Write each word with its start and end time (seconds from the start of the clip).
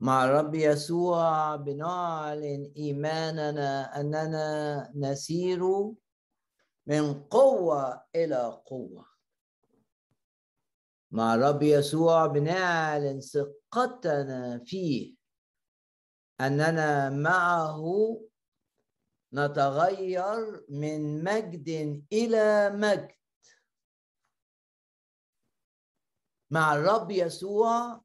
مع 0.00 0.24
الرب 0.24 0.54
يسوع 0.54 1.56
بنعلن 1.56 2.72
إيماننا 2.76 4.00
أننا 4.00 4.92
نسير 4.94 5.92
من 6.86 7.22
قوة 7.22 8.04
إلى 8.14 8.62
قوة. 8.66 9.08
مع 11.10 11.34
الرب 11.34 11.62
يسوع 11.62 12.26
بنعلن 12.26 13.20
ثقتنا 13.20 14.58
فيه 14.64 15.14
أننا 16.40 17.10
معه 17.10 18.20
نتغير 19.32 20.64
من 20.68 21.24
مجد 21.24 21.68
إلى 22.12 22.70
مجد. 22.70 23.14
مع 26.50 26.74
الرب 26.74 27.10
يسوع 27.10 28.00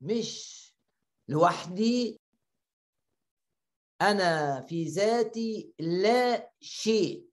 مش 0.00 0.61
لوحدي 1.32 2.20
أنا 4.00 4.60
في 4.60 4.84
ذاتي 4.84 5.74
لا 5.78 6.52
شيء. 6.60 7.28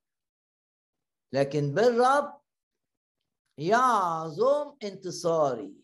لكن 1.34 1.74
بالرب 1.74 2.42
يعظم 3.58 4.78
انتصاري. 4.84 5.76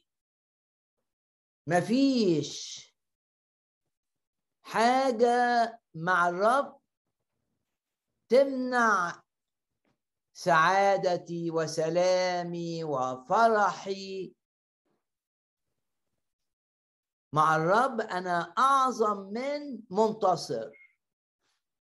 مفيش 1.68 2.86
حاجة 4.64 5.80
مع 5.96 6.30
الرب 6.30 6.80
تمنع 8.30 9.24
سعادتي 10.34 11.52
وسلامي 11.52 12.84
وفرحي 12.84 14.36
مع 17.36 17.56
الرب 17.56 18.02
أنا 18.02 18.54
أعظم 18.58 19.18
من 19.20 19.82
منتصر. 19.90 20.72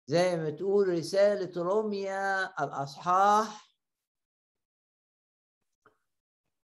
زي 0.08 0.38
ما 0.38 0.49
تقول 0.49 0.88
رسالة 0.89 1.63
روميا 1.63 2.63
الأصحاح 2.63 3.69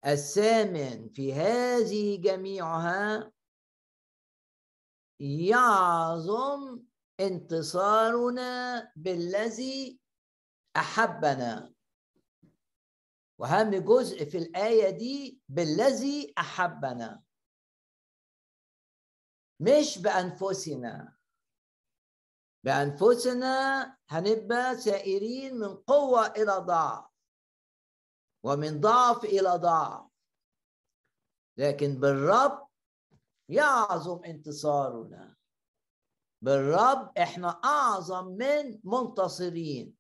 الثامن 0.07 1.09
في 1.09 1.33
هذه 1.35 2.21
جميعها 2.21 3.33
يعظم 5.21 6.83
انتصارنا 7.21 8.93
بالذي 8.97 10.01
أحبنا. 10.77 11.75
وأهم 13.39 13.71
جزء 13.71 14.25
في 14.25 14.39
الآية 14.39 14.91
دي 14.91 15.41
بالذي 15.49 16.35
أحبنا. 16.39 17.24
مش 19.65 19.99
بأنفسنا. 19.99 21.17
بأنفسنا 22.65 23.85
هنبقى 24.09 24.77
سائرين 24.77 25.55
من 25.57 25.77
قوة 25.77 26.27
إلى 26.27 26.53
ضعف 26.53 27.05
ومن 28.45 28.81
ضعف 28.81 29.25
إلى 29.25 29.51
ضعف. 29.51 30.05
لكن 31.57 32.01
بالرب 32.01 32.69
يعظم 33.49 34.25
انتصارنا. 34.25 35.37
بالرب 36.43 37.19
إحنا 37.19 37.49
أعظم 37.49 38.27
من 38.27 38.81
منتصرين. 38.85 39.97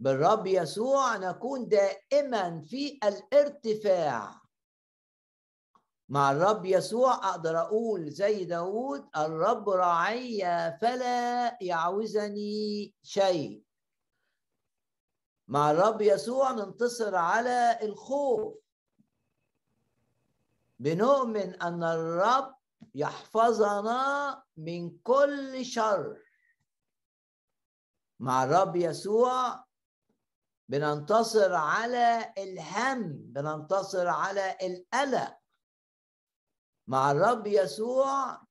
بالرب 0.00 0.46
يسوع 0.46 1.16
نكون 1.16 1.68
دائما 1.68 2.60
في 2.60 2.98
الارتفاع. 3.04 4.41
مع 6.12 6.32
الرب 6.32 6.64
يسوع 6.64 7.14
أقدر 7.14 7.60
أقول 7.60 8.10
زي 8.10 8.44
داود 8.44 9.08
الرب 9.16 9.68
راعي 9.68 10.40
فلا 10.80 11.58
يعوزني 11.60 12.94
شيء. 13.02 13.62
مع 15.48 15.70
الرب 15.70 16.00
يسوع 16.02 16.52
ننتصر 16.52 17.16
على 17.16 17.78
الخوف. 17.82 18.54
بنؤمن 20.78 21.62
أن 21.62 21.82
الرب 21.82 22.54
يحفظنا 22.94 24.42
من 24.56 24.98
كل 24.98 25.64
شر. 25.64 26.16
مع 28.20 28.44
الرب 28.44 28.76
يسوع 28.76 29.64
بننتصر 30.68 31.54
على 31.54 32.34
الهم 32.38 33.02
بننتصر 33.12 34.08
على 34.08 34.56
القلق. 34.62 35.41
مع 36.86 37.10
الرب 37.10 37.46
يسوع. 37.46 38.42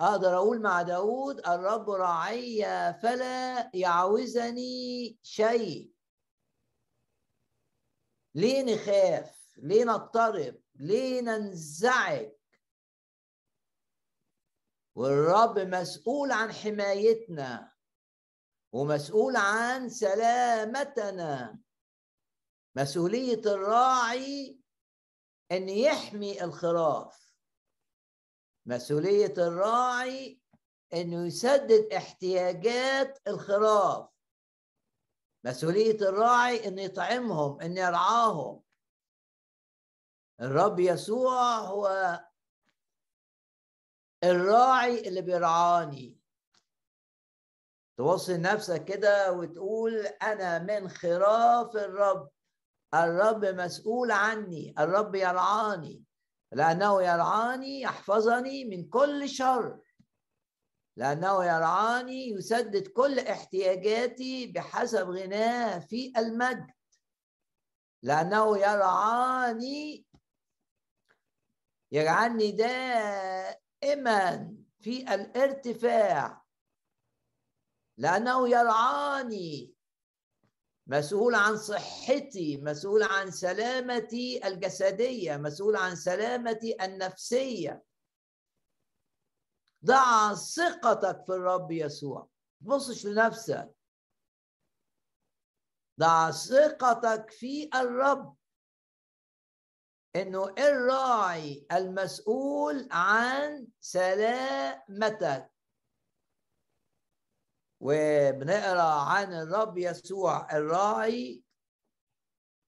أقدر 0.00 0.36
أقول 0.36 0.60
مع 0.60 0.82
داود 0.82 1.46
الرب 1.46 1.90
راعي 1.90 2.64
فلا 3.02 3.70
يعوزني 3.74 5.18
شيء. 5.22 5.92
ليه 8.34 8.74
نخاف؟ 8.74 9.42
ليه 9.56 9.84
نضطرب؟ 9.84 10.62
ليه 10.74 11.20
ننزعج؟ 11.20 12.32
والرب 14.94 15.58
مسؤول 15.58 16.32
عن 16.32 16.52
حمايتنا 16.52 17.72
ومسؤول 18.72 19.36
عن 19.36 19.88
سلامتنا. 19.88 21.58
مسؤولية 22.76 23.40
الراعي 23.46 24.60
أن 25.52 25.68
يحمي 25.68 26.44
الخراف. 26.44 27.21
مسؤولية 28.66 29.34
الراعي 29.38 30.40
أنه 30.94 31.26
يسدد 31.26 31.92
احتياجات 31.92 33.18
الخراف. 33.26 34.08
مسؤولية 35.44 35.96
الراعي 36.08 36.68
أن 36.68 36.78
يطعمهم 36.78 37.60
أن 37.60 37.76
يرعاهم. 37.76 38.62
الرب 40.40 40.80
يسوع 40.80 41.58
هو 41.58 42.20
الراعي 44.24 45.08
اللي 45.08 45.22
بيرعاني. 45.22 46.18
توصل 47.98 48.40
نفسك 48.40 48.84
كده 48.84 49.32
وتقول 49.32 50.06
أنا 50.06 50.58
من 50.58 50.88
خراف 50.88 51.76
الرب. 51.76 52.30
الرب 52.94 53.44
مسؤول 53.44 54.10
عني 54.10 54.74
الرب 54.78 55.14
يرعاني. 55.14 56.04
لأنه 56.52 57.02
يرعاني 57.02 57.80
يحفظني 57.80 58.64
من 58.64 58.88
كل 58.88 59.28
شر. 59.28 59.80
لأنه 60.96 61.44
يرعاني 61.44 62.28
يسدد 62.28 62.86
كل 62.86 63.18
احتياجاتي 63.18 64.46
بحسب 64.46 65.10
غناه 65.10 65.78
في 65.78 66.12
المجد. 66.16 66.70
لأنه 68.02 68.58
يرعاني 68.58 70.06
يجعلني 71.92 72.52
دائما 72.52 74.56
في 74.80 75.14
الارتفاع. 75.14 76.42
لأنه 77.98 78.48
يرعاني 78.48 79.74
مسؤول 80.86 81.34
عن 81.34 81.56
صحتي 81.56 82.56
مسؤول 82.56 83.02
عن 83.02 83.30
سلامتي 83.30 84.46
الجسدية 84.48 85.36
مسؤول 85.36 85.76
عن 85.76 85.96
سلامتي 85.96 86.84
النفسية. 86.84 87.82
ضع 89.84 90.34
ثقتك 90.34 91.24
في 91.26 91.32
الرب 91.32 91.72
يسوع. 91.72 92.28
تبصش 92.60 93.06
لنفسك. 93.06 93.74
ضع 96.00 96.30
ثقتك 96.30 97.30
في 97.30 97.70
الرب. 97.74 98.36
إنه 100.16 100.54
الراعي 100.58 101.66
المسؤول 101.72 102.88
عن 102.90 103.66
سلامتك. 103.80 105.51
وبنقرأ 107.84 109.00
عن 109.00 109.34
الرب 109.34 109.78
يسوع 109.78 110.56
الراعي 110.56 111.42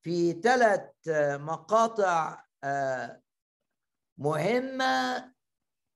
في 0.03 0.33
ثلاث 0.33 0.91
مقاطع 1.41 2.45
آه، 2.65 3.23
مهمة 4.19 5.33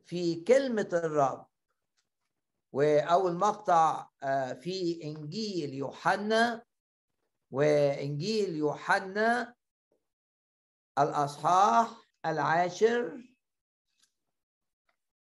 في 0.05 0.41
كلمة 0.41 0.89
الرب. 0.93 1.47
وأول 2.73 3.35
مقطع 3.35 4.09
آه، 4.23 4.53
في 4.53 5.05
إنجيل 5.05 5.75
يوحنا 5.75 6.65
وإنجيل 7.51 8.57
يوحنا 8.57 9.55
الأصحاح 10.99 12.09
العاشر. 12.27 13.23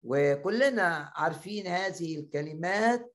وكلنا 0.02 1.12
عارفين 1.14 1.66
هذه 1.66 2.20
الكلمات. 2.20 3.14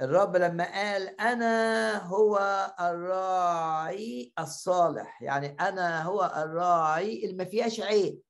الرب 0.00 0.36
لما 0.36 0.64
قال 0.64 1.20
أنا 1.20 1.96
هو 2.06 2.38
الراعي 2.80 4.32
الصالح 4.38 5.22
يعني 5.22 5.46
أنا 5.46 6.02
هو 6.02 6.32
الراعي 6.36 7.24
اللي 7.24 7.36
ما 7.36 7.44
فيهاش 7.44 7.80
عيب. 7.80 8.22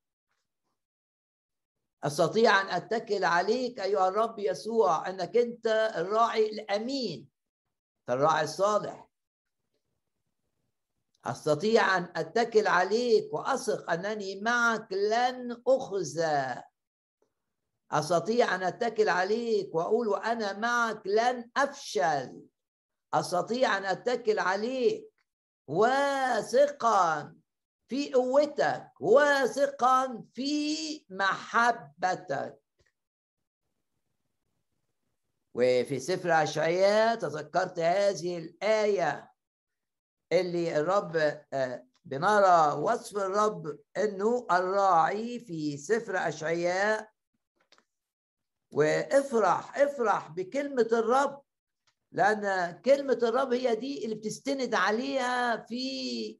أستطيع 2.04 2.60
أن 2.60 2.66
أتكل 2.66 3.24
عليك 3.24 3.80
أيها 3.80 4.08
الرب 4.08 4.38
يسوع 4.38 5.08
إنك 5.08 5.36
أنت 5.36 5.66
الراعي 5.96 6.46
الأمين 6.46 7.28
الراعي 8.08 8.44
الصالح. 8.44 9.08
أستطيع 11.24 11.96
أن 11.96 12.12
أتكل 12.16 12.66
عليك 12.66 13.34
وأثق 13.34 13.90
أنني 13.90 14.40
معك 14.40 14.92
لن 14.92 15.62
أخزى. 15.66 16.62
أستطيع 17.92 18.54
أن 18.54 18.62
أتكل 18.62 19.08
عليك 19.08 19.74
وأقول 19.74 20.08
وأنا 20.08 20.58
معك 20.58 21.06
لن 21.06 21.50
أفشل. 21.56 22.42
أستطيع 23.14 23.78
أن 23.78 23.84
أتكل 23.84 24.38
عليك 24.38 25.12
واثقا 25.68 27.36
في 27.88 28.14
قوتك 28.14 28.92
واثقا 29.00 30.24
في 30.34 30.76
محبتك. 31.10 32.60
وفي 35.54 35.98
سفر 35.98 36.42
أشعياء 36.42 37.14
تذكرت 37.14 37.78
هذه 37.78 38.38
الآية 38.38 39.32
اللي 40.32 40.80
الرب 40.80 41.16
آه، 41.52 41.86
بنرى 42.04 42.72
وصف 42.72 43.16
الرب 43.16 43.78
إنه 43.96 44.46
الراعي 44.50 45.40
في 45.40 45.76
سفر 45.76 46.28
أشعياء 46.28 47.15
وافرح 48.76 49.78
افرح 49.78 50.28
بكلمة 50.28 50.88
الرب 50.92 51.42
لأن 52.12 52.72
كلمة 52.82 53.18
الرب 53.22 53.52
هي 53.52 53.74
دي 53.76 54.04
اللي 54.04 54.14
بتستند 54.14 54.74
عليها 54.74 55.56
في 55.56 56.38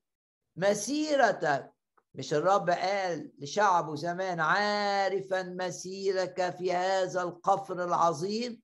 مسيرتك. 0.57 1.73
مش 2.15 2.35
الرب 2.35 2.71
قال 2.71 3.33
لشعبه 3.39 3.95
زمان 3.95 4.41
عارفا 4.41 5.43
مسيرك 5.43 6.57
في 6.59 6.73
هذا 6.73 7.23
القفر 7.23 7.85
العظيم؟ 7.85 8.63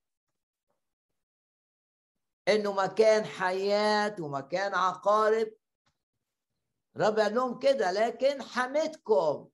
إنه 2.49 2.73
مكان 2.73 3.25
حياة 3.25 4.17
ومكان 4.21 4.75
عقارب؟ 4.75 5.53
رب 6.97 7.19
قال 7.19 7.35
لهم 7.35 7.59
كده 7.59 7.91
لكن 7.93 8.43
حمدكم 8.43 9.49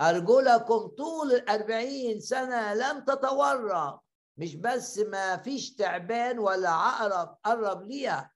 أرجلكم 0.00 0.86
طول 0.86 1.32
الأربعين 1.32 2.20
سنة 2.20 2.74
لم 2.74 3.04
تتورم 3.04 3.98
مش 4.36 4.56
بس 4.56 4.98
ما 4.98 5.36
فيش 5.36 5.74
تعبان 5.74 6.38
ولا 6.38 6.70
عقرب 6.70 7.38
قرب 7.44 7.82
ليها. 7.82 8.32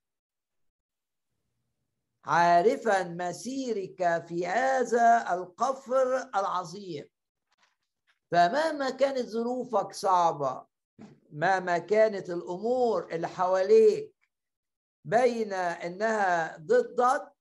عارفا 2.24 3.02
مسيرك 3.02 4.24
في 4.28 4.46
هذا 4.46 5.34
القفر 5.34 6.16
العظيم. 6.16 7.08
فمهما 8.30 8.90
كانت 8.90 9.26
ظروفك 9.28 9.92
صعبة 9.92 10.66
مهما 11.32 11.78
كانت 11.78 12.30
الأمور 12.30 13.12
اللي 13.12 13.28
حواليك 13.28 14.14
بين 15.04 15.52
إنها 15.52 16.56
ضدك 16.56 17.35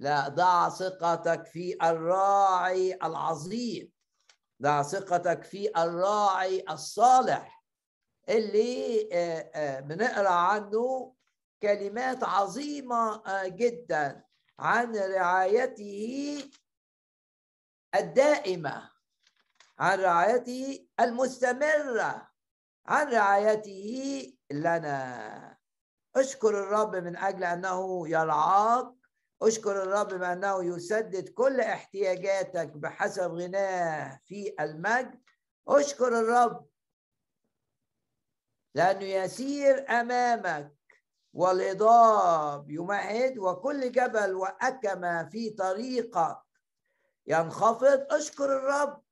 لا 0.00 0.28
ضع 0.28 0.68
ثقتك 0.68 1.46
في 1.46 1.76
الراعي 1.82 2.94
العظيم. 2.94 3.92
ضع 4.62 4.82
ثقتك 4.82 5.44
في 5.44 5.70
الراعي 5.76 6.64
الصالح. 6.70 7.64
اللي 8.28 9.08
آه، 9.12 9.50
آه، 9.54 9.80
بنقرأ 9.80 10.28
عنه 10.28 11.14
كلمات 11.62 12.24
عظيمة 12.24 13.26
آه، 13.26 13.46
جدا 13.46 14.24
عن 14.58 14.96
رعايته 14.96 16.44
الدائمة 17.94 18.90
عن 19.78 20.00
رعايته 20.00 20.88
المستمرة 21.00 22.30
عن 22.86 23.12
رعايته 23.12 24.32
لنا. 24.50 25.58
اشكر 26.16 26.48
الرب 26.48 26.96
من 26.96 27.16
أجل 27.16 27.44
أنه 27.44 28.08
يرعاك 28.08 28.99
اشكر 29.42 29.82
الرب 29.82 30.08
بانه 30.08 30.64
يسدد 30.64 31.28
كل 31.28 31.60
احتياجاتك 31.60 32.68
بحسب 32.68 33.30
غناه 33.32 34.20
في 34.24 34.54
المجد. 34.60 35.20
اشكر 35.68 36.20
الرب. 36.20 36.66
لأنه 38.74 39.04
يسير 39.04 39.90
أمامك 39.90 40.76
والهضاب 41.32 42.70
يمهد 42.70 43.38
وكل 43.38 43.92
جبل 43.92 44.34
وأكمة 44.34 45.28
في 45.28 45.50
طريقك 45.50 46.38
ينخفض. 47.26 48.06
اشكر 48.10 48.44
الرب. 48.44 49.02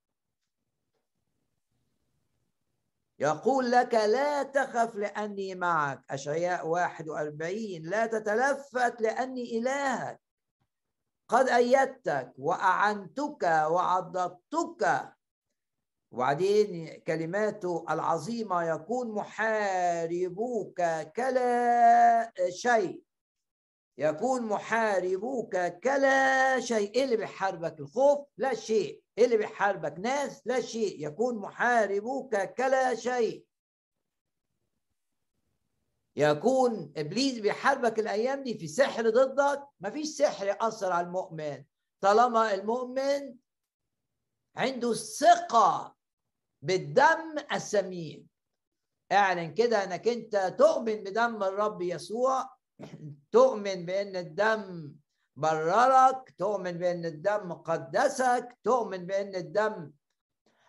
يقول 3.18 3.70
لك 3.70 3.94
لا 3.94 4.42
تخف 4.42 4.94
لأني 4.96 5.54
معك. 5.54 6.04
أشعياء 6.10 6.66
41 6.66 7.82
لا 7.82 8.06
تتلفت 8.06 9.00
لأني 9.00 9.58
إلهك. 9.58 10.20
قد 11.28 11.48
أيدتك 11.48 12.32
وأعنتك 12.38 13.42
وعضدتك. 13.42 15.12
وبعدين 16.10 17.00
كلماته 17.06 17.84
العظيمة 17.90 18.62
يكون 18.62 19.10
محاربوك 19.10 20.82
كلا 21.16 22.32
شيء. 22.48 23.07
يكون 24.00 24.42
محاربوك 24.42 25.56
كلا 25.56 26.60
شيء. 26.60 26.94
إيه 26.94 27.04
اللي 27.04 27.16
بيحاربك؟ 27.16 27.80
الخوف؟ 27.80 28.26
لا 28.36 28.54
شيء. 28.54 29.02
إيه 29.18 29.24
اللي 29.24 29.36
بيحاربك؟ 29.36 29.98
ناس؟ 29.98 30.46
لا 30.46 30.60
شيء. 30.60 31.06
يكون 31.06 31.38
محاربوك 31.38 32.36
كلا 32.36 32.94
شيء. 32.94 33.44
يكون 36.16 36.92
إبليس 36.96 37.38
بيحاربك 37.38 37.98
الأيام 37.98 38.42
دي 38.42 38.58
في 38.58 38.68
سحر 38.68 39.10
ضدك؟ 39.10 39.66
مفيش 39.80 40.08
سحر 40.08 40.46
ياثر 40.46 40.92
على 40.92 41.06
المؤمن. 41.06 41.64
طالما 42.00 42.54
المؤمن 42.54 43.36
عنده 44.56 44.94
ثقة 44.94 45.96
بالدم 46.62 47.38
السمين. 47.52 48.28
اعلن 49.12 49.54
كده 49.54 49.84
انك 49.84 50.08
انت 50.08 50.54
تؤمن 50.58 50.96
بدم 50.96 51.42
الرب 51.42 51.82
يسوع. 51.82 52.57
تؤمن 53.32 53.86
بأن 53.86 54.16
الدم 54.16 54.94
بررك 55.36 56.34
تؤمن 56.38 56.72
بأن 56.72 57.04
الدم 57.04 57.52
قدسك 57.52 58.58
تؤمن 58.64 59.06
بأن 59.06 59.34
الدم 59.34 59.92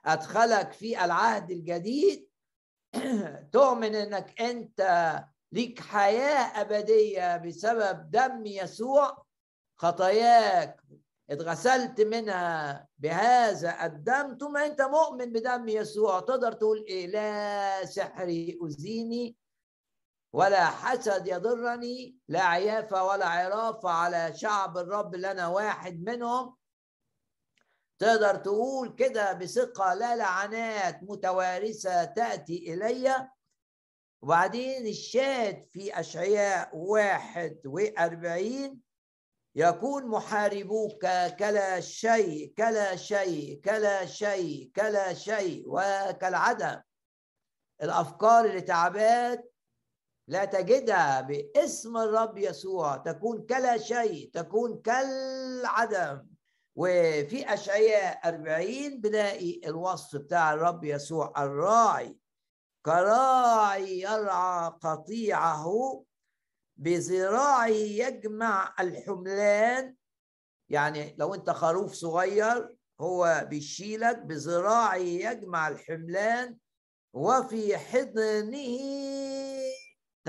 أدخلك 0.05 0.71
في 0.73 1.05
العهد 1.05 1.51
الجديد. 1.51 2.29
تؤمن 3.53 3.95
إنك 3.95 4.41
أنت 4.41 4.79
ليك 5.51 5.79
حياة 5.79 6.61
أبدية 6.61 7.37
بسبب 7.37 8.11
دم 8.11 8.45
يسوع. 8.45 9.25
خطاياك 9.77 10.81
اتغسلت 11.29 12.01
منها 12.01 12.87
بهذا 12.97 13.85
الدم 13.85 14.37
ثم 14.39 14.57
أنت 14.57 14.81
مؤمن 14.81 15.31
بدم 15.31 15.69
يسوع. 15.69 16.19
تقدر 16.19 16.51
تقول 16.51 16.85
إيه؟ 16.87 17.07
لا 17.07 17.85
سحر 17.85 18.29
يؤذيني 18.29 19.35
ولا 20.33 20.65
حسد 20.65 21.27
يضرني 21.27 22.17
لا 22.27 22.43
عيافة 22.43 23.03
ولا 23.03 23.25
عرافة 23.25 23.89
على 23.89 24.33
شعب 24.35 24.77
الرب 24.77 25.15
اللي 25.15 25.31
أنا 25.31 25.47
واحد 25.47 26.03
منهم. 26.03 26.55
تقدر 27.99 28.35
تقول 28.35 28.95
كده 28.95 29.33
بثقة 29.33 29.93
لا 29.93 30.15
لعنات 30.15 30.99
متوارثة 31.03 32.05
تأتي 32.05 32.73
إلي. 32.73 33.29
وبعدين 34.21 34.87
الشاهد 34.87 35.63
في 35.71 35.99
أشعياء 35.99 36.69
واحد 36.73 37.59
وأربعين 37.65 38.81
يكون 39.55 40.05
محاربوك 40.07 41.01
كلا 41.39 41.79
شيء 41.79 42.53
كلا 42.57 42.95
شيء 42.95 43.61
كلا 43.61 44.05
شيء 44.05 44.71
كلا 44.75 45.13
شيء 45.13 45.63
وكالعدم. 45.67 46.81
الأفكار 47.81 48.45
اللي 48.45 48.61
تعباك 48.61 49.48
لا 50.29 50.45
تجدها 50.45 51.21
باسم 51.21 51.97
الرب 51.97 52.37
يسوع 52.37 52.97
تكون 52.97 53.45
كلا 53.45 53.77
شيء 53.77 54.29
تكون 54.33 54.81
كالعدم. 54.81 56.25
وفي 56.75 57.53
أشعياء 57.53 58.29
أربعين 58.29 59.01
بنلاقي 59.01 59.61
الوصف 59.65 60.15
بتاع 60.15 60.53
الرب 60.53 60.83
يسوع 60.83 61.33
الراعي. 61.37 62.17
كراعي 62.85 63.99
يرعى 63.99 64.69
قطيعه 64.81 66.03
بذراعه 66.77 67.67
يجمع 67.67 68.75
الحملان. 68.79 69.95
يعني 70.69 71.15
لو 71.17 71.33
أنت 71.33 71.49
خروف 71.49 71.93
صغير 71.93 72.75
هو 73.01 73.47
بيشيلك 73.49 74.17
بذراعه 74.17 74.95
يجمع 74.95 75.67
الحملان. 75.67 76.57
وفي 77.13 77.77
حضنه 77.77 79.38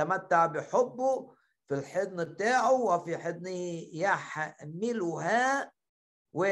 تمتع 0.04 0.46
بحبه 0.46 1.34
في 1.68 1.74
الحضن 1.74 2.24
بتاعه 2.24 2.72
وفي 2.72 3.18
حضنه 3.18 3.84
يحملها. 3.92 5.72
و 6.32 6.44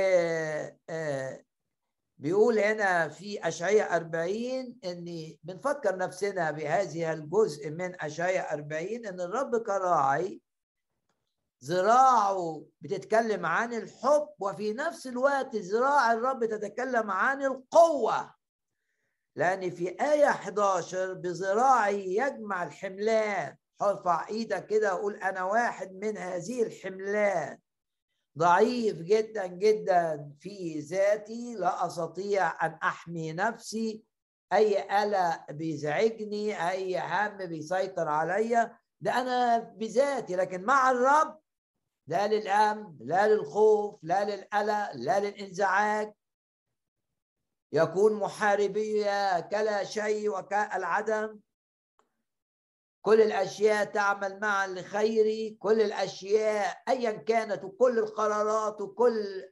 آه، 0.90 1.42
بيقول 2.18 2.58
هنا 2.58 3.08
في 3.08 3.48
أشعية 3.48 3.96
40 3.96 4.78
إن 4.84 5.36
بنفكر 5.42 5.96
نفسنا 5.96 6.50
بهذه 6.50 7.12
الجزء 7.12 7.70
من 7.70 8.02
أشعية 8.02 8.40
40 8.40 9.06
إن 9.06 9.20
الرب 9.20 9.56
كراعي 9.56 10.42
ذراعه 11.64 12.62
بتتكلم 12.80 13.46
عن 13.46 13.74
الحب 13.74 14.28
وفي 14.38 14.72
نفس 14.72 15.06
الوقت 15.06 15.56
ذراع 15.56 16.12
الرب 16.12 16.44
تتكلم 16.44 17.10
عن 17.10 17.42
القوة. 17.42 18.34
لأن 19.36 19.70
في 19.70 19.88
آية 19.88 20.28
11 20.30 21.12
بذراعي 21.14 22.16
يجمع 22.16 22.62
الحملان. 22.62 23.56
ارفع 23.82 24.28
إيدك 24.28 24.66
كده 24.66 24.94
وقول 24.94 25.14
أنا 25.16 25.44
واحد 25.44 25.92
من 25.92 26.16
هذه 26.16 26.62
الحملان. 26.62 27.58
ضعيف 28.38 29.02
جدا 29.02 29.46
جدا 29.46 30.30
في 30.40 30.78
ذاتي 30.80 31.54
لا 31.54 31.86
أستطيع 31.86 32.66
أن 32.66 32.78
أحمي 32.82 33.32
نفسي. 33.32 34.02
أي 34.52 34.88
قلق 34.88 35.52
بيزعجني 35.52 36.70
أي 36.70 36.98
هم 36.98 37.36
بيسيطر 37.36 38.08
عليا 38.08 38.78
ده 39.00 39.20
أنا 39.20 39.58
بذاتي 39.58 40.36
لكن 40.36 40.62
مع 40.62 40.90
الرب 40.90 41.38
لا 42.06 42.26
للأمن 42.26 42.96
لا 43.00 43.28
للخوف 43.28 43.98
لا 44.02 44.24
للقلق 44.24 44.92
لا 44.94 45.20
للإنزعاج. 45.20 46.12
يكون 47.72 48.12
محاربي 48.12 49.04
كلا 49.50 49.84
شيء 49.84 50.28
وكالعدم. 50.28 51.40
كل 53.02 53.20
الأشياء 53.20 53.84
تعمل 53.84 54.40
معا 54.40 54.66
لخيري. 54.66 55.50
كل 55.60 55.80
الأشياء 55.80 56.82
ايا 56.88 57.10
كانت 57.10 57.64
وكل 57.64 57.98
القرارات 57.98 58.80
وكل 58.80 59.48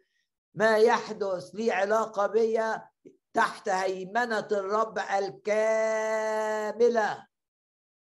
ما 0.54 0.76
يحدث 0.76 1.54
لي 1.54 1.73
علاقة 1.73 2.26
بيا 2.26 2.88
تحت 3.35 3.68
هيمنة 3.68 4.49
الرب 4.52 4.99
الكاملة. 4.99 6.46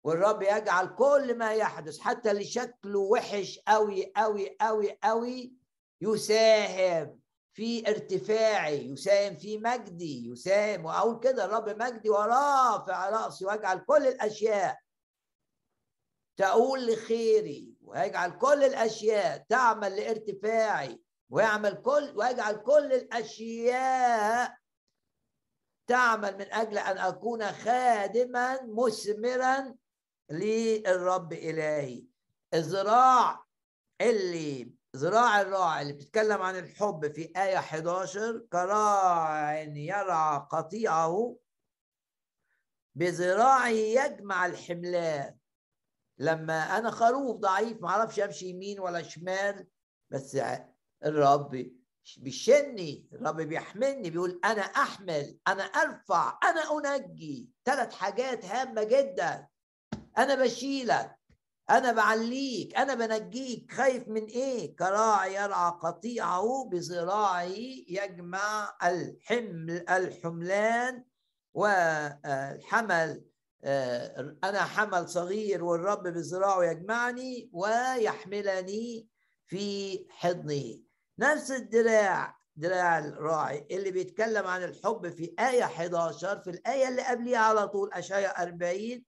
والرب 0.03 0.41
يجعل 0.41 0.95
كل 0.95 1.37
ما 1.37 1.53
يحدث 1.53 1.99
حتى 1.99 2.31
اللي 2.31 2.43
شكله 2.43 2.99
وحش 2.99 3.59
قوي 3.67 4.11
قوي 4.15 4.57
قوي 4.61 4.99
قوي 5.03 5.53
يساهم. 6.01 7.20
في 7.61 7.89
ارتفاعي 7.89 8.85
يساهم 8.85 9.35
في 9.35 9.57
مجدي 9.57 10.29
يساهم 10.29 10.85
وأقول 10.85 11.19
كده 11.19 11.45
الرب 11.45 11.69
مجدي 11.69 12.09
ورافع 12.09 13.09
رأسي 13.09 13.45
وأجعل 13.45 13.79
كل 13.79 14.07
الأشياء 14.07 14.79
تقول 16.37 16.87
لخيري 16.87 17.73
ويجعل 17.81 18.37
كل 18.37 18.63
الأشياء 18.63 19.45
تعمل 19.49 19.95
لارتفاعي 19.95 21.01
ويعمل 21.29 21.81
كل 21.81 22.13
ويجعل 22.15 22.55
كل 22.55 22.93
الأشياء 22.93 24.57
تعمل 25.87 26.37
من 26.37 26.53
أجل 26.53 26.77
أن 26.77 26.97
أكون 26.97 27.51
خادما 27.51 28.59
مثمرا 28.63 29.75
للرب 30.29 31.33
إلهي. 31.33 32.05
الذراع 32.53 33.45
اللي 34.01 34.80
ذراع 34.95 35.41
الراعي 35.41 35.81
اللي 35.81 35.93
بتتكلم 35.93 36.41
عن 36.41 36.57
الحب 36.57 37.11
في 37.13 37.31
آية 37.37 37.57
11 37.57 38.45
كراع 38.51 39.61
يرعى 39.61 40.47
قطيعه 40.51 41.37
بذراعه 42.95 43.67
يجمع 43.67 44.45
الحملان 44.45 45.37
لما 46.17 46.77
أنا 46.77 46.91
خروف 46.91 47.37
ضعيف 47.37 47.81
ما 47.81 47.89
أعرفش 47.89 48.19
أمشي 48.19 48.45
يمين 48.45 48.79
ولا 48.79 49.01
شمال 49.01 49.67
بس 50.09 50.37
الرب 51.05 51.71
بيشني 52.17 53.07
الرب 53.13 53.35
بيحملني 53.41 54.09
بيقول 54.09 54.39
أنا 54.45 54.61
أحمل 54.61 55.37
أنا 55.47 55.63
أرفع 55.63 56.39
أنا 56.43 56.95
أنجي. 56.95 57.49
ثلاث 57.65 57.93
حاجات 57.93 58.45
هامة 58.45 58.83
جدا. 58.83 59.47
أنا 60.17 60.35
بشيلك. 60.35 61.20
أنا 61.71 61.91
بعليك 61.91 62.77
أنا 62.77 62.93
بنجيك. 62.93 63.71
خايف 63.71 64.07
من 64.07 64.25
إيه؟ 64.25 64.75
كراعي 64.75 65.35
يرعى 65.35 65.71
قطيعه 65.71 66.69
بذراعي 66.71 67.85
يجمع 67.89 68.77
الحمل 68.83 69.85
الحملان 69.89 71.03
والحمل 71.53 73.25
آه، 73.63 74.37
أنا 74.43 74.59
حمل 74.63 75.09
صغير 75.09 75.63
والرب 75.63 76.03
بذراعه 76.03 76.63
يجمعني 76.63 77.49
ويحملني 77.53 79.07
في 79.47 79.99
حضنه 80.09 80.79
نفس 81.19 81.51
الدراع 81.51 82.41
دراع 82.55 82.99
الراعي 82.99 83.67
اللي 83.71 83.91
بيتكلم 83.91 84.47
عن 84.47 84.63
الحب 84.63 85.09
في 85.09 85.35
آية 85.39 85.63
11 85.63 86.41
في 86.41 86.49
الآية 86.49 86.87
اللي 86.87 87.01
قبليها 87.01 87.39
على 87.39 87.67
طول 87.67 87.93
أشعية 87.93 88.27
40 88.27 89.03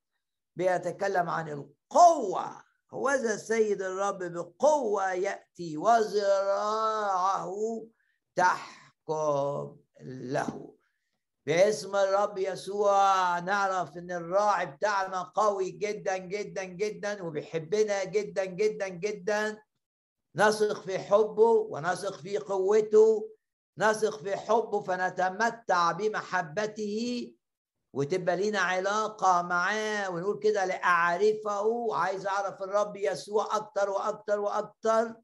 بيتكلم 0.55 1.29
عن 1.29 1.49
القوة 1.93 2.63
هوذا 2.93 3.33
السيد 3.33 3.81
الرب 3.81 4.23
بقوة 4.23 5.13
يأتي 5.13 5.77
وذراعه 5.77 7.55
تحكم 8.35 9.77
له. 10.01 10.75
باسم 11.45 11.95
الرب 11.95 12.37
يسوع 12.37 13.39
نعرف 13.39 13.97
إن 13.97 14.11
الراعي 14.11 14.65
بتاعنا 14.65 15.21
قوي 15.21 15.71
جدا 15.71 16.17
جدا 16.17 16.63
جدا 16.63 17.23
وبيحبنا 17.23 18.03
جدا 18.03 18.45
جدا 18.45 18.87
جدا. 18.87 19.61
نثق 20.35 20.81
في 20.81 20.99
حبه 20.99 21.67
ونثق 21.69 22.13
في 22.13 22.37
قوته. 22.37 23.29
نثق 23.77 24.19
في 24.19 24.35
حبه 24.35 24.81
فنتمتع 24.81 25.91
بمحبته. 25.91 27.31
وتبقى 27.93 28.35
لينا 28.37 28.59
علاقة 28.59 29.41
معاه 29.41 30.09
ونقول 30.09 30.39
كده 30.39 30.65
لأعرفه 30.65 31.95
عايز 31.95 32.27
أعرف 32.27 32.63
الرب 32.63 32.95
يسوع 32.95 33.55
أكتر 33.55 33.89
وأكتر 33.89 34.39
وأكتر. 34.39 35.15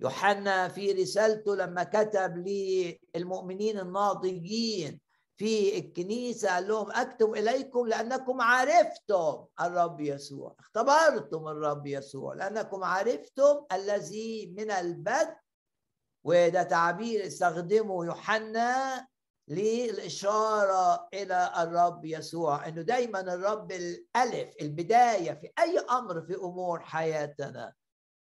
يوحنا 0.00 0.68
في 0.68 0.92
رسالته 0.92 1.56
لما 1.56 1.82
كتب 1.84 2.36
للمؤمنين 2.36 3.78
الناضجين 3.78 5.00
في 5.36 5.78
الكنيسة 5.78 6.48
قال 6.54 6.68
لهم 6.68 6.90
أكتب 6.92 7.34
إليكم 7.34 7.86
لأنكم 7.86 8.40
عرفتم 8.40 9.44
الرب 9.60 10.00
يسوع. 10.00 10.54
اختبرتم 10.60 11.48
الرب 11.48 11.86
يسوع 11.86 12.34
لأنكم 12.34 12.84
عرفتم 12.84 13.64
الذي 13.72 14.54
من 14.56 14.70
البدء 14.70 15.36
وده 16.24 16.62
تعبير 16.62 17.26
استخدمه 17.26 18.04
يوحنا 18.04 19.06
للإشارة 19.50 21.08
إلى 21.14 21.52
الرب 21.58 22.04
يسوع 22.04 22.68
إنه 22.68 22.82
دايما 22.82 23.20
الرب 23.20 23.72
الألف 23.72 24.54
البداية 24.60 25.32
في 25.32 25.50
أي 25.58 25.78
أمر 25.78 26.22
في 26.22 26.34
أمور 26.34 26.80
حياتنا. 26.80 27.74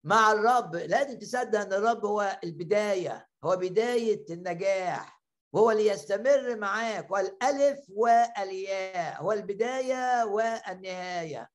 مع 0.03 0.31
الرب 0.31 0.75
لازم 0.75 1.19
تصدق 1.19 1.59
إن 1.59 1.73
الرب 1.73 2.05
هو 2.05 2.39
البداية 2.43 3.27
هو 3.43 3.55
بداية 3.55 4.25
النجاح 4.29 5.21
وهو 5.53 5.71
اللي 5.71 5.87
يستمر 5.87 6.55
معاك 6.55 7.11
والالف 7.11 7.79
والياء 7.89 9.21
هو 9.21 9.31
البداية 9.31 10.25
والنهاية. 10.25 11.49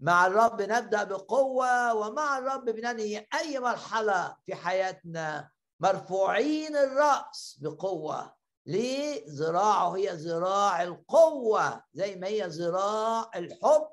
مع 0.00 0.26
الرب 0.26 0.62
نبدأ 0.62 1.04
بقوة 1.04 1.94
ومع 1.94 2.38
الرب 2.38 2.64
بننهي 2.64 3.26
أي 3.34 3.58
مرحلة 3.58 4.36
في 4.46 4.54
حياتنا. 4.54 5.50
مرفوعين 5.80 6.76
الرأس 6.76 7.58
بقوة. 7.62 8.35
ليه 8.66 9.24
ذراعه 9.28 9.96
هي 9.96 10.08
ذراع 10.10 10.82
القوة 10.82 11.84
زي 11.92 12.16
ما 12.16 12.26
هي 12.26 12.46
ذراع 12.46 13.30
الحب. 13.36 13.88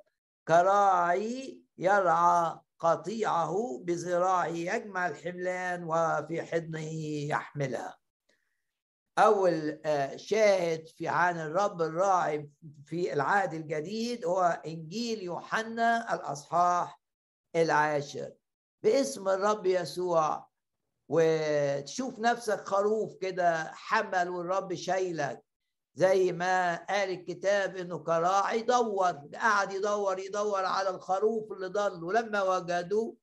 كراعي 0.47 1.61
يرعى 1.77 2.59
قطيعه 2.79 3.81
بذراعه 3.83 4.45
يجمع 4.47 5.07
الحملان 5.07 5.83
وفي 5.83 6.41
حضنه 6.41 6.93
يحملها. 7.29 7.97
أول 9.17 9.81
آه، 9.85 10.15
شاهد 10.15 10.87
في 10.87 11.07
عن 11.07 11.39
الرب 11.39 11.81
الراعي 11.81 12.49
في 12.85 13.13
العهد 13.13 13.53
الجديد 13.53 14.25
هو 14.25 14.61
إنجيل 14.65 15.21
يوحنا 15.21 16.13
الأصحاح 16.13 17.01
العاشر. 17.55 18.31
باسم 18.83 19.29
الرب 19.29 19.65
يسوع 19.65 20.52
وتشوف 21.09 22.19
نفسك 22.19 22.67
خروف 22.67 23.15
كده 23.15 23.71
حمل 23.73 24.29
والرب 24.29 24.73
شايلك 24.73 25.43
زي 25.95 26.31
ما 26.31 26.75
قال 26.75 27.09
الكتاب 27.09 27.77
إنه 27.77 27.99
كراعي 27.99 28.61
دور 28.61 29.13
قعد 29.35 29.73
يدور 29.73 30.19
يدور 30.19 30.65
على 30.65 30.89
الخروف 30.89 31.51
اللي 31.51 31.67
ضل. 31.67 32.03
ولما 32.03 32.41
وجدوا 32.41 33.13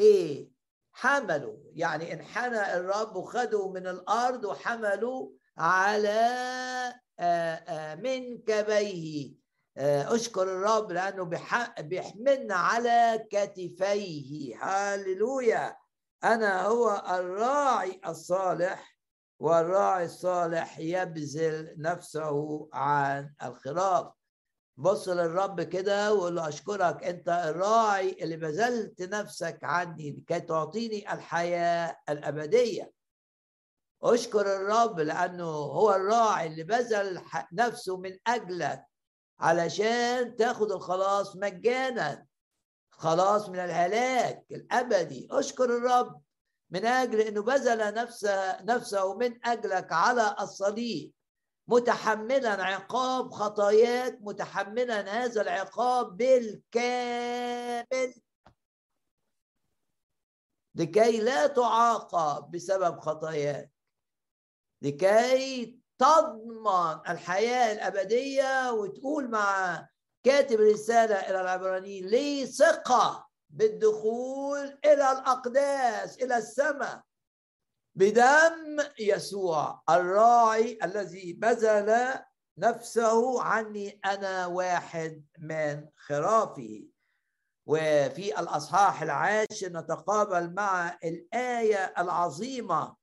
إيه؟ 0.00 0.50
حملوا. 0.92 1.56
يعني 1.74 2.12
انحنى 2.12 2.76
الرب 2.76 3.16
وخدوا 3.16 3.72
من 3.72 3.86
الأرض 3.86 4.44
وحملوا 4.44 5.30
على 5.58 6.94
منكبيه 8.02 9.32
أشكر 9.78 10.42
الرب 10.42 10.92
لأنه 10.92 11.24
بيحملنا 11.80 12.54
على 12.54 13.26
كتفيه. 13.30 14.56
هللويا 14.64 15.76
أنا 16.24 16.66
هو 16.66 17.02
الراعي 17.10 18.00
الصالح 18.06 18.98
والراعي 19.40 20.04
الصالح 20.04 20.78
يبذل 20.78 21.74
نفسه 21.78 22.68
عن 22.72 23.34
الخراف 23.42 24.12
بص 24.76 25.08
للرب 25.08 25.60
كده 25.60 26.14
وقول 26.14 26.36
له 26.36 26.48
أشكرك 26.48 27.04
أنت 27.04 27.28
الراعي 27.28 28.16
اللي 28.22 28.36
بذلت 28.36 29.02
نفسك 29.02 29.58
عني 29.62 30.10
لكي 30.10 30.40
تعطيني 30.40 31.12
الحياة 31.12 31.96
الأبدية. 32.08 32.92
أشكر 34.02 34.56
الرب 34.56 35.00
لأنه 35.00 35.44
هو 35.50 35.94
الراعي 35.94 36.46
اللي 36.46 36.62
بذل 36.62 37.22
نفسه 37.52 37.96
من 37.96 38.18
أجلك 38.26 38.84
علشان 39.40 40.36
تاخد 40.36 40.72
الخلاص 40.72 41.36
مجانا. 41.36 42.27
خلاص 42.98 43.48
من 43.48 43.58
الهلاك 43.58 44.44
الأبدي. 44.50 45.28
أشكر 45.30 45.64
الرب 45.64 46.22
من 46.70 46.86
أجل 46.86 47.20
إنه 47.20 47.42
بذل 47.42 47.94
نفسه 47.94 48.62
نفسه 48.62 49.14
من 49.14 49.46
أجلك 49.46 49.92
على 49.92 50.36
الصليب. 50.40 51.12
متحملا 51.68 52.64
عقاب 52.64 53.30
خطاياك 53.30 54.18
متحملا 54.20 55.24
هذا 55.24 55.42
العقاب 55.42 56.16
بالكامل. 56.16 58.14
لكي 60.74 61.20
لا 61.20 61.46
تعاقب 61.46 62.50
بسبب 62.50 63.00
خطاياك. 63.00 63.72
لكي 64.82 65.78
تضمن 65.98 67.00
الحياة 67.08 67.72
الأبدية 67.72 68.72
وتقول 68.72 69.30
مع 69.30 69.88
كاتب 70.28 70.60
رسالة 70.60 71.14
إلى 71.14 71.40
العبرانيين 71.40 72.06
لي 72.06 72.46
ثقة 72.46 73.28
بالدخول 73.50 74.78
إلى 74.84 75.12
الأقداس 75.12 76.22
إلى 76.22 76.36
السماء 76.36 77.02
بدم 77.94 78.76
يسوع 78.98 79.82
الراعي 79.90 80.78
الذي 80.84 81.32
بذل 81.32 82.14
نفسه 82.58 83.42
عني 83.42 84.00
أنا 84.04 84.46
واحد 84.46 85.24
من 85.38 85.86
خرافه. 85.96 86.84
وفي 87.66 88.40
الأصحاح 88.40 89.02
العاشر 89.02 89.68
نتقابل 89.68 90.54
مع 90.54 90.98
الآية 91.04 91.94
العظيمة 91.98 92.96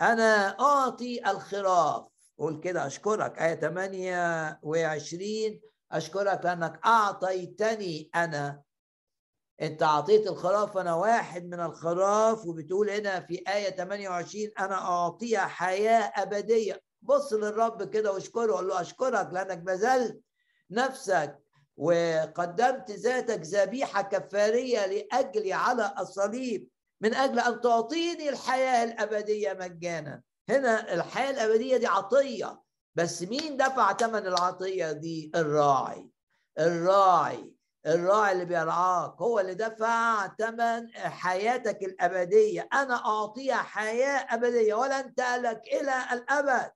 أنا 0.00 0.60
أعطي 0.60 1.30
الخراف. 1.30 2.06
قول 2.38 2.60
كده 2.60 2.86
أشكرك. 2.86 3.38
آية 3.38 3.54
28 3.54 5.60
أشكرك 5.92 6.44
لانك 6.44 6.80
أعطيتني 6.86 8.10
أنا. 8.14 8.62
أنت 9.62 9.82
أعطيت 9.82 10.26
الخراف 10.26 10.76
أنا 10.76 10.94
واحد 10.94 11.44
من 11.44 11.60
الخراف 11.60 12.46
وبتقول 12.46 12.90
هنا 12.90 13.20
في 13.20 13.42
آية 13.48 13.70
28 13.70 14.50
أنا 14.58 14.74
اعطيها 14.74 15.46
حياة 15.46 16.12
أبدية. 16.16 16.82
بص 17.02 17.32
للرب 17.32 17.90
كده 17.90 18.12
واشكره 18.12 18.52
قول 18.54 18.68
له 18.68 18.80
أشكرك 18.80 19.28
لأنك 19.32 19.58
بذلت 19.58 20.20
نفسك 20.70 21.38
وقدمت 21.76 22.90
ذاتك 22.90 23.40
ذبيحة 23.40 24.02
كفارية 24.02 24.86
لأجلي 24.86 25.52
على 25.52 25.94
الصليب 25.98 26.68
من 27.00 27.14
أجل 27.14 27.38
أن 27.38 27.60
تعطيني 27.60 28.28
الحياة 28.28 28.84
الأبدية 28.84 29.52
مجانا. 29.52 30.22
هنا 30.48 30.94
الحياة 30.94 31.30
الأبدية 31.30 31.76
دي 31.76 31.86
عطية. 31.86 32.60
بس 32.96 33.22
مين 33.22 33.56
دفع 33.56 33.92
ثمن 33.92 34.26
العطية 34.26 34.92
دي؟ 34.92 35.32
الراعي. 35.34 36.10
الراعي. 36.58 37.54
الراعي 37.86 38.32
اللي 38.32 38.44
بيرعاك 38.44 39.14
هو 39.22 39.40
اللي 39.40 39.54
دفع 39.54 40.28
ثمن 40.38 40.92
حياتك 40.96 41.82
الأبدية. 41.82 42.68
أنا 42.72 42.94
أعطيها 43.06 43.56
حياة 43.56 44.34
أبدية 44.34 44.74
ولن 44.74 45.14
تهلك 45.14 45.60
إلى 45.66 46.04
الأبد. 46.12 46.70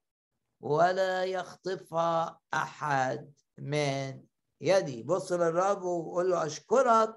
ولا 0.61 1.25
يخطفها 1.25 2.41
أحد 2.55 3.33
من 3.59 4.23
يدي. 4.61 5.03
بص 5.03 5.33
للرب 5.33 5.83
وقول 5.83 6.31
له 6.31 6.47
أشكرك 6.47 7.17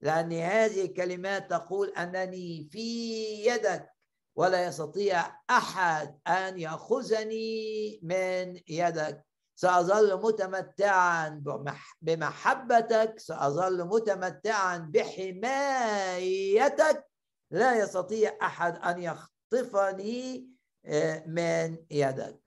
لأن 0.00 0.32
هذه 0.32 0.84
الكلمات 0.84 1.50
تقول 1.50 1.88
أنني 1.88 2.68
في 2.72 2.80
يدك. 3.46 3.93
ولا 4.36 4.66
يستطيع 4.66 5.40
أحد 5.50 6.18
أن 6.26 6.58
يأخذني 6.58 8.00
من 8.02 8.60
يدك. 8.68 9.24
سأظل 9.56 10.22
متمتعا 10.22 11.42
بمحبتك. 12.02 13.18
سأظل 13.18 13.84
متمتعا 13.84 14.78
بحمايتك. 15.74 17.06
لا 17.50 17.78
يستطيع 17.78 18.38
أحد 18.42 18.76
أن 18.76 19.02
يخطفني 19.02 20.48
آه، 20.86 21.24
من 21.26 21.76
يدك. 21.90 22.40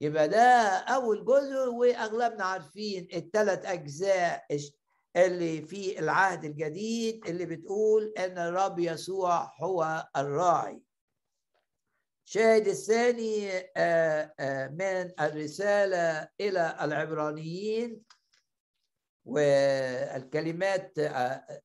يبقى 0.00 0.28
ده 0.28 0.78
أول 0.78 1.24
جزء 1.24 1.68
وأغلبنا 1.68 2.44
عارفين 2.44 3.08
الثلاث 3.14 3.66
أجزاء 3.66 4.46
اللي 5.16 5.62
في 5.62 5.98
العهد 5.98 6.44
الجديد 6.44 7.26
اللي 7.26 7.46
بتقول 7.46 8.12
أن 8.18 8.38
الرب 8.38 8.78
يسوع 8.78 9.50
هو 9.60 10.08
الراعي. 10.16 10.82
الشاهد 12.26 12.68
الثاني 12.68 13.50
آه، 13.76 14.34
آه، 14.40 14.68
من 14.68 15.12
الرسالة 15.20 16.28
إلى 16.40 16.76
العبرانيين 16.80 18.02
والكلمات 19.24 20.98
آه، 20.98 21.60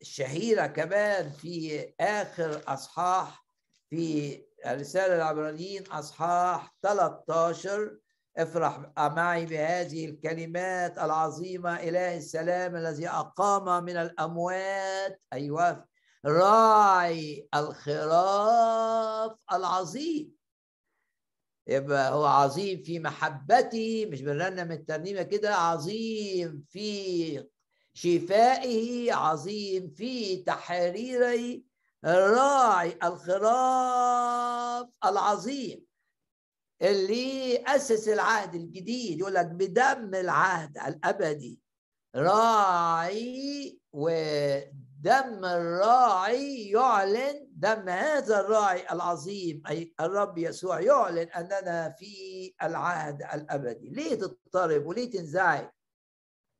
الشهيرة 0.00 0.66
كمان 0.66 1.30
في 1.30 1.84
آخر 2.00 2.62
أصحاح 2.68 3.46
في 3.90 4.42
الرسالة 4.66 5.16
العبرانيين 5.16 5.86
أصحاح 5.86 6.76
13 6.82 7.98
افرح 8.36 8.80
معي 8.98 9.46
بهذه 9.46 10.04
الكلمات 10.04 10.98
العظيمة 10.98 11.74
إله 11.76 12.16
السلام 12.16 12.76
الذي 12.76 13.08
أقام 13.08 13.84
من 13.84 13.96
الأموات. 13.96 15.20
أيوة. 15.32 15.95
راعي 16.26 17.48
الخراف 17.54 19.32
العظيم. 19.52 20.36
يبقى 21.68 22.12
هو 22.12 22.24
عظيم 22.24 22.82
في 22.82 22.98
محبتي 22.98 24.06
مش 24.06 24.22
بنرنم 24.22 24.72
الترنيمة 24.72 25.22
كده 25.22 25.54
عظيم 25.54 26.64
في 26.70 27.48
شفائه 27.94 29.12
عظيم 29.14 29.90
في 29.90 30.36
تحريره. 30.36 31.62
راعي 32.04 32.98
الخراف 33.04 34.86
العظيم. 35.04 35.86
اللي 36.82 37.64
اسس 37.66 38.08
العهد 38.08 38.54
الجديد 38.54 39.18
يقول 39.18 39.34
لك 39.34 39.46
بدم 39.46 40.14
العهد 40.14 40.78
الأبدي. 40.78 41.60
راعي 42.16 43.78
و 43.92 44.08
دم 45.06 45.44
الراعي 45.44 46.70
يعلن 46.70 47.48
دم 47.52 47.88
هذا 47.88 48.40
الراعي 48.40 48.92
العظيم 48.92 49.62
أي 49.68 49.94
الرب 50.00 50.38
يسوع 50.38 50.80
يعلن 50.80 51.28
أننا 51.28 51.90
في 51.90 52.54
العهد 52.62 53.22
الأبدي. 53.34 53.88
ليه 53.88 54.14
تضطرب 54.14 54.86
وليه 54.86 55.10
تنزعج؟ 55.10 55.68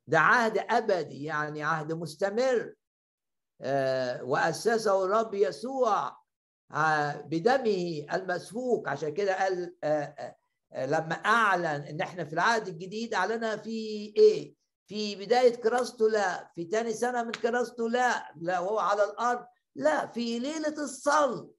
ده 0.07 0.19
عهد 0.19 0.59
أبدي 0.59 1.25
يعني 1.25 1.63
عهد 1.63 1.93
مستمر. 1.93 2.75
آه، 3.61 4.25
وأسسه 4.25 5.05
الرب 5.05 5.35
يسوع 5.35 6.17
آه، 6.73 7.21
بدمه 7.21 8.07
المسفوك. 8.13 8.89
عشان 8.89 9.15
كده 9.15 9.39
قال 9.39 9.77
آه، 9.85 10.37
لما 10.77 11.15
أعلن 11.15 11.65
إن 11.67 12.01
إحنا 12.01 12.25
في 12.25 12.33
العهد 12.33 12.69
الجديد 12.69 13.15
أعلنها 13.15 13.57
في 13.57 13.71
إيه؟ 14.17 14.56
في 14.87 15.17
بداية 15.17 15.55
كراسته 15.55 16.09
لا 16.09 16.53
في 16.55 16.65
تاني 16.65 16.93
سنة 16.93 17.23
من 17.23 17.33
كراسته 17.33 17.89
لا 17.89 18.33
لا 18.37 18.59
وهو 18.61 18.79
على 18.79 19.05
الأرض 19.05 19.47
لا 19.75 20.07
في 20.07 20.39
ليلة 20.39 20.83
الصلب. 20.83 21.51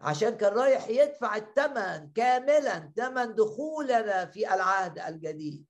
عشان 0.00 0.30
كان 0.36 0.52
رايح 0.52 0.88
يدفع 0.88 1.36
الثمن 1.36 2.12
كاملا 2.12 2.92
ثمن 2.96 3.34
دخولنا 3.34 4.26
في 4.26 4.54
العهد 4.54 4.98
الجديد. 4.98 5.66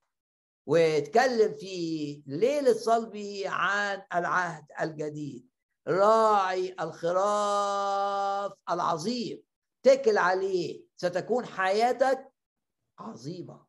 واتكلم 0.67 1.55
في 1.55 2.23
ليلة 2.27 2.73
صلبه 2.73 3.45
عن 3.47 4.03
العهد 4.15 4.65
الجديد. 4.81 5.49
راعي 5.89 6.77
الخراف 6.81 8.53
العظيم. 8.71 9.43
تكل 9.83 10.19
عليه 10.19 10.83
ستكون 10.97 11.47
حياتك 11.47 12.33
عظيمة. 12.99 13.67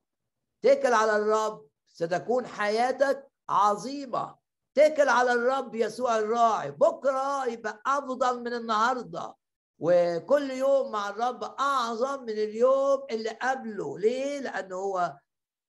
تكل 0.62 0.94
على 0.94 1.16
الرب 1.16 1.69
ستكون 2.00 2.48
حياتك 2.48 3.28
عظيمة. 3.50 4.36
تكل 4.76 5.10
على 5.10 5.34
الرب 5.34 5.76
يسوع 5.76 6.18
الراعي. 6.18 6.72
بكرة 6.72 7.46
يبقى 7.46 7.82
أفضل 7.86 8.44
من 8.44 8.54
النهاردة. 8.54 9.36
وكل 9.80 10.52
يوم 10.52 10.92
مع 10.92 11.10
الرب 11.10 11.44
أعظم 11.44 12.24
من 12.24 12.30
اليوم 12.30 13.06
اللي 13.12 13.30
قبله. 13.30 14.00
ليه؟ 14.00 14.40
لأنه 14.40 14.76
هو 14.76 15.18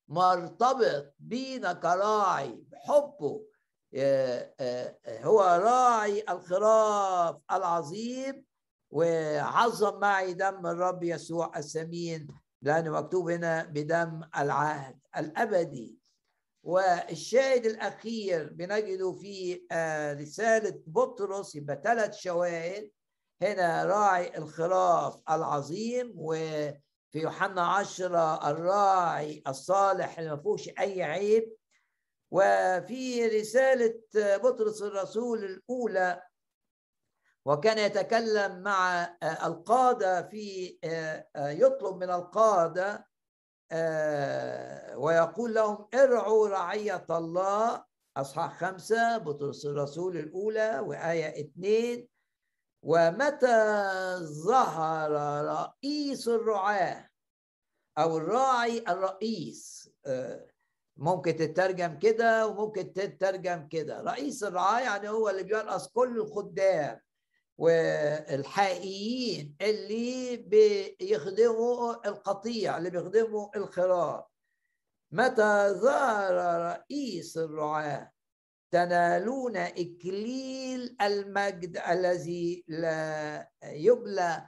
مرتبط 0.09 1.14
بينا 1.19 1.73
كراعي 1.73 2.64
بحبه. 2.71 3.47
هو 5.09 5.40
راعي 5.40 6.25
الخراف 6.29 7.37
العظيم. 7.53 8.45
وعظم 8.90 10.01
معي 10.01 10.35
دم 10.35 10.66
الرب 10.66 11.03
يسوع 11.03 11.53
الثمين 11.57 12.27
لأنه 12.62 12.90
مكتوب 12.90 13.31
هنا 13.31 13.64
بدم 13.64 14.21
العهد 14.38 14.99
الأبدي. 15.16 16.00
والشاهد 16.62 17.66
الأخير 17.66 18.53
بنجده 18.53 19.12
في 19.12 19.66
آه، 19.73 20.12
رسالة 20.12 20.83
بطرس 20.87 21.55
يبقى 21.55 21.81
ثلاث 21.85 22.16
شواهد. 22.16 22.90
هنا 23.42 23.85
راعي 23.85 24.38
الخراف 24.38 25.20
العظيم 25.31 26.12
وفي 26.16 26.81
يوحنا 27.14 27.62
عشرة 27.66 28.51
الراعي 28.51 29.42
الصالح 29.49 30.18
اللي 30.18 30.31
ما 30.31 30.37
فيهوش 30.37 30.68
أي 30.68 31.03
عيب. 31.03 31.53
وفي 32.31 33.27
رسالة 33.27 34.01
بطرس 34.14 34.83
الرسول 34.83 35.44
الأولى 35.44 36.23
وكان 37.44 37.79
يتكلم 37.79 38.62
مع 38.62 39.03
آه، 39.23 39.46
القادة 39.46 40.23
في 40.29 40.79
آه، 40.85 41.29
آه، 41.37 41.51
يطلب 41.51 41.96
من 41.96 42.11
القادة 42.11 43.07
ويقول 44.96 45.54
لهم 45.54 45.88
ارعوا 45.94 46.48
رعية 46.48 47.06
الله 47.11 47.85
أصحاح 48.16 48.61
خمسة 48.61 49.18
بطرس 49.18 49.66
الرسول 49.66 50.16
الأولى 50.16 50.78
وآية 50.78 51.40
اثنين 51.40 52.09
ومتى 52.83 53.76
ظهر 54.22 55.11
رئيس 55.44 56.28
الرعاة؟ 56.28 57.11
أو 57.98 58.18
الراعي 58.18 58.85
الرئيس. 58.88 59.90
ممكن 60.96 61.37
تترجم 61.37 61.98
كده 61.98 62.46
وممكن 62.46 62.92
تترجم 62.92 63.68
كده. 63.68 64.00
رئيس 64.00 64.44
الرعاة 64.44 64.80
يعني 64.80 65.09
هو 65.09 65.28
اللي 65.28 65.42
بيرأس 65.42 65.88
كل 65.88 66.20
الخدام. 66.20 67.00
والحقيقيين 67.61 69.57
اللي 69.62 70.37
بيخدموا 70.37 72.09
القطيع 72.09 72.77
اللي 72.79 72.90
بيخدموا 72.90 73.57
الخراف 73.57 74.25
متى 75.12 75.68
ظهر 75.83 76.35
رئيس 76.70 77.38
الرعاة؟ 77.38 78.12
تنالون 78.73 79.57
إكليل 79.57 80.96
المجد 81.03 81.77
الذي 81.88 82.64
لا 82.68 83.51
يبلى 83.64 84.46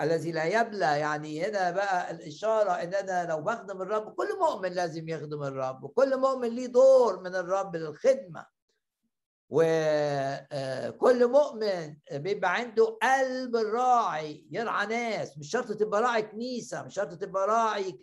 الذي 0.00 0.32
لا 0.32 0.44
يبلى. 0.44 0.98
يعني 1.00 1.44
هنا 1.46 1.70
بقى 1.70 2.10
الإشارة 2.10 2.70
إن 2.72 2.94
أنا 2.94 3.26
لو 3.30 3.40
بخدم 3.42 3.82
الرب 3.82 4.14
كل 4.14 4.28
مؤمن 4.40 4.72
لازم 4.72 5.08
يخدم 5.08 5.42
الرب 5.42 5.84
وكل 5.84 6.16
مؤمن 6.16 6.48
ليه 6.48 6.66
دور 6.66 7.20
من 7.20 7.34
الرب 7.34 7.76
للخدمة. 7.76 8.53
وكل 9.48 11.22
آه، 11.22 11.26
مؤمن 11.26 11.96
بيبقى 12.12 12.54
عنده 12.54 12.98
قلب 13.02 13.56
الراعي 13.56 14.46
يرعى 14.50 14.86
ناس 14.86 15.38
مش 15.38 15.50
شرط 15.50 15.72
تبقى 15.72 16.02
راعي 16.02 16.22
كنيسة 16.22 16.82
مش 16.82 16.94
شرط 16.94 17.14
تبقى 17.20 17.46
راعي 17.46 18.00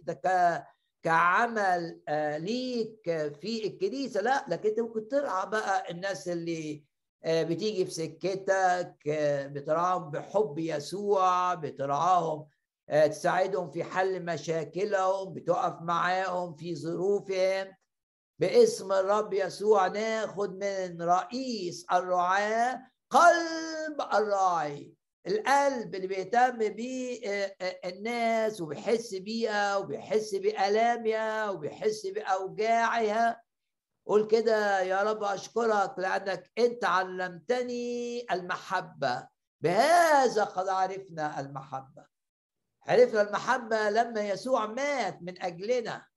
كعمل 1.03 2.01
آه، 2.07 2.37
ليك 2.37 3.01
في 3.41 3.67
الكنيسة 3.67 4.21
لا 4.21 4.45
لكن 4.47 4.69
انت 4.69 4.79
ممكن 4.79 5.07
ترعى 5.07 5.49
بقى 5.49 5.91
الناس 5.91 6.27
اللي 6.27 6.83
آه، 7.23 7.43
بتيجي 7.43 7.85
في 7.85 7.91
سكتك 7.91 8.95
بترعاهم 9.51 10.11
بحب 10.11 10.55
يسوع 10.57 11.53
بترعاهم 11.53 12.45
تساعدهم 13.09 13.71
في 13.71 13.83
حل 13.83 14.25
مشاكلهم 14.25 15.33
بتقف 15.33 15.81
معاهم 15.81 16.55
في 16.55 16.75
ظروفهم. 16.75 17.67
باسم 18.41 18.91
الرب 18.91 19.33
يسوع 19.33 19.87
ناخد 19.87 20.63
من 20.63 21.01
رئيس 21.01 21.85
الرعاة 21.91 22.81
قلب 23.09 24.01
الراعي 24.13 24.93
القلب 25.27 25.95
اللي 25.95 26.07
بيهتم 26.07 26.57
بيه 26.57 27.29
آه، 27.31 27.55
آه، 27.61 27.89
الناس 27.89 28.61
وبيحس 28.61 29.13
بيها 29.15 29.77
وبيحس 29.77 30.35
بآلامها 30.35 31.49
وبيحس 31.49 32.07
بأوجاعها. 32.07 33.41
قول 34.05 34.27
كده 34.27 34.81
يا 34.81 35.03
رب 35.03 35.23
أشكرك 35.23 35.93
لأنك 35.97 36.51
أنت 36.57 36.85
علمتني 36.85 38.25
المحبة. 38.31 39.27
بهذا 39.63 40.43
قد 40.43 40.67
عرفنا 40.67 41.39
المحبة. 41.39 42.05
عرفنا 42.87 43.21
المحبة 43.21 43.89
لما 43.89 44.21
يسوع 44.21 44.65
مات 44.65 45.21
من 45.21 45.41
أجلنا. 45.41 46.10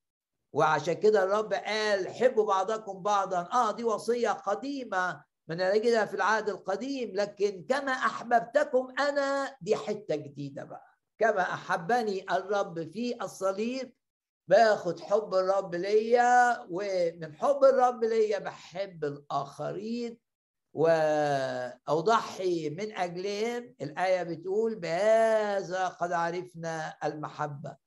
وعشان 0.54 0.94
كده 0.94 1.22
الرب 1.24 1.52
قال 1.54 2.08
حبوا 2.08 2.46
بعضكم 2.46 3.02
بعضا. 3.02 3.48
آه 3.52 3.72
دي 3.72 3.84
وصية 3.84 4.30
قديمة 4.30 5.24
من 5.48 5.56
نجدها 5.56 6.04
في 6.04 6.14
العهد 6.14 6.48
القديم 6.48 7.10
لكن 7.14 7.64
كما 7.68 7.92
أحببتكم 7.92 8.94
أنا 8.98 9.56
دي 9.60 9.76
حتة 9.76 10.16
جديدة 10.16 10.64
بقى. 10.64 10.86
كما 11.18 11.40
أحبني 11.42 12.26
الرب 12.30 12.90
في 12.90 13.22
الصليب 13.22 13.92
باخد 14.48 15.00
حب 15.00 15.34
الرب 15.34 15.74
ليا 15.74 16.66
ومن 16.70 17.34
حب 17.34 17.64
الرب 17.64 18.04
ليا 18.04 18.38
بحب 18.38 19.04
الآخرين. 19.04 20.18
واضحي 21.88 22.70
من 22.70 22.92
أجلهم 22.96 23.74
الآية 23.80 24.22
بتقول 24.22 24.74
بهذا 24.74 25.88
قد 25.88 26.12
عرفنا 26.12 26.96
المحبة 27.04 27.83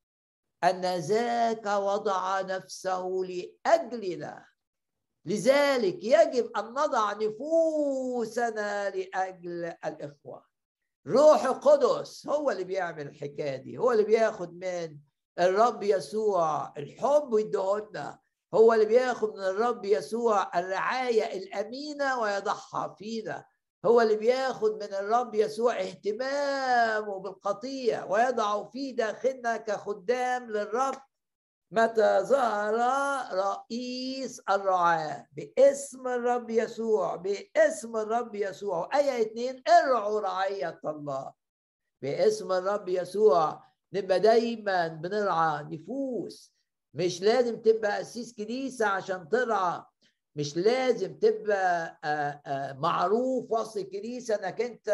أن 0.63 0.82
ذاك 0.98 1.65
وضع 1.65 2.41
نفسه 2.41 3.08
لأجلنا. 3.08 4.46
لذلك 5.26 6.04
يجب 6.04 6.52
أن 6.58 6.65
نضع 6.65 7.13
نفوسنا 7.13 8.89
لأجل 8.89 9.74
الإخوة. 9.86 10.46
روح 11.08 11.43
القدس 11.46 12.28
هو 12.28 12.52
اللي 12.52 12.63
بيعمل 12.63 13.08
الحكاية 13.08 13.56
دي 13.56 13.78
هو 13.78 13.91
اللي 13.91 14.04
بياخد 14.04 14.54
من 14.54 14.98
الرب 15.39 15.84
يسوع 15.84 16.74
الحب 16.78 17.34
ويدهنا 17.34 18.20
هو 18.54 18.74
اللي 18.74 18.86
بياخد 18.86 19.34
من 19.34 19.43
الرب 19.43 19.86
يسوع 19.86 20.60
الرعاية 20.60 21.38
الأمينة 21.38 22.20
ويضعها 22.20 22.96
فينا. 22.98 23.46
هو 23.86 24.02
اللي 24.02 24.16
بياخد 24.16 24.84
من 24.84 24.94
الرب 24.94 25.36
يسوع 25.36 25.80
اهتمامه 25.80 27.20
بالقطيع 27.20 28.06
ويضع 28.06 28.70
في 28.70 28.92
داخلنا 28.92 29.58
كخدام 29.58 30.52
للرب. 30.52 30.98
متى 31.72 32.20
ظهر 32.22 32.74
رئيس 33.34 34.42
الرعاة؟ 34.50 35.28
باسم 35.32 36.08
الرب 36.08 36.50
يسوع 36.50 37.16
باسم 37.16 37.98
الرب 37.98 38.36
يسوع. 38.36 38.90
آية 38.96 39.22
اتنين 39.22 39.63
ارعوا 39.68 40.20
رعية 40.20 40.80
الله. 40.86 41.34
باسم 42.02 42.52
الرب 42.52 42.90
يسوع 42.90 43.63
نبقى 43.94 44.20
دايما 44.20 44.88
بنرعى 44.88 45.63
نفوس. 45.63 46.54
مش 46.94 47.22
لازم 47.22 47.62
تبقى 47.62 47.98
قسيس 47.98 48.34
كنيسة 48.34 48.86
عشان 48.86 49.30
ترعى. 49.30 49.84
مش 50.38 50.58
لازم 50.58 51.13
تبقى 51.13 52.00
آه، 52.04 52.41
آه، 52.45 52.73
معروف 52.73 53.52
وسط 53.52 53.78
الكنيسة 53.78 54.36
إنك 54.36 54.62
أنت 54.62 54.89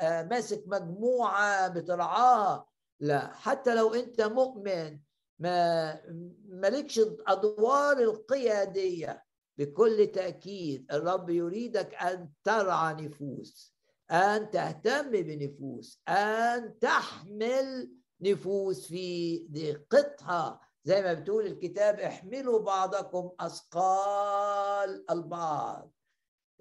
آه، 0.00 0.22
ماسك 0.22 0.64
مجموعة 0.66 1.68
بترعاها. 1.68 2.66
لا 3.00 3.32
حتى 3.32 3.74
لو 3.74 3.94
أنت 3.94 4.20
مؤمن 4.20 4.98
ما 5.38 6.00
مالكش 6.48 7.00
أدوار 7.26 7.98
القيادية. 7.98 9.24
بكل 9.58 10.06
تأكيد 10.06 10.92
الرب 10.92 11.30
يريدك 11.30 11.94
أن 11.94 12.28
ترعى 12.44 12.94
نفوس 12.94 13.74
أن 14.10 14.50
تهتم 14.50 15.10
بنفوس 15.10 16.02
أن 16.08 16.78
تحمل 16.78 17.92
نفوس 18.20 18.86
في 18.86 19.38
ضيقتها 19.52 20.60
زي 20.84 21.02
ما 21.02 21.12
بتقول 21.12 21.46
الكتاب 21.46 22.00
احملوا 22.00 22.58
بعضكم 22.58 23.30
أثقال 23.40 25.10
البعض. 25.10 25.90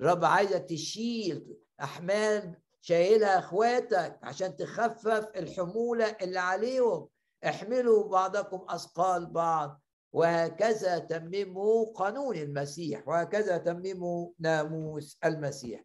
رب 0.01 0.25
عايزك 0.25 0.63
تشيل 0.63 1.57
أحمال 1.81 2.55
شايلها 2.81 3.39
أخواتك 3.39 4.19
عشان 4.23 4.55
تخفف 4.55 5.27
الحمولة 5.35 6.05
اللي 6.21 6.39
عليهم. 6.39 7.07
احملوا 7.45 8.07
بعضكم 8.07 8.65
أثقال 8.69 9.25
بعض. 9.25 9.81
وهكذا 10.13 10.99
تمموا 10.99 11.93
قانون 11.93 12.35
المسيح. 12.35 13.07
وهكذا 13.07 13.57
تمموا 13.57 14.31
ناموس 14.39 15.17
المسيح. 15.25 15.83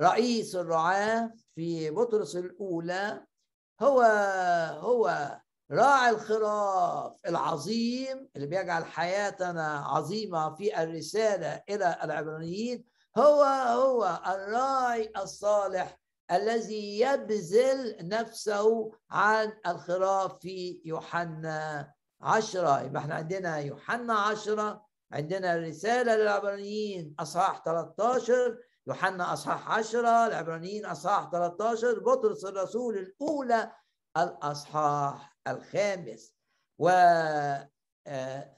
رئيس 0.00 0.56
الرعاة 0.56 1.32
في 1.54 1.90
بطرس 1.90 2.36
الأولى 2.36 3.26
هو 3.82 4.00
هو 4.78 5.36
راعي 5.72 6.10
الخراف 6.10 7.12
العظيم 7.28 8.28
اللي 8.36 8.46
بيجعل 8.46 8.84
حياتنا 8.84 9.76
عظيمة 9.86 10.54
في 10.54 10.82
الرسالة 10.82 11.62
إلى 11.68 11.98
العبرانيين 12.04 12.84
هو 13.18 13.42
هو 13.42 14.20
الراعي 14.26 15.12
الصالح 15.16 15.98
الذي 16.32 17.00
يبذل 17.00 17.96
نفسه 18.08 18.90
عن 19.10 19.52
الخراف 19.66 20.38
في 20.38 20.82
يوحنا 20.84 21.92
عشرة. 22.20 22.80
يبقى 22.82 23.02
إحنا 23.02 23.14
عندنا 23.14 23.58
يوحنا 23.58 24.14
عشرة 24.14 24.86
عندنا 25.12 25.54
الرسالة 25.54 26.16
للعبرانيين 26.16 27.14
أصحاح 27.20 27.62
13 27.64 28.58
يوحنا 28.86 29.32
أصحاح 29.32 29.70
10 29.70 30.26
العبرانيين 30.26 30.86
أصحاح 30.86 31.30
13 31.32 31.98
بطرس 32.00 32.44
الرسول 32.44 32.98
الأولى 32.98 33.72
الأصحاح. 34.16 35.31
الخامس. 35.48 36.34
و 36.78 36.88
آه، 38.06 38.56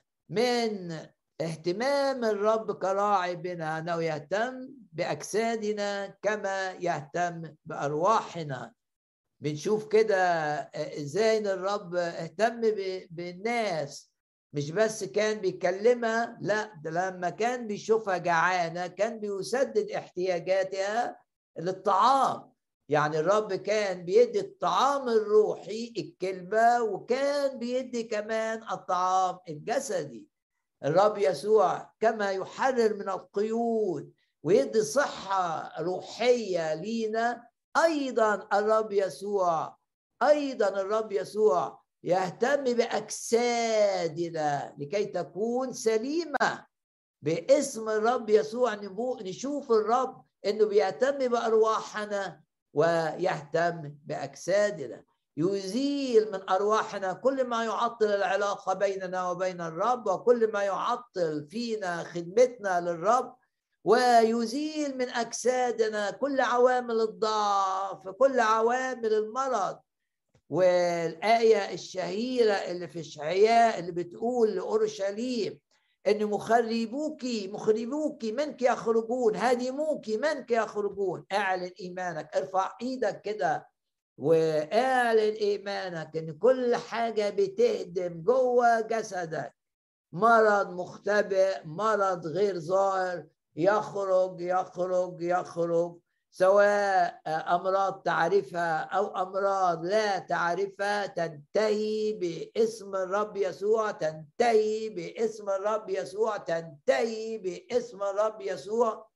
اهتمام 1.41 2.25
الرب 2.25 2.79
كراعي 2.79 3.37
بنا 3.37 3.79
أنه 3.79 4.03
يهتم 4.03 4.69
بأجسادنا 4.93 6.07
كما 6.23 6.71
يهتم 6.73 7.55
بأرواحنا. 7.65 8.73
بنشوف 9.41 9.89
كده 9.89 10.17
آه، 10.17 11.03
إزاي 11.03 11.39
إن 11.39 11.47
الرب 11.47 11.95
اهتم 11.95 12.61
بالناس. 13.11 14.11
مش 14.53 14.71
بس 14.71 15.05
كان 15.05 15.39
بيكلمها 15.39 16.39
لا 16.41 16.75
ده 16.85 16.91
لما 16.91 17.31
كان 17.31 17.67
بيشوفها 17.67 18.19
جعانة 18.19 18.87
كان 18.87 19.21
بيسدد 19.21 19.91
احتياجاتها 19.91 21.19
للطعام. 21.59 22.54
يعني 22.89 23.19
الرب 23.19 23.53
كان 23.55 24.05
بيدي 24.05 24.41
الطعام 24.41 25.09
الروحي 25.09 25.93
الكلمة 25.99 26.83
وكان 26.83 27.59
بيدي 27.59 28.03
كمان 28.03 28.63
الطعام 28.73 29.39
الجسدي. 29.49 30.29
الرب 30.85 31.19
يسوع 31.19 31.91
كما 32.01 32.31
يحرر 32.31 32.95
من 32.95 33.09
القيود 33.09 34.13
ويدي 34.43 34.83
صحة 34.83 35.73
روحية 35.83 36.75
لينا 36.75 37.49
أيضا 37.85 38.49
الرب 38.53 38.93
يسوع 38.93 39.77
أيضا 40.23 40.69
الرب 40.69 41.13
يسوع 41.13 41.81
يهتم 42.03 42.65
بأجسادنا 43.45 44.75
لكي 44.79 45.05
تكون 45.05 45.73
سليمة 45.73 46.67
باسم 47.23 47.89
الرب 47.89 48.31
يسوع. 48.31 48.75
نشوف 49.21 49.73
الرب 49.73 50.25
إنه 50.47 50.67
بيهتم 50.67 51.29
بأرواحنا 51.29 52.44
ويهتم 52.75 53.95
بأجسادنا. 54.05 55.05
يزيل 55.37 56.33
من 56.33 56.49
أرواحنا 56.51 57.13
كل 57.13 57.45
ما 57.45 57.65
يعطل 57.65 58.07
العلاقة 58.07 58.73
بيننا 58.75 59.31
وبين 59.31 59.61
الرب 59.61 60.07
وكل 60.07 60.53
ما 60.53 60.63
يعطل 60.63 61.47
فينا 61.51 62.05
خدمتنا 62.05 62.81
للرب. 62.81 63.37
ويزيل 63.85 64.99
من 64.99 65.09
أجسادنا 65.09 66.11
كل 66.11 66.41
عوامل 66.41 67.01
الضعف 67.01 68.09
كل 68.09 68.41
عوامل 68.41 69.15
المرض. 69.15 69.79
والآية 70.51 71.75
الشهيرة 71.75 72.53
اللي 72.53 72.89
في 72.89 73.01
إشعياء 73.01 73.79
اللي 73.79 73.93
بتقول 73.93 74.55
لأورشليم 74.55 75.61
إن 76.07 76.27
مخربوك 76.27 77.25
مخربوك 77.25 78.25
منك 78.25 78.63
يخرجون؟ 78.63 79.37
هادموك 79.37 80.09
منك 80.09 80.51
يخرجون؟ 80.51 81.25
اعلن 81.33 81.71
إيمانك 81.81 82.37
ارفع 82.37 82.73
إيدك 82.83 83.21
كده 83.21 83.69
واعلن 84.19 85.35
إيمانك 85.35 86.17
إن 86.17 86.39
كل 86.39 86.77
حاجة 86.77 87.31
بتهدم 87.31 88.23
جوه 88.23 88.81
جسدك. 88.81 89.55
مرض 90.13 90.71
مختبئ 90.71 91.65
مرض 91.65 92.27
غير 92.27 92.59
ظاهر 92.59 93.27
يخرج 93.57 94.41
يخرج 94.41 95.23
يخرج. 95.23 95.99
سواء 96.37 97.21
أمراض 97.27 98.03
تعرفها 98.03 98.79
أو 98.81 99.07
أمراض 99.07 99.85
لا 99.85 100.19
تعرفها 100.19 101.07
تنتهي 101.07 102.13
باسم 102.13 102.95
الرب 102.95 103.37
يسوع 103.37 103.91
تنتهي 103.91 104.89
باسم 104.89 105.51
الرب 105.51 105.91
يسوع 105.91 106.37
تنتهي 106.37 107.39
باسم 107.39 108.03
الرب 108.03 108.41
يسوع. 108.41 109.09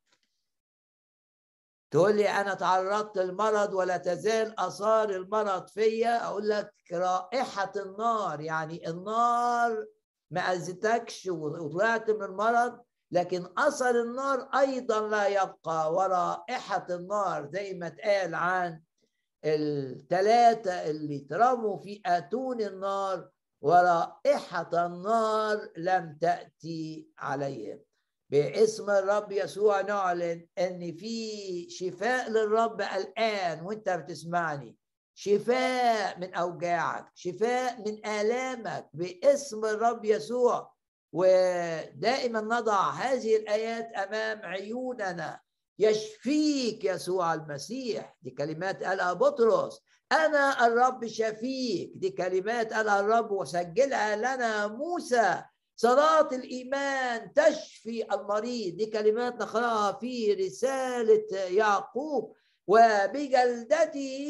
تقول 1.90 2.16
لي 2.16 2.28
أنا 2.28 2.54
تعرضت 2.54 3.18
للمرض 3.18 3.74
ولا 3.74 3.96
تزال 3.96 4.60
آثار 4.60 5.10
المرض 5.10 5.66
فيا؟ 5.66 6.24
أقول 6.24 6.48
لك 6.48 6.74
رائحة 6.92 7.72
النار 7.76 8.40
يعني 8.40 8.88
النار 8.90 9.86
ما 10.30 10.40
أذتكش 10.40 11.26
وطلعت 11.26 12.10
من 12.10 12.22
المرض 12.22 12.87
لكن 13.10 13.46
أثر 13.58 13.90
النار 13.90 14.48
أيضا 14.58 15.08
لا 15.08 15.26
يبقى 15.26 15.94
ورائحة 15.94 16.86
النار 16.90 17.48
زي 17.52 17.74
ما 17.74 17.86
اتقال 17.86 18.34
عن 18.34 18.80
الثلاثه 19.44 20.90
اللي 20.90 21.18
ترموا 21.18 21.76
في 21.78 22.02
آتون 22.06 22.60
النار 22.60 23.28
ورائحة 23.60 24.86
النار 24.86 25.68
لم 25.76 26.18
تأتي 26.20 27.08
عليهم. 27.18 27.80
باسم 28.30 28.90
الرب 28.90 29.32
يسوع 29.32 29.80
نعلن 29.80 30.46
إن 30.58 30.92
في 30.96 31.70
شفاء 31.70 32.30
للرب 32.30 32.80
الآن 32.80 33.60
وأنت 33.62 33.88
بتسمعني 33.90 34.76
شفاء 35.14 36.18
من 36.20 36.34
أوجاعك 36.34 37.10
شفاء 37.14 37.80
من 37.86 38.06
آلامك 38.06 38.88
باسم 38.92 39.64
الرب 39.64 40.04
يسوع. 40.04 40.77
ودائما 41.12 42.40
نضع 42.40 42.90
هذه 42.90 43.36
الآيات 43.36 43.92
أمام 43.92 44.42
عيوننا. 44.42 45.40
يشفيك 45.78 46.84
يسوع 46.84 47.34
المسيح. 47.34 48.16
دي 48.22 48.30
كلمات 48.30 48.84
قالها 48.84 49.12
بطرس. 49.12 49.80
أنا 50.12 50.66
الرب 50.66 51.06
شفيك. 51.06 51.92
دي 51.94 52.10
كلمات 52.10 52.72
قالها 52.72 53.00
الرب 53.00 53.30
وسجلها 53.30 54.16
لنا 54.16 54.66
موسى. 54.66 55.42
صلاة 55.76 56.28
الإيمان 56.32 57.32
تشفي 57.32 58.14
المريض. 58.14 58.76
دي 58.76 58.86
كلمات 58.86 59.34
نقرأها 59.34 59.92
في 59.92 60.34
رسالة 60.34 61.38
يعقوب. 61.38 62.34
وبجلدته 62.66 64.20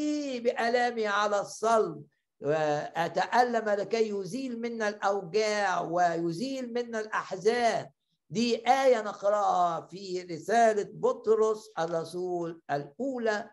بألامه 0.44 1.08
على 1.08 1.40
الصلب. 1.40 2.02
وأتألم 2.40 3.68
لكي 3.70 4.08
يزيل 4.08 4.60
منا 4.60 4.88
الأوجاع 4.88 5.80
ويزيل 5.80 6.72
منا 6.72 7.00
الأحزان. 7.00 7.90
دي 8.30 8.68
آية 8.68 9.02
نقرأها 9.02 9.86
في 9.86 10.22
رسالة 10.22 10.88
بطرس 10.92 11.70
الرسول 11.78 12.60
الأولى. 12.70 13.50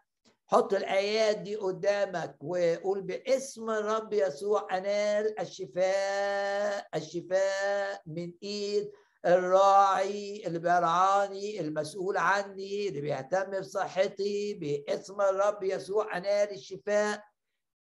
حط 0.47 0.73
الآيات 0.73 1.37
دي 1.37 1.55
قدامك 1.55 2.35
وقول 2.41 3.01
باسم 3.01 3.69
الرب 3.69 4.13
يسوع 4.13 4.77
أنال 4.77 5.39
الشفاء 5.39 6.87
الشفاء 6.95 8.01
من 8.05 8.31
إيد 8.43 8.91
الراعي 9.25 10.43
اللي 10.47 10.59
بيرعاني 10.59 11.59
المسؤول 11.59 12.17
عني 12.17 12.87
اللي 12.87 13.01
بيهتم 13.01 13.59
بصحتي. 13.59 14.53
باسم 14.53 15.21
الرب 15.21 15.63
يسوع 15.63 16.17
أنال 16.17 16.51
الشفاء. 16.51 17.23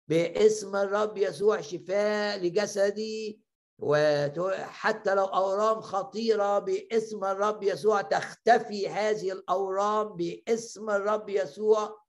باسم 0.08 0.76
الرب 0.76 1.18
يسوع 1.18 1.62
شفاء 1.62 2.40
لجسدي 2.40 3.44
وحتى 3.80 5.16
لو 5.16 5.26
أورام 5.26 5.82
خطيرة 5.82 6.60
باسم 6.60 7.26
الرب 7.26 7.64
يسوع 7.64 8.02
تختفي 8.02 8.90
هذه 8.90 9.32
الأورام 9.32 10.08
باسم 10.16 10.90
الرب 10.90 11.30
يسوع. 11.30 12.04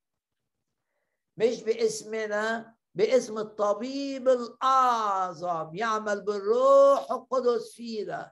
مش 1.37 1.63
باسمنا 1.63 2.75
باسم 2.95 3.37
الطبيب 3.37 4.29
الأعظم 4.29 5.75
يعمل 5.75 6.21
بالروح 6.21 7.11
القدس 7.11 7.73
فينا 7.73 8.31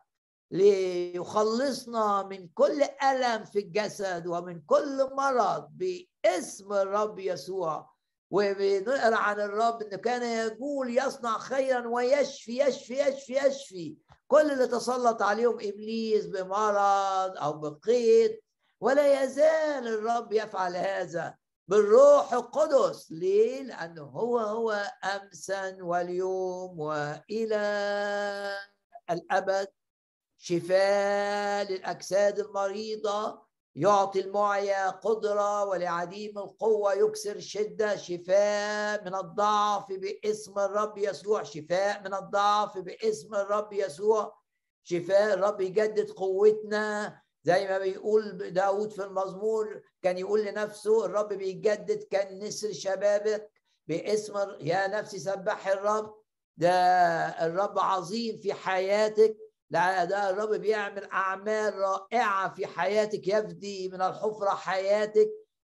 ليخلصنا 0.51 2.23
من 2.23 2.47
كل 2.47 2.83
ألم 3.03 3.43
في 3.45 3.59
الجسد 3.59 4.27
ومن 4.27 4.61
كل 4.61 5.09
مرض 5.15 5.69
باسم 5.71 6.73
الرب 6.73 7.19
يسوع. 7.19 7.92
وبنقرا 8.33 9.15
عن 9.15 9.39
الرب 9.39 9.81
انه 9.81 9.97
كان 9.97 10.23
يقول 10.23 10.97
يصنع 10.97 11.37
خيرا 11.37 11.87
ويشفي 11.87 12.59
يشفي 12.59 12.99
يشفي 12.99 13.47
يشفي. 13.47 13.97
كل 14.27 14.51
اللي 14.51 14.67
تسلط 14.67 15.21
عليهم 15.21 15.53
إبليس 15.53 16.25
بمرض 16.25 17.37
أو 17.37 17.53
بقيد 17.53 18.39
ولا 18.81 19.23
يزال 19.23 19.87
الرب 19.87 20.33
يفعل 20.33 20.75
هذا 20.75 21.35
بالروح 21.67 22.33
القدس. 22.33 23.11
ليه؟ 23.11 23.63
لأنه 23.63 24.03
هو 24.03 24.39
هو 24.39 24.91
أمسا 25.03 25.77
واليوم 25.81 26.79
وإلى 26.79 27.57
الأبد 29.09 29.67
شفاء 30.37 31.71
للأجساد 31.71 32.39
المريضة. 32.39 33.52
يعطي 33.75 34.19
المعيا 34.19 34.89
قدرة 34.89 35.65
ولعديم 35.65 36.37
القوة 36.37 36.93
يكسر 36.93 37.39
شدة 37.39 37.95
شفاء 37.95 39.03
من 39.05 39.15
الضعف 39.15 39.91
باسم 39.91 40.59
الرب 40.59 40.97
يسوع 40.97 41.43
شفاء 41.43 42.01
من 42.03 42.13
الضعف 42.13 42.77
باسم 42.77 43.35
الرب 43.35 43.73
يسوع 43.73 44.35
شفاء 44.83 45.33
الرب 45.33 45.61
يجدد 45.61 46.11
قوتنا. 46.11 47.21
زي 47.43 47.67
ما 47.67 47.77
بيقول 47.77 48.53
داود 48.53 48.91
في 48.91 49.03
المزمور 49.03 49.81
كان 50.01 50.17
يقول 50.17 50.45
لنفسه 50.45 51.05
الرب 51.05 51.33
بيجدد 51.33 52.03
كان 52.03 52.39
نسر 52.39 52.71
شبابك 52.71 53.51
باسم 53.87 54.33
يا 54.59 54.87
نفسي 54.87 55.19
سبح 55.19 55.67
الرب. 55.67 56.15
ده 56.57 56.71
الرب 57.45 57.79
عظيم 57.79 58.37
في 58.37 58.53
حياتك. 58.53 59.37
الرب 59.75 60.49
بيعمل 60.49 61.03
أعمال 61.11 61.73
رائعة 61.77 62.53
في 62.53 62.67
حياتك 62.67 63.27
يفدي 63.27 63.89
من 63.89 64.01
الحفرة 64.01 64.49
حياتك 64.49 65.29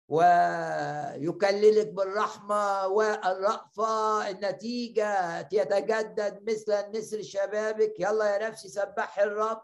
ويكللك 0.08 1.88
بالرحمة 1.88 2.88
والرأفة. 2.88 4.30
النتيجة 4.30 5.40
يتجدد 5.40 6.50
مثل 6.50 6.72
النسر 6.74 7.22
شبابك. 7.22 8.00
يلا 8.00 8.26
يا 8.26 8.50
نفسي 8.50 8.70
سبحي 8.70 9.24
الرب. 9.24 9.62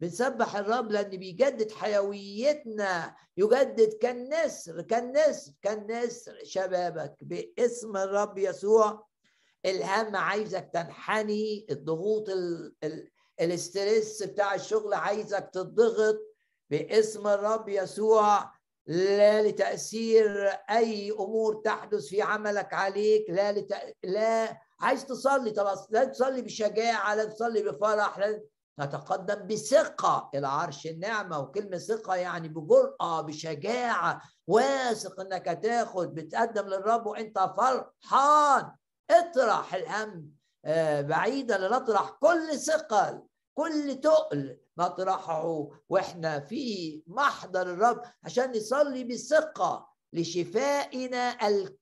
بنسبح 0.00 0.56
الرب 0.56 0.90
لأن 0.90 1.08
بيجدد 1.08 1.72
حيويتنا 1.72 3.16
يجدد 3.36 3.92
كالنسر 3.92 4.82
كالنسر 4.82 5.52
كالنسر 5.62 6.38
شبابك. 6.44 7.16
باسم 7.20 7.96
الرب 7.96 8.38
يسوع 8.38 9.06
الهم 9.66 10.16
عايزك 10.16 10.70
تنحني. 10.72 11.66
الضغوط 11.70 12.28
ال... 12.28 12.74
ال... 12.84 13.10
الاسترس 13.40 14.22
بتاع 14.22 14.54
الشغل 14.54 14.94
عايزك 14.94 15.50
تضغط 15.52 16.16
باسم 16.70 17.26
الرب 17.26 17.68
يسوع 17.68 18.52
لا 18.86 19.42
لتأثير 19.42 20.48
أي 20.70 21.10
أمور 21.10 21.54
تحدث 21.64 22.06
في 22.06 22.22
عملك 22.22 22.74
عليك 22.74 23.30
لا 23.30 23.52
لت... 23.52 23.94
لا 24.04 24.60
عايز 24.80 25.06
تصلي 25.06 25.50
طب 25.50 25.66
لا 25.90 26.04
تصلي 26.04 26.42
بشجاعة 26.42 27.14
لا 27.14 27.24
تصلي 27.24 27.62
بفرح 27.62 28.18
لا 28.18 28.40
تتقدم 28.80 29.46
بثقة 29.46 30.30
إلى 30.34 30.48
عرش 30.48 30.86
النعمة 30.86 31.38
وكلمة 31.38 31.78
ثقة 31.78 32.14
يعني 32.14 32.48
بجرأة 32.48 33.20
بشجاعة 33.20 34.22
واثق 34.46 35.20
إنك 35.20 35.60
تاخد 35.62 36.14
بتقدم 36.14 36.66
للرب 36.66 37.06
وأنت 37.06 37.38
فرحان. 37.56 38.72
اطرح 39.10 39.74
الهم 39.74 40.30
آه، 40.64 41.00
بعيدا 41.00 41.58
لنطرح 41.58 42.10
كل 42.10 42.58
ثقل. 42.58 43.22
كل 43.60 44.00
تقل 44.00 44.58
نطرحه 44.78 45.68
وإحنا 45.88 46.40
في 46.40 47.02
محضر 47.06 47.62
الرب 47.62 48.02
عشان 48.24 48.56
نصلي 48.56 49.04
بثقة 49.04 49.88
لشفائنا 50.12 51.48
الكامل 51.48 51.78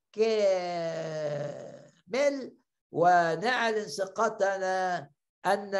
ونعلن 2.92 3.86
ثقتنا 3.86 5.10
أن 5.46 5.74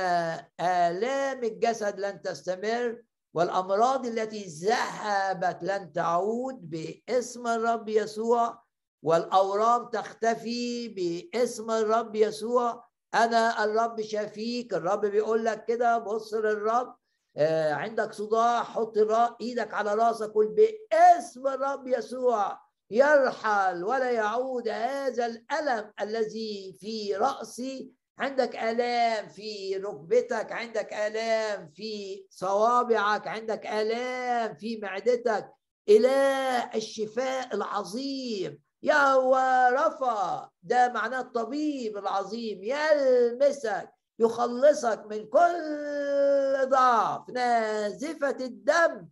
آلام 0.61 1.45
الجسد 1.45 2.01
لن 2.01 2.23
تستمر 2.23 3.03
والأمراض 3.35 4.07
التي 4.07 4.45
ذهبت 4.45 5.59
لن 5.63 5.93
تعود 5.93 6.71
باسم 6.71 7.47
الرب 7.47 7.89
يسوع 7.89 8.63
والأورام 9.03 9.91
تختفي 9.91 10.89
باسم 10.89 11.71
الرب 11.71 12.17
يسوع 12.17 12.88
أنا 13.15 13.65
الرب 13.65 14.01
شفيك 14.01 14.75
الرب 14.75 15.07
بيقول 15.07 15.45
لك 15.45 15.65
كده 15.65 15.99
بص 15.99 16.35
للرب 16.35 16.95
آه 17.37 17.73
عندك 17.73 18.13
صداع 18.13 18.63
حط 18.63 18.95
إيدك 19.41 19.75
على 19.75 19.95
رأسك 19.95 20.31
قول 20.31 20.49
باسم 20.49 21.47
الرب 21.47 21.87
يسوع 21.87 22.61
يرحل 22.91 23.85
ولا 23.85 24.11
يعود 24.11 24.69
هذا 24.69 25.27
الألم 25.27 25.93
الذي 26.01 26.77
في 26.81 27.17
رأسي. 27.17 27.93
عندك 28.19 28.57
آلام 28.57 29.29
في 29.29 29.77
ركبتك 29.77 30.53
عندك 30.53 30.93
آلام 30.93 31.69
في 31.69 32.27
صوابعك 32.31 33.27
عندك 33.27 33.67
آلام 33.67 34.55
في 34.55 34.77
معدتك. 34.83 35.53
إله 35.89 36.75
الشفاء 36.75 37.55
العظيم. 37.55 38.61
يهوى 38.83 39.69
رفا 39.71 40.51
ده 40.63 40.93
معناه 40.93 41.21
الطبيب 41.21 41.97
العظيم 41.97 42.63
يلمسك 42.63 43.91
يخلصك 44.19 45.05
من 45.11 45.27
كل 45.29 46.69
ضعف 46.71 47.31
نازفة 47.31 48.37
الدم 48.41 49.09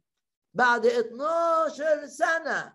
بعد 0.54 0.86
12 0.86 2.06
سنة. 2.06 2.74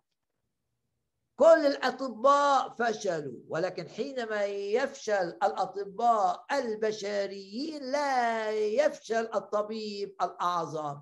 كل 1.40 1.66
الأطباء 1.66 2.70
فشلوا 2.70 3.40
ولكن 3.48 3.88
حينما 3.90 4.46
يفشل 4.46 5.38
الأطباء 5.44 6.46
البشريين 6.52 7.84
لا 7.92 8.50
يفشل 8.52 9.30
الطبيب 9.36 10.16
الأعظم. 10.22 11.02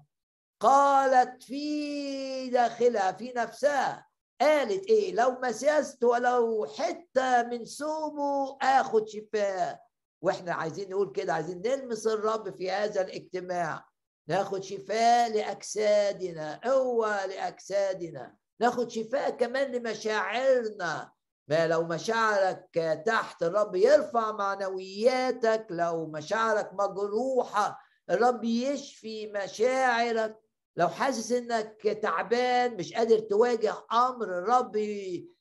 قالت 0.59 1.43
في 1.43 2.49
داخلها 2.49 3.11
في 3.11 3.33
نفسها 3.35 4.08
قالت 4.41 4.85
إيه؟ 4.85 5.13
لو 5.13 5.37
مسست 5.43 6.03
ولو 6.03 6.67
حتة 6.77 7.43
من 7.43 7.65
ثوبه 7.65 8.57
آخد 8.61 9.07
شفاء 9.07 9.79
وإحنا 10.21 10.53
عايزين 10.53 10.89
نقول 10.89 11.11
كده 11.11 11.33
عايزين 11.33 11.61
نلمس 11.65 12.07
الرب 12.07 12.55
في 12.55 12.71
هذا 12.71 13.01
الاجتماع. 13.01 13.85
ناخد 14.27 14.63
شفاء 14.63 15.31
لأجسادنا 15.31 16.59
قوه 16.63 17.25
لأجسادنا. 17.25 18.35
ناخد 18.61 18.91
شفاء 18.91 19.29
كمان 19.29 19.71
لمشاعرنا. 19.71 21.11
ما 21.47 21.67
لو 21.67 21.83
مشاعرك 21.83 23.03
تحت 23.05 23.43
الرب 23.43 23.75
يرفع 23.75 24.31
معنوياتك. 24.31 25.67
لو 25.69 26.05
مشاعرك 26.05 26.69
مجروحة 26.73 27.79
الرب 28.09 28.43
يشفي 28.43 29.27
مشاعرك. 29.27 30.37
لو 30.77 30.87
حاسس 30.87 31.31
إنك 31.31 31.99
تعبان 32.01 32.77
مش 32.77 32.93
قادر 32.93 33.19
تواجه 33.19 33.73
أمر 33.91 34.23
الرب 34.37 34.75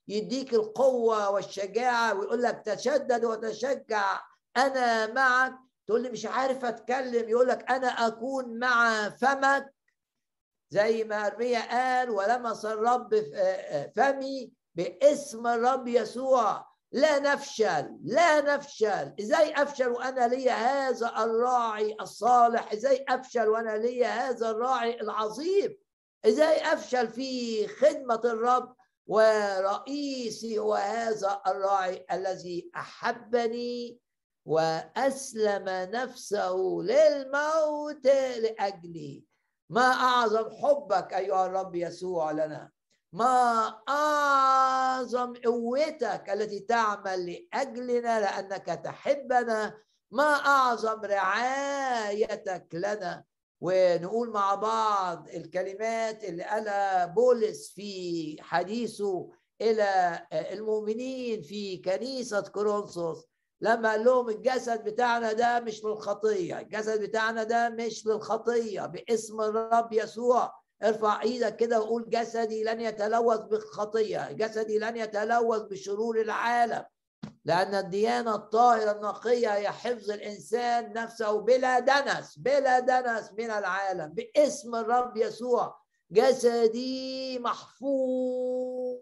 يديك 0.08 0.54
القوة 0.54 1.30
والشجاعة 1.30 2.14
ويقول 2.18 2.42
لك 2.42 2.62
تشدد 2.64 3.24
وتشجع 3.24 4.20
أنا 4.56 5.12
معك. 5.12 5.54
تقول 5.86 6.02
لي 6.02 6.10
مش 6.10 6.26
عارف 6.26 6.64
أتكلم 6.64 7.28
يقول 7.28 7.48
لك 7.48 7.70
أنا 7.70 7.86
أكون 7.88 8.58
مع 8.58 9.08
فمك. 9.08 9.74
زي 10.70 11.04
ما 11.04 11.26
أرميا 11.26 11.60
قال 11.70 12.10
ولمس 12.10 12.64
الرب 12.64 13.14
فمي 13.96 14.52
باسم 14.74 15.46
الرب 15.46 15.88
يسوع. 15.88 16.67
لا 16.92 17.18
نفشل 17.18 17.98
لا 18.04 18.40
نفشل. 18.40 19.14
إزاي 19.20 19.62
أفشل 19.62 19.88
وأنا 19.88 20.28
لي 20.28 20.50
هذا 20.50 21.12
الراعي 21.18 21.96
الصالح؟ 22.00 22.72
إزاي 22.72 23.04
أفشل 23.08 23.48
وأنا 23.48 23.76
لي 23.76 24.04
هذا 24.04 24.50
الراعي 24.50 25.00
العظيم؟ 25.00 25.78
إزاي 26.26 26.72
أفشل 26.72 27.08
في 27.08 27.66
خدمة 27.68 28.20
الرب 28.24 28.76
ورئيسي 29.06 30.58
هو 30.58 30.74
هذا 30.74 31.42
الراعي 31.46 32.06
الذي 32.12 32.70
أحبني 32.76 33.98
وأسلم 34.44 35.64
نفسه 35.68 36.56
للموت 36.82 38.06
لأجلي. 38.38 39.24
ما 39.70 39.92
أعظم 39.92 40.50
حبك 40.50 41.14
أيها 41.14 41.46
الرب 41.46 41.74
يسوع 41.74 42.30
لنا؟ 42.30 42.70
ما 43.12 43.74
أعظم 43.88 45.32
قوتك 45.44 46.24
التي 46.30 46.60
تعمل 46.60 47.26
لأجلنا 47.52 48.20
لأنك 48.20 48.66
تحبنا 48.84 49.78
ما 50.10 50.34
أعظم 50.34 51.00
رعايتك 51.00 52.66
لنا. 52.72 53.24
ونقول 53.60 54.30
مع 54.30 54.54
بعض 54.54 55.28
الكلمات 55.28 56.24
اللي 56.24 56.42
قالها 56.44 57.06
بولس 57.06 57.72
في 57.74 58.36
حديثه 58.40 59.30
إلى 59.60 60.20
المؤمنين 60.32 61.42
في 61.42 61.76
كنيسة 61.76 62.40
كورنثوس 62.40 63.24
لما 63.60 63.90
قال 63.90 64.04
لهم 64.04 64.28
الجسد 64.28 64.84
بتاعنا 64.84 65.32
ده 65.32 65.60
مش 65.60 65.84
للخطية 65.84 66.58
الجسد 66.60 67.00
بتاعنا 67.02 67.42
ده 67.42 67.68
مش 67.68 68.06
للخطية 68.06 68.86
باسم 68.86 69.40
الرب 69.40 69.92
يسوع. 69.92 70.52
ارفع 70.82 71.22
إيدك 71.22 71.56
كده 71.56 71.80
وقول 71.80 72.10
جسدي 72.10 72.64
لن 72.64 72.80
يتلوث 72.80 73.40
بالخطيه 73.40 74.32
جسدي 74.32 74.78
لن 74.78 74.96
يتلوث 74.96 75.62
بشرور 75.62 76.20
العالم 76.20 76.84
لأن 77.44 77.74
الديانة 77.74 78.34
الطاهرة 78.34 78.92
النقية 78.92 79.54
هي 79.54 79.70
حفظ 79.70 80.10
الإنسان 80.10 80.92
نفسه 80.92 81.40
بلا 81.40 81.78
دنس 81.78 82.38
بلا 82.38 82.80
دنس 82.80 83.32
من 83.38 83.50
العالم 83.50 84.14
باسم 84.14 84.74
الرب 84.74 85.16
يسوع. 85.16 85.78
جسدي 86.10 87.38
محفوظ 87.38 88.98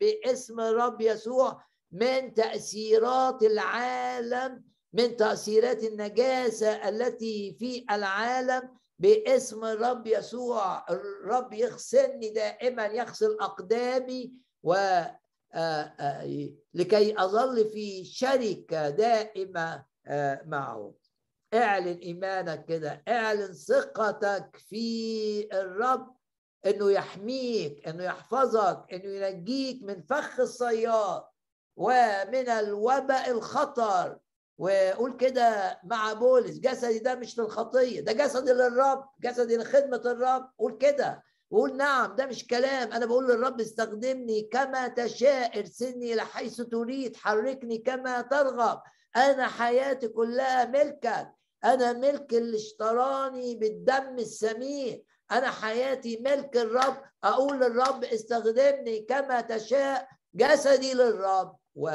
باسم 0.00 0.60
الرب 0.60 1.00
يسوع 1.00 1.62
من 1.92 2.34
تأثيرات 2.34 3.42
العالم 3.42 4.64
من 4.92 5.16
تأثيرات 5.16 5.84
النجاسة 5.84 6.88
التي 6.88 7.56
في 7.58 7.84
العالم. 7.90 8.81
باسم 9.02 9.64
الرب 9.64 10.06
يسوع. 10.06 10.90
الرب 10.90 11.52
يغسلني 11.52 12.30
دائما 12.30 12.86
يغسل 12.86 13.36
أقدامي 13.40 14.32
و 14.62 14.74
آه، 15.54 15.94
آه، 16.00 16.50
لكي 16.74 17.18
أظل 17.18 17.68
في 17.68 18.04
شركة 18.04 18.90
دائمة 18.90 19.84
آه، 20.06 20.42
معه. 20.46 20.94
اعلن 21.54 21.98
إيمانك 21.98 22.64
كده. 22.64 23.02
اعلن 23.08 23.52
ثقتك 23.52 24.56
في 24.56 25.48
الرب 25.52 26.16
إنه 26.66 26.90
يحميك 26.90 27.88
إنه 27.88 28.04
يحفظك 28.04 28.86
إنه 28.92 29.26
ينجيك 29.26 29.82
من 29.82 30.02
فخ 30.02 30.40
الصياد 30.40 31.22
ومن 31.76 32.48
الوباء 32.48 33.30
الخطر. 33.30 34.18
وقول 34.62 35.16
كده 35.16 35.80
مع 35.84 36.12
بولس 36.12 36.58
جسدي 36.58 36.98
ده 36.98 37.14
مش 37.14 37.38
للخطية 37.38 38.00
ده 38.00 38.12
جسدي 38.12 38.52
للرب 38.52 39.08
جسدي 39.20 39.56
لخدمة 39.56 40.02
الرب. 40.04 40.50
قول 40.58 40.78
كده 40.78 41.22
وقول 41.50 41.76
نعم 41.76 42.16
ده 42.16 42.26
مش 42.26 42.46
كلام. 42.46 42.92
أنا 42.92 43.06
بقول 43.06 43.28
للرب 43.28 43.60
استخدمني 43.60 44.42
كما 44.42 44.88
تشاء 44.88 45.58
ارسلني 45.58 46.14
لحيث 46.14 46.60
تريد 46.60 47.16
حركني 47.16 47.78
كما 47.78 48.20
ترغب. 48.20 48.82
أنا 49.16 49.46
حياتي 49.48 50.08
كلها 50.08 50.64
ملكك. 50.64 51.32
أنا 51.64 51.92
ملك 51.92 52.34
اللي 52.34 52.56
اشتراني 52.56 53.56
بالدم 53.56 54.18
السمين. 54.18 55.04
أنا 55.32 55.50
حياتي 55.50 56.16
ملك 56.16 56.56
الرب. 56.56 57.02
أقول 57.24 57.60
للرب 57.60 58.04
استخدمني 58.04 59.00
كما 59.00 59.40
تشاء 59.40 60.08
جسدي 60.34 60.94
للرب. 60.94 61.56
و 61.74 61.90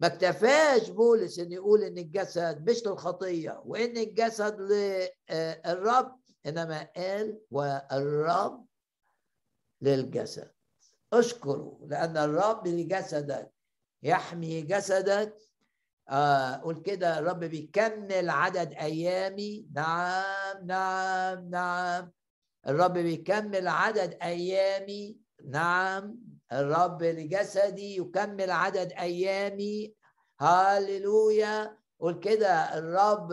ما 0.00 0.06
اكتفاش 0.06 0.88
بولس 0.88 1.38
إن 1.38 1.52
يقول 1.52 1.82
إن 1.82 1.98
الجسد 1.98 2.70
مش 2.70 2.86
للخطية 2.86 3.62
وإن 3.64 3.96
الجسد 3.96 4.60
للرب 4.60 6.20
إنما 6.46 6.88
قال 6.96 7.40
والرب 7.50 8.66
للجسد. 9.80 10.50
اشكره 11.12 11.80
لأن 11.86 12.16
الرب 12.16 12.66
لجسدك 12.66 13.52
يحمي 14.02 14.62
جسدك. 14.62 15.36
آه 16.08 16.56
قول 16.56 16.82
كده 16.82 17.18
الرب 17.18 17.40
بيكمل 17.40 18.30
عدد 18.30 18.72
أيامي. 18.72 19.66
نعم 19.74 20.66
نعم 20.66 21.50
نعم. 21.50 22.12
الرب 22.66 22.92
بيكمل 22.92 23.68
عدد 23.68 24.18
أيامي. 24.22 25.18
نعم 25.44 26.16
الرب 26.52 27.02
لجسدي 27.02 27.96
يكمل 27.96 28.50
عدد 28.50 28.92
أيامي. 28.92 29.94
هاللويا. 30.40 31.76
قول 32.00 32.20
كده 32.20 32.78
الرب 32.78 33.32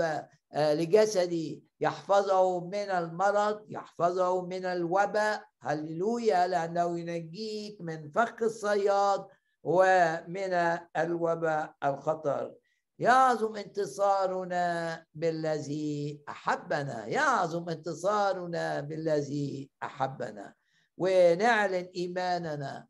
آه، 0.54 0.74
لجسدي 0.74 1.64
يحفظه 1.80 2.60
من 2.60 2.90
المرض 2.90 3.66
يحفظه 3.70 4.42
من 4.46 4.66
الوباء. 4.66 5.44
هللويا 5.62 6.48
لأنه 6.48 7.00
ينجيك 7.00 7.82
من 7.82 8.10
فخ 8.10 8.34
الصياد 8.42 9.26
ومن 9.64 10.54
الوباء 10.98 11.76
الخطر. 11.84 12.54
يعظم 13.00 13.56
انتصارنا 13.56 15.06
بالذي 15.14 16.22
أحبنا. 16.30 17.06
يعظم 17.06 17.70
انتصارنا 17.70 18.82
بالذي 18.82 19.70
أحبنا. 19.84 20.54
ونعلن 20.98 21.90
إيماننا 21.96 22.88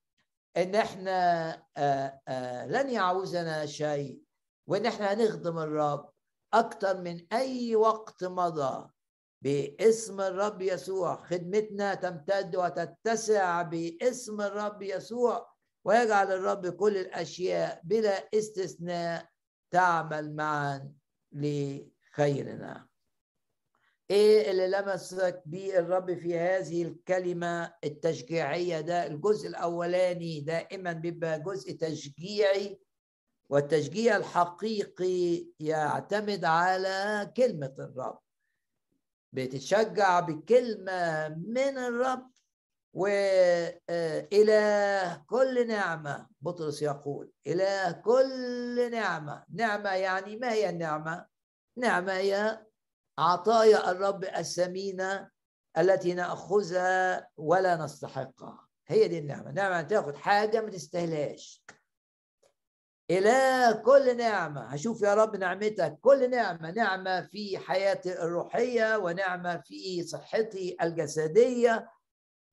إن 0.58 0.76
إحنا 0.76 1.52
آه، 1.78 2.22
آه، 2.28 2.66
لن 2.66 2.90
يعوزنا 2.90 3.66
شيء 3.66 4.22
وإن 4.68 4.86
إحنا 4.86 5.14
هنخدم 5.14 5.60
الرب 5.60 6.10
أكتر 6.54 7.02
من 7.02 7.26
أي 7.34 7.76
وقت 7.76 8.24
مضى. 8.24 8.90
باسم 9.42 10.22
الرب 10.22 10.62
يسوع 10.62 11.16
خدمتنا 11.16 11.94
تمتد 11.94 12.56
وتتسع 12.56 13.62
باسم 13.62 14.42
الرب 14.42 14.82
يسوع 14.82 15.54
ويجعل 15.86 16.32
الرب 16.32 16.68
كل 16.68 16.98
الأشياء 16.98 17.82
بلا 17.84 18.30
استثناء 18.34 19.30
تعمل 19.72 20.36
معا 20.36 20.94
لخيرنا. 21.32 22.88
إيه 24.12 24.52
اللي 24.52 24.68
لمسك 24.68 25.42
بيه 25.46 25.80
الرب 25.80 26.14
في 26.14 26.40
هذه 26.40 26.84
الكلمة 26.84 27.74
التشجيعية 27.84 28.82
ده؟ 28.82 29.08
الجزء 29.08 29.48
الأولاني 29.48 30.40
دائما 30.42 30.92
بيبقى 30.94 31.40
جزء 31.42 31.72
تشجيعي 31.78 32.80
والتشجيع 33.50 34.18
الحقيقي 34.18 35.46
يعتمد 35.60 36.46
على 36.46 37.32
كلمة 37.38 37.74
الرب. 37.80 38.20
بتتشجع 39.34 40.20
بكلمة 40.20 41.28
من 41.30 41.78
الرب 41.78 42.32
وإله 43.84 45.16
كل 45.28 45.68
نعمة 45.68 46.28
بطرس 46.42 46.82
يقول. 46.82 47.32
إله 47.48 47.92
كل 47.92 48.92
نعمة. 48.92 49.44
نعمة 49.54 49.90
يعني 49.90 50.38
ما 50.38 50.52
هي 50.52 50.70
النعمة؟ 50.70 51.26
نعمة 51.78 52.14
هي 52.14 52.66
عطايا 53.18 53.92
الرب 53.92 54.24
الثمينة 54.24 55.30
التي 55.78 56.14
نأخذها 56.14 57.28
ولا 57.38 57.76
نستحقها 57.76 58.68
هي 58.88 59.08
دي 59.08 59.20
النعمة. 59.20 59.52
نعمة 59.52 59.82
تاخد 59.82 60.16
حاجة 60.16 60.62
ما 60.62 60.70
تستاهلهاش. 60.70 61.64
إله 63.12 63.72
كل 63.72 64.18
نعمة. 64.18 64.62
هشوف 64.62 65.02
يا 65.02 65.14
رب 65.14 65.36
نعمتك. 65.36 65.98
كل 66.02 66.30
نعمة. 66.30 66.72
نعمة 66.72 67.22
في 67.22 67.58
حياتي 67.58 68.22
الروحية 68.24 68.98
ونعمة 68.98 69.58
في 69.58 70.04
صحتي 70.04 70.78
الجسدية 70.82 71.90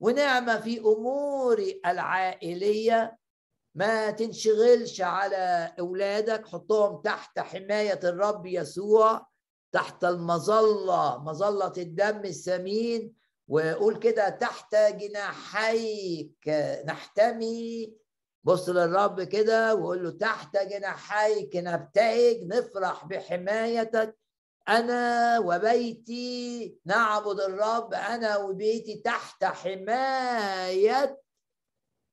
ونعمة 0.00 0.60
في 0.60 0.78
أموري 0.78 1.80
العائلية. 1.86 3.18
ما 3.74 4.10
تنشغلش 4.10 5.00
على 5.00 5.74
أولادك. 5.80 6.46
حطهم 6.46 7.02
تحت 7.02 7.38
حماية 7.38 8.00
الرب 8.04 8.46
يسوع. 8.46 9.29
تحت 9.72 10.04
المظلة 10.04 11.18
مظلة 11.18 11.72
الدم 11.78 12.24
الثمين 12.24 13.14
وقول 13.48 13.96
كده 13.98 14.28
تحت 14.28 14.74
جناحيك. 14.74 16.48
نحتمي. 16.86 17.94
بص 18.44 18.68
للرب 18.68 19.22
كده 19.22 19.74
وقول 19.74 20.04
له 20.04 20.10
تحت 20.10 20.56
جناحيك 20.56 21.56
نبتهج 21.56 22.44
نفرح 22.44 23.04
بحمايتك. 23.04 24.18
أنا 24.68 25.38
وبيتي 25.38 26.76
نعبد 26.84 27.40
الرب 27.40 27.94
أنا 27.94 28.36
وبيتي 28.36 29.02
تحت 29.04 29.44
حماية 29.44 31.20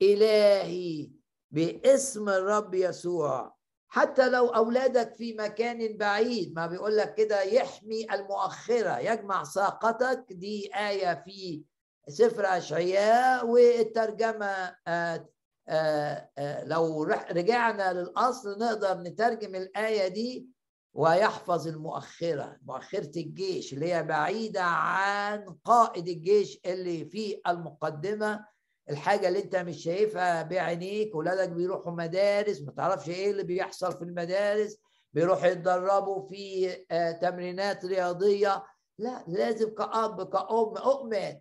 إلهي 0.01 1.12
باسم 1.51 2.30
الرب 2.30 2.74
يسوع. 2.74 3.57
حتى 3.90 4.30
لو 4.30 4.48
أولادك 4.48 5.16
في 5.16 5.34
مكان 5.34 5.98
بعيد 5.98 6.56
ما 6.56 6.68
بيقول 6.68 6.98
لك 6.98 7.14
كده 7.14 7.42
يحمي 7.42 8.08
المؤخرة 8.14 9.00
يجمع 9.00 9.44
ساقتك. 9.44 10.26
دي 10.30 10.72
آية 10.76 11.24
في 11.26 11.64
سفر 12.08 12.46
أشعياء 12.46 13.48
والترجمة 13.48 14.76
آه، 14.88 15.30
آه، 15.70 16.30
آه، 16.38 16.64
لو 16.64 17.04
رجعنا 17.32 17.94
للأصل 17.94 18.60
نقدر 18.60 18.98
نترجم 18.98 19.56
الآية 19.56 20.08
دي 20.08 20.48
ويحفظ 20.94 21.68
المؤخرة 21.68 22.58
مؤخرة 22.66 23.12
الجيش 23.18 23.74
اللي 23.74 23.94
هي 23.94 24.04
بعيدة 24.04 24.64
عن 24.64 25.56
قائد 25.66 26.08
الجيش 26.08 26.60
اللي 26.66 27.06
في 27.06 27.42
المقدمة. 27.48 28.46
الحاجة 28.90 29.28
اللي 29.28 29.40
انت 29.44 29.56
مش 29.56 29.84
شايفها 29.84 30.44
بعينيك 30.44 31.16
ولادك 31.16 31.50
بيروحوا 31.50 31.92
مدارس 31.92 32.62
ما 32.62 32.72
تعرفش 32.72 33.10
إيه 33.10 33.32
اللي 33.32 33.44
بيحصل 33.44 33.98
في 33.98 34.04
المدارس 34.04 34.78
بيروحوا 35.14 35.48
يتدربوا 35.48 36.28
في 36.28 36.76
آه، 36.92 37.12
تمرينات 37.12 37.86
رياضية. 37.86 38.64
لا 39.00 39.24
لازم 39.28 39.70
كأب 39.76 40.30
كأم 40.30 40.78
أؤمن. 40.78 41.40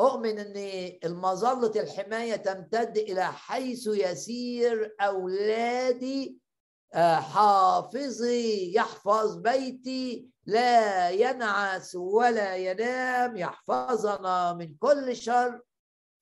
أؤمن 0.00 0.38
أن 0.38 0.92
المظلة 1.04 1.82
الحماية 1.82 2.36
تمتد 2.36 2.98
إلى 2.98 3.24
حيث 3.24 3.86
يسير 3.86 4.96
أولادي 5.00 6.38
آه، 6.94 7.14
حافظي 7.14 8.74
يحفظ 8.74 9.36
بيتي 9.36 10.28
لا 10.46 11.10
ينعس 11.10 11.94
ولا 11.94 12.56
ينام 12.56 13.36
يحفظنا 13.36 14.52
من 14.52 14.74
كل 14.74 15.16
شر. 15.16 15.60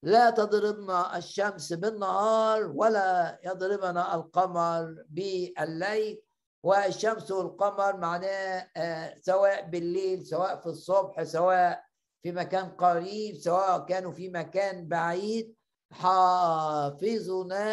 لا 0.04 0.30
تضربنا 0.30 1.16
الشمس 1.16 1.72
بالنهار 1.72 2.72
ولا 2.74 3.40
يضربنا 3.44 4.14
القمر 4.14 5.04
بالليل. 5.08 6.22
والشمس 6.62 7.30
والقمر 7.30 7.96
معناه 7.96 8.68
آه، 8.76 9.14
سواء 9.20 9.68
بالليل 9.68 10.26
سواء 10.26 10.60
في 10.60 10.66
الصبح 10.66 11.22
سواء 11.22 11.84
في 12.22 12.32
مكان 12.32 12.68
قريب 12.70 13.36
سواء 13.36 13.86
كانوا 13.86 14.12
في 14.12 14.28
مكان 14.28 14.88
بعيد. 14.88 15.54
حافظنا 15.92 17.66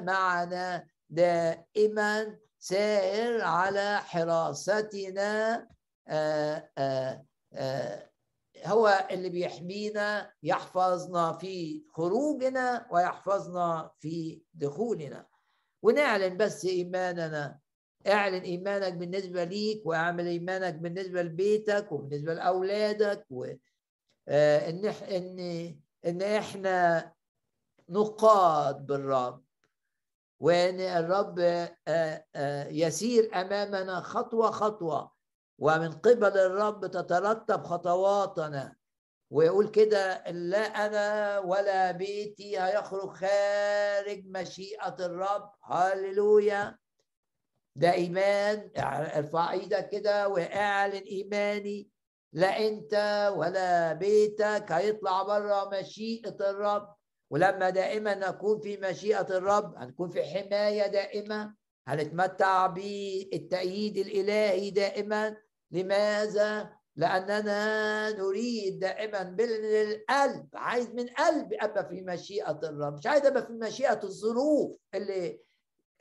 معنا 0.00 0.86
دائما 1.10 2.38
سائر 2.58 3.42
على 3.42 3.98
حراستنا. 3.98 5.66
آآ 6.08 6.68
آآ 6.78 8.07
هو 8.66 9.06
اللي 9.10 9.28
بيحمينا 9.28 10.32
يحفظنا 10.42 11.32
في 11.32 11.84
خروجنا 11.92 12.86
ويحفظنا 12.90 13.90
في 14.00 14.42
دخولنا. 14.54 15.26
ونعلن 15.82 16.36
بس 16.36 16.64
إيماننا. 16.64 17.58
اعلن 18.06 18.42
إيمانك 18.42 18.92
بالنسبة 18.92 19.44
ليك 19.44 19.86
واعمل 19.86 20.26
إيمانك 20.26 20.74
بالنسبة 20.74 21.22
لبيتك 21.22 21.92
وبالنسبة 21.92 22.34
لأولادك 22.34 23.26
و 23.30 23.44
إن 24.28 24.86
ان 24.86 25.38
إن 26.06 26.22
إحنا 26.22 27.12
نقاد 27.88 28.86
بالرب. 28.86 29.44
وإن 30.40 30.80
الرب 30.80 31.38
آه، 31.38 32.24
آه، 32.34 32.68
يسير 32.68 33.40
أمامنا 33.40 34.00
خطوة 34.00 34.50
خطوة. 34.50 35.17
ومن 35.58 35.92
قبل 35.92 36.38
الرب 36.38 36.86
تترتب 36.86 37.64
خطواتنا 37.64 38.76
ويقول 39.30 39.68
كده 39.68 40.24
لا 40.30 40.86
أنا 40.86 41.38
ولا 41.38 41.90
بيتي 41.90 42.60
هيخرج 42.60 43.08
خارج 43.10 44.24
مشيئة 44.26 44.96
الرب. 45.00 45.50
هللويا. 45.64 46.78
ده 47.76 47.92
إيمان. 47.92 48.70
ارفع 48.78 49.52
إيدك 49.52 49.88
كده 49.88 50.28
واعلن 50.28 51.02
إيماني. 51.02 51.88
لا 52.32 52.66
أنت 52.68 52.94
ولا 53.36 53.92
بيتك 53.92 54.72
هيطلع 54.72 55.22
بره 55.22 55.70
مشيئة 55.80 56.36
الرب. 56.50 56.94
ولما 57.30 57.70
دائما 57.70 58.14
نكون 58.14 58.60
في 58.60 58.76
مشيئة 58.76 59.36
الرب 59.36 59.76
هنكون 59.76 60.10
في 60.10 60.22
حماية 60.24 60.86
دائمة. 60.86 61.54
هنتمتع 61.88 62.66
بالتأييد 62.66 63.96
الإلهي 63.96 64.70
دائما. 64.70 65.36
لماذا؟ 65.70 66.78
لأننا 66.96 68.10
نريد 68.10 68.78
دائما 68.78 69.22
بالقلب 69.22 70.48
عايز 70.54 70.90
من 70.94 71.06
قلب 71.08 71.52
أبقى 71.52 71.88
في 71.88 72.02
مشيئة 72.02 72.60
الرب. 72.64 72.94
مش 72.94 73.06
عايز 73.06 73.26
أبقى 73.26 73.46
في 73.46 73.52
مشيئة 73.52 74.00
الظروف 74.04 74.76
اللي 74.94 75.40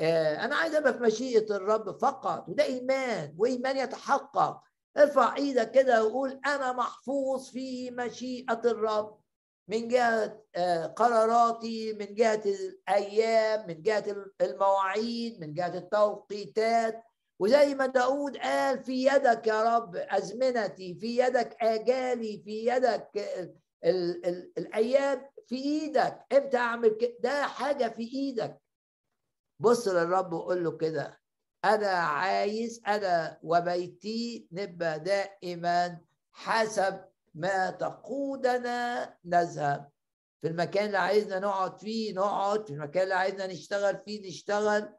آه 0.01 0.45
أنا 0.45 0.55
عايز 0.55 0.75
أبقى 0.75 0.93
في 0.93 0.99
مشيئة 0.99 1.55
الرب 1.55 1.99
فقط 2.01 2.49
وده 2.49 2.63
إيمان 2.63 3.35
وإيمان 3.37 3.77
يتحقق. 3.77 4.61
ارفع 4.97 5.35
إيدك 5.35 5.71
كده 5.71 6.03
وقول 6.05 6.39
أنا 6.45 6.73
محفوظ 6.73 7.49
في 7.49 7.91
مشيئة 7.91 8.61
الرب. 8.65 9.19
من 9.69 9.87
جهة 9.87 10.43
آه، 10.55 10.85
قراراتي 10.85 11.93
من 11.93 12.15
جهة 12.15 12.41
الأيام 12.45 13.67
من 13.67 13.81
جهة 13.81 14.03
المواعيد 14.41 15.39
من 15.41 15.53
جهة 15.53 15.77
التوقيتات. 15.77 17.03
وزي 17.39 17.75
ما 17.75 17.85
داود 17.85 18.37
قال 18.37 18.83
في 18.83 19.05
يدك 19.05 19.47
يا 19.47 19.63
رب 19.77 19.95
أزمنتي 19.95 20.95
في 20.95 21.17
يدك 21.17 21.55
آجالي 21.63 22.41
في 22.45 22.65
يدك 22.65 23.11
ال 23.85 24.25
ال 24.25 24.51
الأيام 24.57 25.29
في 25.47 25.55
إيدك. 25.55 26.25
إمتى 26.33 26.57
أعمل 26.57 26.89
كده 27.01 27.15
ده 27.19 27.43
حاجة 27.43 27.87
في 27.89 28.03
إيدك. 28.13 28.61
بص 29.59 29.87
للرب 29.87 30.33
وقول 30.33 30.63
له 30.63 30.77
كده 30.77 31.19
أنا 31.65 31.87
عايز 31.87 32.81
أنا 32.87 33.39
وبيتي 33.43 34.47
نبقى 34.51 34.99
دائما 34.99 36.01
حسب 36.33 37.05
ما 37.35 37.69
تقودنا 37.71 39.13
نذهب. 39.25 39.89
في 40.41 40.47
المكان 40.47 40.85
اللي 40.85 40.97
عايزنا 40.97 41.39
نقعد 41.39 41.79
فيه 41.79 42.13
نقعد 42.13 42.67
في 42.67 42.73
المكان 42.73 43.03
اللي 43.03 43.13
عايزنا 43.15 43.47
نشتغل 43.47 43.97
فيه 44.05 44.27
نشتغل. 44.27 44.96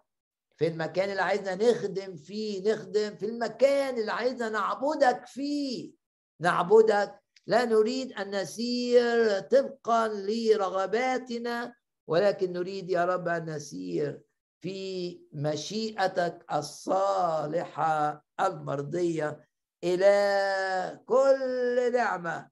في 0.58 0.66
المكان 0.66 1.10
اللي 1.10 1.22
عايزنا 1.22 1.54
نخدم 1.54 2.16
فيه 2.16 2.72
نخدم 2.72 3.16
في 3.16 3.26
المكان 3.26 3.98
اللي 3.98 4.12
عايزنا 4.12 4.48
نعبدك 4.48 5.26
فيه. 5.26 5.92
نعبدك. 6.40 7.20
لا 7.46 7.64
نريد 7.64 8.12
أن 8.12 8.42
نسير 8.42 9.40
طبقا 9.40 10.08
لرغباتنا 10.08 11.74
ولكن 12.06 12.52
نريد 12.52 12.90
يا 12.90 13.04
رب 13.04 13.28
أن 13.28 13.44
نسير 13.50 14.20
في 14.60 15.20
مشيئتك 15.32 16.44
الصالحة 16.52 18.24
المرضية 18.40 19.48
إلى 19.84 21.00
كل 21.06 21.92
نعمة. 21.92 22.48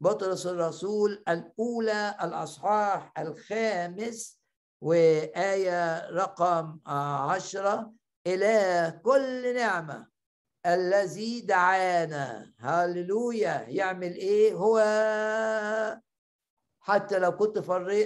بطرس 0.00 0.46
الرسول 0.46 1.22
الأولى 1.28 2.16
الأصحاح 2.22 3.12
الخامس 3.18 4.39
وآية 4.80 6.10
رقم 6.10 6.78
عشرة 7.30 7.92
إلى 8.26 9.00
كل 9.04 9.54
نعمة 9.54 10.06
الذي 10.66 11.40
دعانا. 11.40 12.52
هللويا. 12.58 13.64
يعمل 13.68 14.14
إيه؟ 14.14 14.54
هو 14.54 14.78
حتى 16.80 17.18
لو 17.18 17.36
كنت 17.36 17.58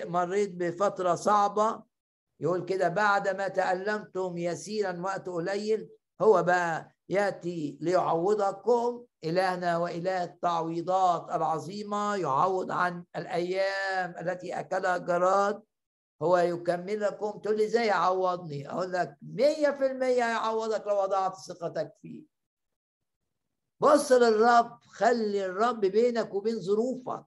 مريت 0.07 0.55
بفترة 0.55 1.15
صعبة 1.15 1.83
يقول 2.41 2.65
كده 2.65 2.89
بعد 2.89 3.29
ما 3.29 3.49
تألمتم 3.49 4.39
يسيرا 4.39 5.01
وقت 5.01 5.29
قليل 5.29 5.89
هو 6.23 6.43
بقى 6.43 6.95
يأتي 7.09 7.79
ليعوضكم. 7.81 9.05
إلهنا 9.25 9.79
وإله 9.79 10.25
التعويضات 10.25 11.31
العظيمة 11.31 12.17
يعوض 12.17 12.71
عن 12.71 13.05
الأيام 13.17 14.15
التي 14.21 14.61
أكلها 14.61 14.97
الجراد. 14.97 15.63
هو 16.23 16.37
يكملكم. 16.37 17.39
تقول 17.39 17.57
لي 17.57 17.65
إزاي 17.65 17.87
يعوضني؟ 17.87 18.71
أقول 18.71 18.93
لك 18.93 19.17
100% 19.23 20.05
يعوضك 20.05 20.87
لو 20.87 21.03
وضعت 21.03 21.35
ثقتك 21.37 21.95
فيه. 22.03 22.25
بص 23.81 24.13
للرب 24.13 24.79
خلي 24.85 25.47
الرب 25.47 25.81
بينك 25.81 26.35
وبين 26.35 26.61
ظروفك. 26.61 27.25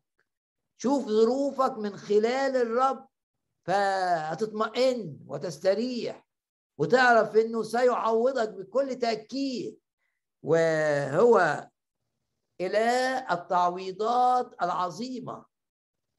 شوف 0.78 1.06
ظروفك 1.06 1.78
من 1.78 1.98
خلال 1.98 2.56
الرب 2.56 3.08
فهتطمئن 3.66 5.20
وتستريح 5.28 6.28
وتعرف 6.78 7.36
إنه 7.36 7.64
سيعوضك 7.64 8.50
بكل 8.50 8.96
تأكيد. 8.96 9.80
وهو 10.44 11.68
إله 12.62 13.34
التعويضات 13.34 14.56
العظيمة. 14.62 15.46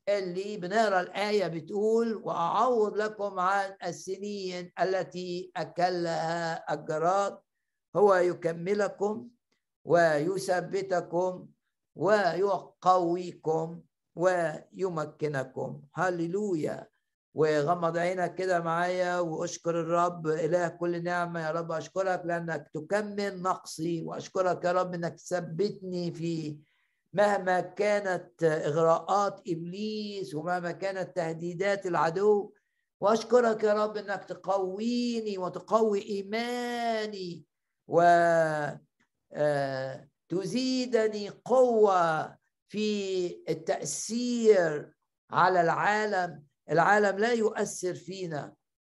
اللي 0.08 0.56
بنقرأ 0.56 1.00
الآية 1.00 1.46
بتقول 1.46 2.14
واعوض 2.24 2.96
لكم 2.96 3.38
عن 3.40 3.76
السنين 3.84 4.72
التي 4.80 5.52
أكلها 5.56 6.74
الجراد. 6.74 7.38
هو 7.96 8.14
يكملكم 8.14 9.28
ويثبتكم 9.84 11.46
ويقويكم 11.96 13.80
ويمكنكم. 14.16 15.82
هللويا. 15.94 16.88
وغمض 17.34 17.96
عينك 17.96 18.34
كده 18.34 18.60
معايا 18.60 19.18
وأشكر 19.18 19.80
الرب. 19.80 20.26
إله 20.26 20.68
كل 20.68 21.02
نعمة 21.02 21.40
يا 21.46 21.50
رب. 21.50 21.72
أشكرك 21.72 22.22
لأنك 22.24 22.70
تكمل 22.74 23.42
نقصي 23.42 24.02
وأشكرك 24.02 24.64
يا 24.64 24.72
رب 24.72 24.94
إنك 24.94 25.14
تثبتني 25.14 26.12
في 26.12 26.58
مهما 27.12 27.60
كانت 27.60 28.42
إغراءات 28.42 29.40
إبليس 29.48 30.34
ومهما 30.34 30.72
كانت 30.72 31.16
تهديدات 31.16 31.86
العدو 31.86 32.52
وأشكرك 33.00 33.64
يا 33.64 33.84
رب 33.84 33.96
إنك 33.96 34.24
تقويني 34.24 35.38
وتقوي 35.38 36.02
إيماني 36.02 37.44
و 37.88 38.00
آه، 39.32 40.08
تزيدني 40.28 41.28
قوة 41.28 42.36
في 42.68 43.26
التأثير 43.48 44.92
على 45.30 45.60
العالم. 45.60 46.44
العالم 46.70 47.18
لا 47.18 47.32
يؤثر 47.32 47.94
فينا 47.94 48.54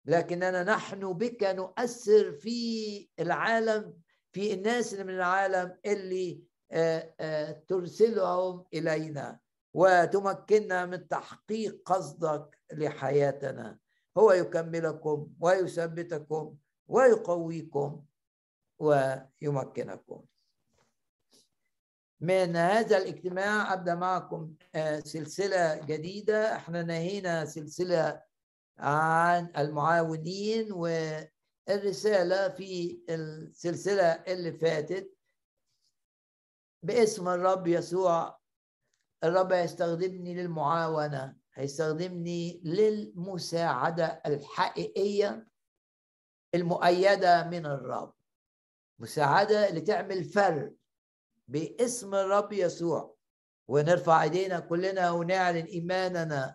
لكننا 0.07 0.63
نحن 0.63 1.13
بك 1.13 1.43
نؤثر 1.43 2.33
في 2.33 3.09
العالم 3.21 3.95
في 4.33 4.53
الناس 4.53 4.93
اللي 4.93 5.05
من 5.05 5.15
العالم 5.15 5.77
اللي 5.87 6.43
ترسلهم 7.69 8.65
إلينا 8.75 9.39
وتمكننا 9.75 10.87
من 10.87 11.09
تحقيق 11.09 11.83
قصدك 11.85 12.59
لحياتنا. 12.73 13.79
هو 14.19 14.33
يكملكم 14.33 15.33
ويثبتكم 15.41 16.57
ويقويكم 16.89 18.05
ويمكنكم. 18.79 20.25
من 22.21 22.57
هذا 22.57 22.99
الاجتماع 22.99 23.73
أبدأ 23.73 23.95
معكم 23.95 24.55
آه، 24.75 25.01
سلسلة 25.01 25.75
جديدة. 25.87 26.57
إحنا 26.57 26.83
نهينا 26.83 27.45
سلسلة 27.45 28.23
عن 28.79 29.53
المعاونين 29.59 30.73
والرسالة 30.73 32.49
في 32.49 33.01
السلسلة 33.11 34.05
اللي 34.05 34.53
فاتت. 34.53 35.20
باسم 36.83 37.29
الرب 37.29 37.67
يسوع 37.67 38.39
الرب 39.25 39.53
هيستخدمني 39.53 40.35
للمعاونة 40.35 41.37
هيستخدمني 41.55 42.61
للمساعدة 42.65 44.23
الحقيقية 44.27 45.47
المؤيدة 46.55 47.45
من 47.49 47.67
الرب. 47.67 48.15
مساعدة 48.99 49.69
اللي 49.69 49.81
تعمل 49.81 50.25
فرق 50.25 50.73
باسم 51.49 52.15
الرب 52.15 52.53
يسوع. 52.53 53.15
ونرفع 53.69 54.23
ايدينا 54.23 54.61
كلنا 54.61 55.11
ونعلن 55.11 55.65
ايماننا 55.65 56.55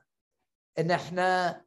ان 0.80 0.92
إحنا 0.92 1.62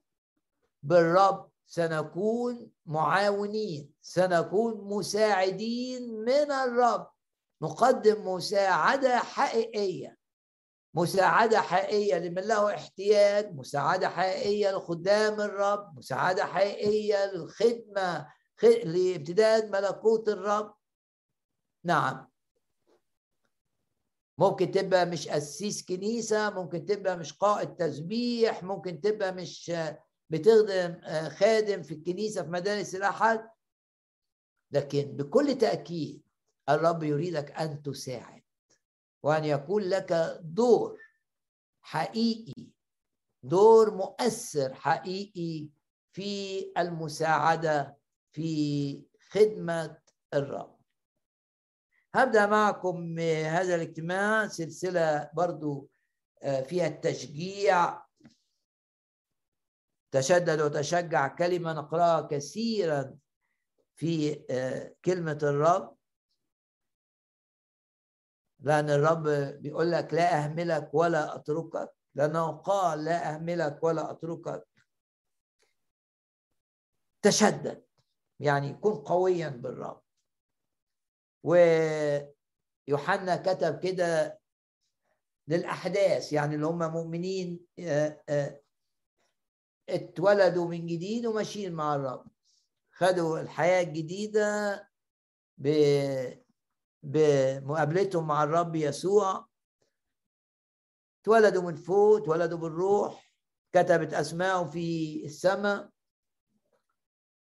بالرب 0.82 1.50
سنكون 1.66 2.70
معاونين 2.86 3.92
سنكون 4.02 4.80
مساعدين 4.84 6.20
من 6.20 6.52
الرب. 6.52 7.10
نقدم 7.62 8.28
مساعدة 8.28 9.18
حقيقية. 9.18 10.18
مساعدة 10.94 11.60
حقيقية 11.60 12.18
لمن 12.18 12.42
له 12.42 12.74
احتياج 12.74 13.54
مساعدة 13.54 14.08
حقيقية 14.08 14.70
لخدام 14.76 15.40
الرب 15.40 15.98
مساعدة 15.98 16.44
حقيقية 16.44 17.32
للخدمة 17.32 18.32
لامتداد 18.62 19.70
ملكوت 19.70 20.28
الرب. 20.28 20.74
نعم. 21.84 22.28
ممكن 24.38 24.70
تبقى 24.70 25.06
مش 25.06 25.28
قسيس 25.28 25.84
كنيسة 25.84 26.50
ممكن 26.50 26.86
تبقى 26.86 27.16
مش 27.16 27.32
قائد 27.32 27.76
تسبيح 27.76 28.62
ممكن 28.62 29.00
تبقى 29.00 29.32
مش 29.32 29.72
بتخدم 30.30 31.00
آه، 31.04 31.28
خادم 31.28 31.82
في 31.82 31.94
الكنيسة 31.94 32.42
في 32.42 32.48
مدارس 32.48 32.94
الأحد 32.94 33.50
لكن 34.70 35.02
بكل 35.02 35.58
تأكيد 35.58 36.27
الرب 36.68 37.02
يريدك 37.02 37.50
أن 37.50 37.82
تساعد 37.82 38.42
وأن 39.22 39.44
يكون 39.44 39.82
لك 39.82 40.40
دور 40.42 41.00
حقيقي 41.80 42.66
دور 43.42 43.94
مؤثر 43.94 44.74
حقيقي 44.74 45.68
في 46.12 46.72
المساعدة 46.78 47.98
في 48.32 49.02
خدمة 49.30 49.98
الرب. 50.34 50.78
هبدأ 52.14 52.46
معكم 52.46 53.18
هذا 53.18 53.74
الاجتماع 53.74 54.48
سلسلة 54.48 55.30
برضو 55.34 55.88
آه، 56.42 56.60
فيها 56.60 56.86
التشجيع 56.86 58.02
تشدد 60.10 60.60
وتشجع 60.60 61.28
كلمة 61.28 61.72
نقرأها 61.72 62.20
كثيرا 62.20 63.18
في 63.96 64.44
آه، 64.50 64.94
كلمة 65.04 65.38
الرب. 65.42 65.97
لأن 68.60 68.90
الرب 68.90 69.22
بيقول 69.62 69.92
لك 69.92 70.14
لا 70.14 70.44
أهملك 70.44 70.90
ولا 70.94 71.36
أتركك. 71.36 71.92
لأنه 72.14 72.50
قال 72.52 73.04
لا 73.04 73.34
أهملك 73.34 73.78
ولا 73.82 74.10
أتركك. 74.10 74.68
تشدد. 77.22 77.84
يعني 78.40 78.74
كن 78.74 78.94
قويا 78.94 79.48
بالرب. 79.48 80.02
ويوحنا 81.42 83.36
كتب 83.36 83.78
كده 83.78 84.40
للأحداث. 85.48 86.32
يعني 86.32 86.54
اللي 86.54 86.66
هم 86.66 86.92
مؤمنين 86.92 87.66
آه، 87.78 88.22
آه، 88.28 88.60
اتولدوا 89.88 90.68
من 90.68 90.86
جديد 90.86 91.26
وماشيين 91.26 91.72
مع 91.72 91.94
الرب. 91.94 92.26
خدوا 92.92 93.40
الحياة 93.40 93.82
الجديدة 93.82 94.88
بمقابلتهم 97.02 98.26
مع 98.26 98.44
الرب 98.44 98.76
يسوع. 98.76 99.48
اتولدوا 101.22 101.62
من 101.62 101.74
فوق 101.74 102.16
اتولدوا 102.16 102.58
بالروح 102.58 103.32
كتبت 103.72 104.14
أسمائهم 104.14 104.68
في 104.68 105.20
السماء. 105.24 105.90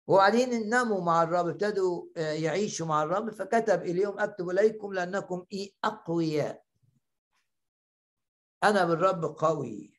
وبعدين 0.07 0.69
ناموا 0.69 1.01
مع 1.01 1.23
الرب 1.23 1.49
ابتدوا 1.49 2.07
آه، 2.17 2.33
يعيشوا 2.33 2.87
مع 2.87 3.03
الرب. 3.03 3.31
فكتب 3.31 3.83
اليوم 3.83 4.19
أكتب 4.19 4.51
إليكم 4.51 4.93
لأنكم 4.93 5.45
إيه 5.53 5.73
أقوياء. 5.85 6.65
أنا 8.65 8.85
بالرب 8.85 9.25
قوي. 9.25 9.94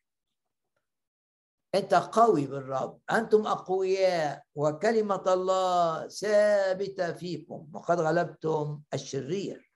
أنت 1.76 1.94
قوي 1.94 2.48
بالرب. 2.48 3.00
أنتم 3.12 3.48
أقوياء 3.48 4.44
وكلمة 4.56 5.24
الله 5.34 6.08
ثابتة 6.08 7.14
فيكم. 7.14 7.70
وقد 7.74 8.00
غلبتم 8.00 8.82
الشرير. 8.94 9.72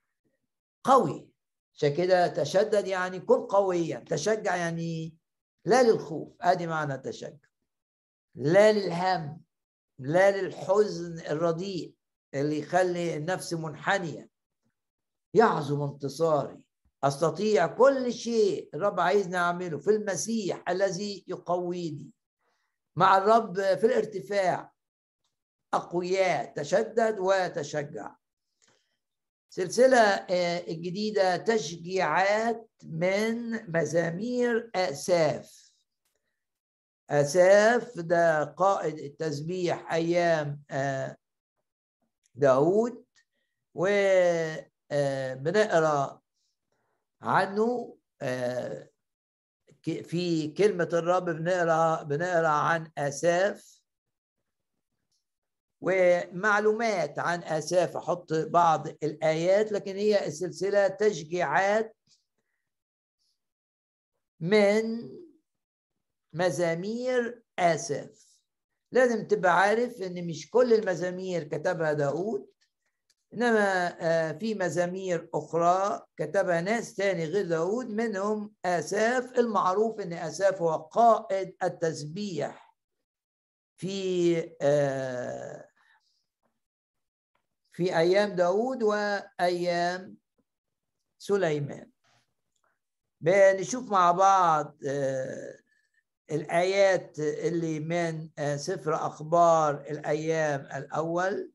قوي. 0.84 1.30
عشان 1.74 1.94
كده 1.94 2.28
تشدد 2.28 2.88
يعني 2.88 3.20
كن 3.20 3.42
قويا. 3.42 4.06
تشجع 4.10 4.56
يعني 4.56 5.16
لا 5.66 5.84
للخوف. 5.84 6.34
أدي 6.42 6.68
معنى 6.68 6.98
تشجع 6.98 7.48
لا 8.36 8.72
للهم. 8.72 9.42
لا 10.00 10.42
للحزن 10.42 11.20
الرديء 11.20 11.94
اللي 12.34 12.60
يخلي 12.60 13.18
النفس 13.18 13.54
منحنية. 13.54 14.30
يعظم 15.34 15.82
انتصاري. 15.82 16.69
أستطيع 17.04 17.68
كل 17.68 18.14
شيء 18.14 18.70
الرب 18.74 19.00
عايزني 19.00 19.38
أعمله 19.38 19.78
في 19.78 19.90
المسيح 19.90 20.70
الذي 20.70 21.26
يقويني. 21.28 22.12
مع 22.96 23.18
الرب 23.18 23.56
في 23.56 23.86
الارتفاع 23.86 24.74
أقوياء 25.74 26.54
تشدد 26.54 27.20
وتشجع. 27.20 28.16
سلسلة 29.50 30.00
آه، 30.00 30.60
الجديدة 30.68 31.38
تشجيعات 31.38 32.70
من 32.84 33.52
مزامير 33.78 34.72
آساف. 34.76 35.72
أساف 37.10 38.00
ده 38.00 38.44
قائد 38.44 39.00
التسبيح 39.00 39.94
أيام 39.94 40.62
آه، 40.72 41.18
داود 42.36 43.06
وبنقرا 43.76 44.62
آه، 44.92 46.19
عنه 47.22 47.98
آه، 48.22 48.90
في 49.82 50.48
كلمة 50.48 50.90
الرب 50.94 51.26
بنقرا 51.26 52.04
بنقرأ 52.04 52.48
عن 52.48 52.92
أساف. 52.98 53.80
ومعلومات 55.82 57.20
عن 57.20 57.44
أساف 57.44 57.98
أحط 57.98 58.34
بعض 58.34 58.88
الآيات 58.88 59.72
لكن 59.72 59.96
هي 59.96 60.28
السلسلة 60.28 60.88
تشجيعات 60.88 61.96
من 64.40 65.10
مزامير 66.34 67.44
آسف 67.60 68.40
لازم 68.92 69.28
تبقى 69.28 69.58
عارف 69.60 70.02
إن 70.02 70.28
مش 70.28 70.50
كل 70.50 70.74
المزامير 70.74 71.44
كتبها 71.44 71.94
داود 71.94 72.50
إنما 73.34 73.96
آه، 74.02 74.32
في 74.32 74.56
مزامير 74.56 75.30
أخرى 75.34 76.06
كتبها 76.18 76.62
ناس 76.62 76.96
تاني 76.96 77.26
غير 77.26 77.46
داود 77.46 77.90
منهم 77.90 78.54
آساف. 78.66 79.40
المعروف 79.40 80.00
إن 80.00 80.14
آساف 80.14 80.62
هو 80.62 80.76
قائد 80.76 81.56
التسبيح 81.64 82.76
في 83.78 84.38
آه، 84.62 85.70
في 87.72 87.98
أيام 87.98 88.30
داود 88.36 88.84
وأيام 88.84 90.18
سليمان. 91.18 91.92
بنشوف 93.22 93.92
مع 93.92 94.12
بعض 94.12 94.78
آه، 94.88 95.60
الآيات 96.32 97.20
اللي 97.20 97.80
من 97.80 98.30
سفر 98.58 98.96
أخبار 98.96 99.76
الأيام 99.76 100.62
الأول. 100.62 101.52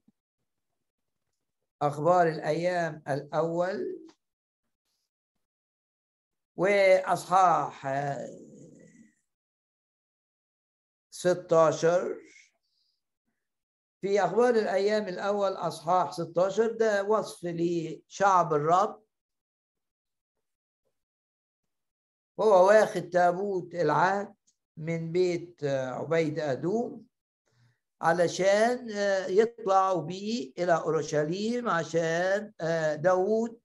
أخبار 1.89 2.29
الأيام 2.29 3.03
الأول. 3.09 4.01
وأصحاح 6.57 7.87
16 11.11 11.89
آه، 11.89 12.17
في 14.01 14.21
أخبار 14.25 14.51
الأيام 14.55 15.09
الأول 15.09 15.53
أصحاح 15.53 16.13
16 16.13 16.73
ده 16.73 17.05
وصف 17.05 17.41
لشعب 17.45 18.55
الرب. 18.55 19.05
هو 22.41 22.67
واخد 22.67 23.11
تابوت 23.11 23.75
العهد 23.75 24.35
من 24.77 25.13
بيت 25.13 25.65
عبيد 25.65 26.39
أدوم. 26.39 27.07
علشان 28.05 28.91
آه، 28.91 29.27
يطلعوا 29.27 30.03
بيه 30.03 30.53
إلى 30.59 30.73
أورشليم 30.75 31.69
عشان 31.69 32.53
آه، 32.61 32.95
داود 32.95 33.59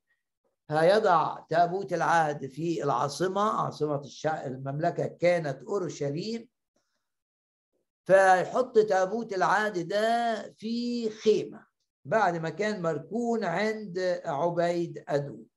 هيضع 0.69 1.39
تابوت 1.49 1.93
العهد 1.93 2.45
في 2.47 2.83
العاصمة 2.83 3.41
عاصمة 3.41 4.01
المملكة 4.45 5.05
كانت 5.05 5.63
أورشليم. 5.63 6.49
فيحط 8.05 8.77
تابوت 8.79 9.33
العهد 9.33 9.87
ده 9.87 10.41
في 10.57 11.09
خيمة 11.09 11.65
بعد 12.05 12.35
ما 12.35 12.49
كان 12.49 12.81
مركون 12.81 13.43
عند 13.43 14.21
عبيد 14.25 15.03
أدوم. 15.07 15.48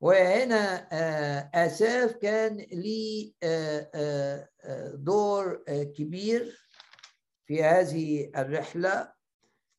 وهنا 0.00 0.88
آه، 0.92 1.50
آساف 1.54 2.12
كان 2.12 2.56
ليه 2.56 3.32
آه، 3.42 3.90
آه، 3.94 4.90
دور 4.94 5.64
كبير 5.68 6.68
في 7.46 7.64
هذه 7.64 8.30
الرحلة. 8.36 9.16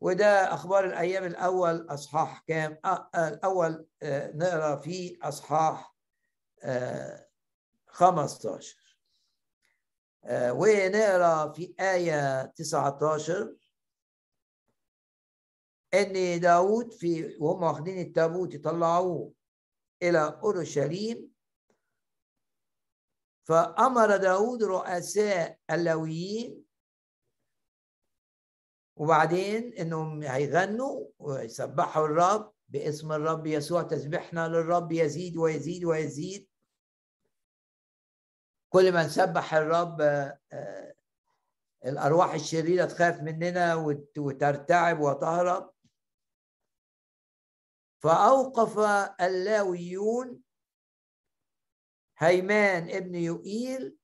وده 0.02 0.54
أخبار 0.54 0.86
الأيام 0.86 1.24
الأول 1.24 1.86
أصحاح 1.90 2.44
كام؟ 2.48 2.78
الأول 3.16 3.88
نقرأ 4.04 4.76
في 4.76 5.18
أصحاح 5.24 5.96
15 7.88 8.98
ونقرأ 10.34 11.54
في 11.54 11.76
آية 11.80 12.46
19 12.46 13.56
ان 15.94 16.40
داود 16.40 16.94
في 16.94 17.38
وهم 17.40 17.64
واخدين 17.64 18.00
التابوت 18.00 18.54
يطلعوه. 18.54 19.37
إلى 20.04 20.40
أورشليم. 20.44 21.32
فأمر 23.48 24.18
داود 24.18 24.64
رؤساء 24.64 25.60
اللويين 25.72 26.66
وبعدين 28.96 29.74
إنهم 29.74 30.24
هيغنوا 30.24 31.08
ويسبحوا 31.20 32.06
الرب 32.06 32.54
باسم 32.68 33.12
الرب 33.12 33.48
يسوع 33.48 33.84
تسبحنا 33.84 34.48
للرب 34.48 34.92
يزيد 34.92 35.38
ويزيد 35.38 35.86
ويزيد. 35.86 36.48
كل 38.70 38.94
ما 38.94 39.06
نسبح 39.06 39.54
الرب 39.54 40.02
آه، 40.02 40.94
الأرواح 41.86 42.34
الشريرة 42.34 42.86
تخاف 42.86 43.22
مننا 43.22 43.76
وترتعب 44.18 45.00
وتهرب. 45.00 45.77
فأوقف 48.08 48.80
اللاويون 49.22 50.42
هيمان 52.18 52.90
ابن 52.90 53.16
يوئيل 53.16 53.98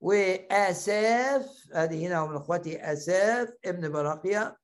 وآساف 0.00 1.68
هذه 1.74 2.06
هنا 2.06 2.26
من 2.26 2.36
إخوتي 2.36 2.92
آساف 2.92 3.52
ابن 3.64 3.92
براقيا 3.92 4.56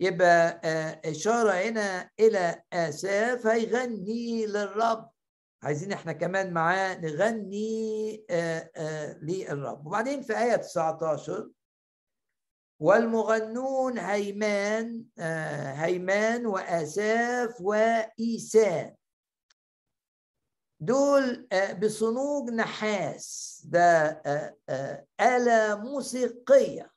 يبقى 0.00 0.60
آه، 0.64 1.00
إشارة 1.10 1.52
هنا 1.52 2.10
إلى 2.20 2.62
آساف 2.72 3.46
هيغني 3.46 4.46
للرب. 4.46 5.10
عايزين 5.62 5.92
إحنا 5.92 6.12
كمان 6.12 6.52
معاه 6.52 6.94
نغني 6.94 8.24
آه، 8.30 8.70
آه، 8.76 9.18
للرب. 9.22 9.86
وبعدين 9.86 10.22
في 10.22 10.38
آية 10.38 10.56
19 10.56 11.50
والمغنون 12.80 13.98
هيمان 13.98 15.04
هيمان 15.74 16.46
وآساف 16.46 17.60
وإيسان. 17.60 18.94
دول 20.80 21.48
بصنوج 21.82 22.50
نحاس. 22.50 23.62
ده 23.64 24.22
آلة 25.20 25.74
موسيقية. 25.74 26.90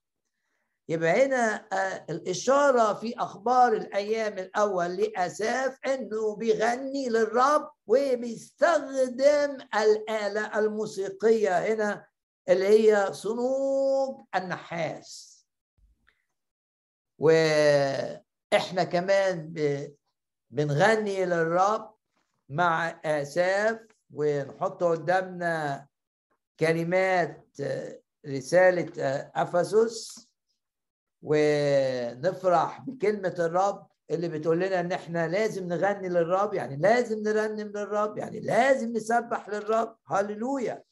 يبقى 0.89 1.25
هنا 1.25 1.67
آه، 1.73 2.05
الإشارة 2.09 2.93
في 2.93 3.13
أخبار 3.17 3.73
الأيام 3.73 4.37
الأول 4.37 4.95
لأساف 4.95 5.77
إنه 5.85 6.35
بيغني 6.35 7.09
للرب 7.09 7.71
وبيستخدم 7.87 9.57
الآلة 9.75 10.59
الموسيقية 10.59 11.73
هنا 11.73 12.05
اللي 12.49 12.67
هي 12.67 13.13
صنوج 13.13 14.25
النحاس. 14.35 15.30
وإحنا 17.21 18.83
كمان 18.83 19.53
بنغني 20.49 21.25
للرب 21.25 21.95
مع 22.49 23.01
آساف 23.05 23.79
ونحط 24.13 24.83
قدامنا 24.83 25.87
كلمات 26.59 27.47
آه، 27.61 28.01
رسالة 28.27 28.91
آه، 28.99 29.31
أفسس 29.35 30.27
ونفرح 31.21 32.79
بكلمة 32.81 33.35
الرب 33.39 33.87
اللي 34.11 34.27
بتقول 34.27 34.59
لنا 34.59 34.79
إن 34.79 34.91
إحنا 34.91 35.27
لازم 35.27 35.67
نغني 35.67 36.09
للرب 36.09 36.53
يعني 36.53 36.77
لازم 36.77 37.23
نرنم 37.23 37.67
للرب 37.67 38.17
يعني 38.17 38.39
لازم 38.39 38.93
نسبح 38.93 39.49
للرب. 39.49 39.97
هللويا. 40.07 40.83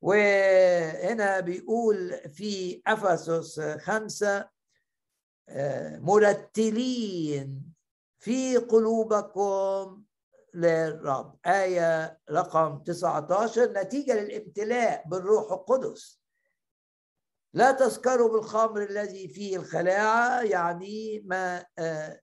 وهنا 0.00 1.40
بيقول 1.40 2.12
في 2.32 2.82
أفسس 2.86 3.60
خمسة 3.60 4.38
آه، 4.38 4.53
مرتلين 6.00 7.74
في 8.18 8.56
قلوبكم 8.56 10.04
للرب. 10.54 11.38
آية 11.46 12.20
رقم 12.30 12.78
19 12.78 13.72
نتيجة 13.72 14.20
للامتلاء 14.20 15.08
بالروح 15.08 15.52
القدس. 15.52 16.20
لا 17.54 17.72
تسكروا 17.72 18.32
بالخمر 18.32 18.82
الذي 18.82 19.28
فيه 19.28 19.56
الخلاعة 19.56 20.42
يعني 20.42 21.22
ما 21.26 21.66
آه، 21.78 22.20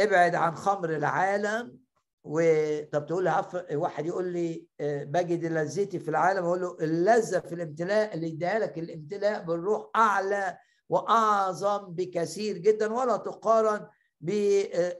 ابعد 0.00 0.34
عن 0.34 0.56
خمر 0.56 0.96
العالم. 0.96 1.80
وطب 2.24 3.06
تقول 3.06 3.24
لي 3.24 3.44
واحد 3.72 4.06
يقول 4.06 4.32
لي 4.32 4.66
آه، 4.80 5.04
بجد 5.04 5.44
لذتي 5.44 5.98
في 5.98 6.08
العالم 6.08 6.44
أقول 6.44 6.60
له 6.60 6.76
اللذة 6.80 7.38
في 7.38 7.54
الامتلاء 7.54 8.14
اللي 8.14 8.28
يديها 8.28 8.58
لك 8.58 8.78
الامتلاء 8.78 9.42
بالروح 9.42 9.90
أعلى 9.96 10.58
وأعظم 10.90 11.78
بكثير 11.94 12.58
جدا 12.58 12.92
ولا 12.92 13.16
تقارن 13.16 13.86
ب 14.20 14.30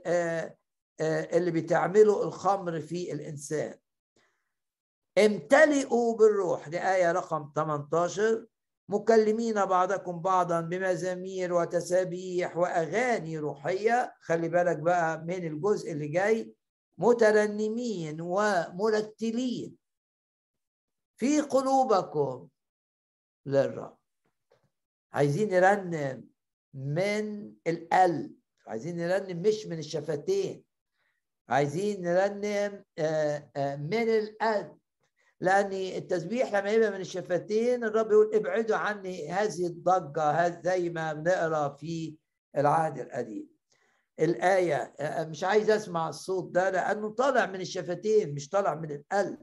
آه، 0.06 0.56
اللي 1.36 1.50
بتعمله 1.50 2.22
الخمر 2.22 2.80
في 2.80 3.12
الإنسان. 3.12 3.74
امتلئوا 5.18 6.16
بالروح 6.16 6.68
دي 6.68 6.78
إيه 6.78 7.12
رقم 7.12 7.52
18 7.56 8.46
مكلمين 8.88 9.64
بعضكم 9.64 10.20
بعضا 10.22 10.60
بمزامير 10.60 11.52
وتسابيح 11.52 12.56
وأغاني 12.56 13.38
روحية. 13.38 14.14
خلي 14.20 14.48
بالك 14.48 14.78
بقى 14.78 15.18
من 15.24 15.46
الجزء 15.46 15.92
اللي 15.92 16.08
جاي. 16.08 16.54
مترنمين 16.98 18.20
ومرتلين 18.20 19.76
في 21.16 21.40
قلوبكم 21.40 22.48
للرب. 23.46 23.99
عايزين 25.12 25.48
نرنم 25.48 26.24
من 26.74 27.52
القلب 27.66 28.32
عايزين 28.66 28.96
نرنم 28.96 29.42
مش 29.42 29.66
من 29.66 29.78
الشفتين 29.78 30.64
عايزين 31.48 32.02
نرنم 32.02 32.84
آه، 32.98 33.50
آه، 33.56 33.76
من 33.76 34.08
القلب. 34.08 34.76
لأن 35.40 35.72
التسبيح 35.72 36.54
لما 36.54 36.70
يبقى 36.70 36.90
من 36.90 37.00
الشفتين 37.00 37.84
الرب 37.84 38.12
يقول 38.12 38.34
ابعدوا 38.34 38.76
عني 38.76 39.28
هذه 39.32 39.66
الضجة 39.66 40.60
زي 40.64 40.90
ما 40.90 41.12
بنقرأ 41.12 41.76
في 41.76 42.16
العهد 42.56 42.98
القديم. 42.98 43.48
الآية 44.20 44.94
مش 45.24 45.44
عايز 45.44 45.70
أسمع 45.70 46.08
الصوت 46.08 46.50
ده 46.54 46.70
لأنه 46.70 47.10
طالع 47.10 47.46
من 47.46 47.60
الشفتين 47.60 48.34
مش 48.34 48.48
طالع 48.48 48.74
من 48.74 48.90
القلب. 48.90 49.38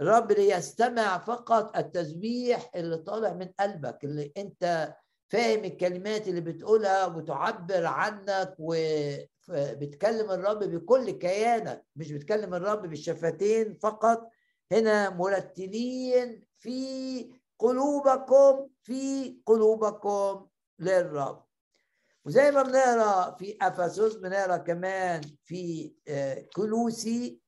الرب 0.00 0.32
ليستمع 0.32 1.18
فقط 1.18 1.76
التسبيح 1.76 2.70
اللي 2.74 2.96
طالع 2.96 3.32
من 3.32 3.48
قلبك 3.60 4.04
اللي 4.04 4.32
أنت 4.36 4.94
فاهم 5.28 5.64
الكلمات 5.64 6.28
اللي 6.28 6.40
بتقولها 6.40 7.06
وبتعبر 7.06 7.86
عنك 7.86 8.54
وبتكلم 8.58 10.30
الرب 10.30 10.58
بكل 10.58 11.10
كيانك 11.10 11.84
مش 11.96 12.12
بتكلم 12.12 12.54
الرب 12.54 12.82
بالشفتين 12.86 13.74
فقط. 13.82 14.28
هنا 14.72 15.10
مرتلين 15.10 16.44
في 16.58 17.30
قلوبكم 17.58 18.68
في 18.82 19.36
قلوبكم 19.46 20.46
للرب. 20.78 21.44
وزي 22.24 22.50
ما 22.50 22.62
بنقرأ 22.62 23.36
في 23.36 23.56
أفسس 23.62 24.14
بنقرأ 24.14 24.56
كمان 24.56 25.20
في 25.44 25.92
آه، 26.08 26.46
كلوسي 26.56 27.41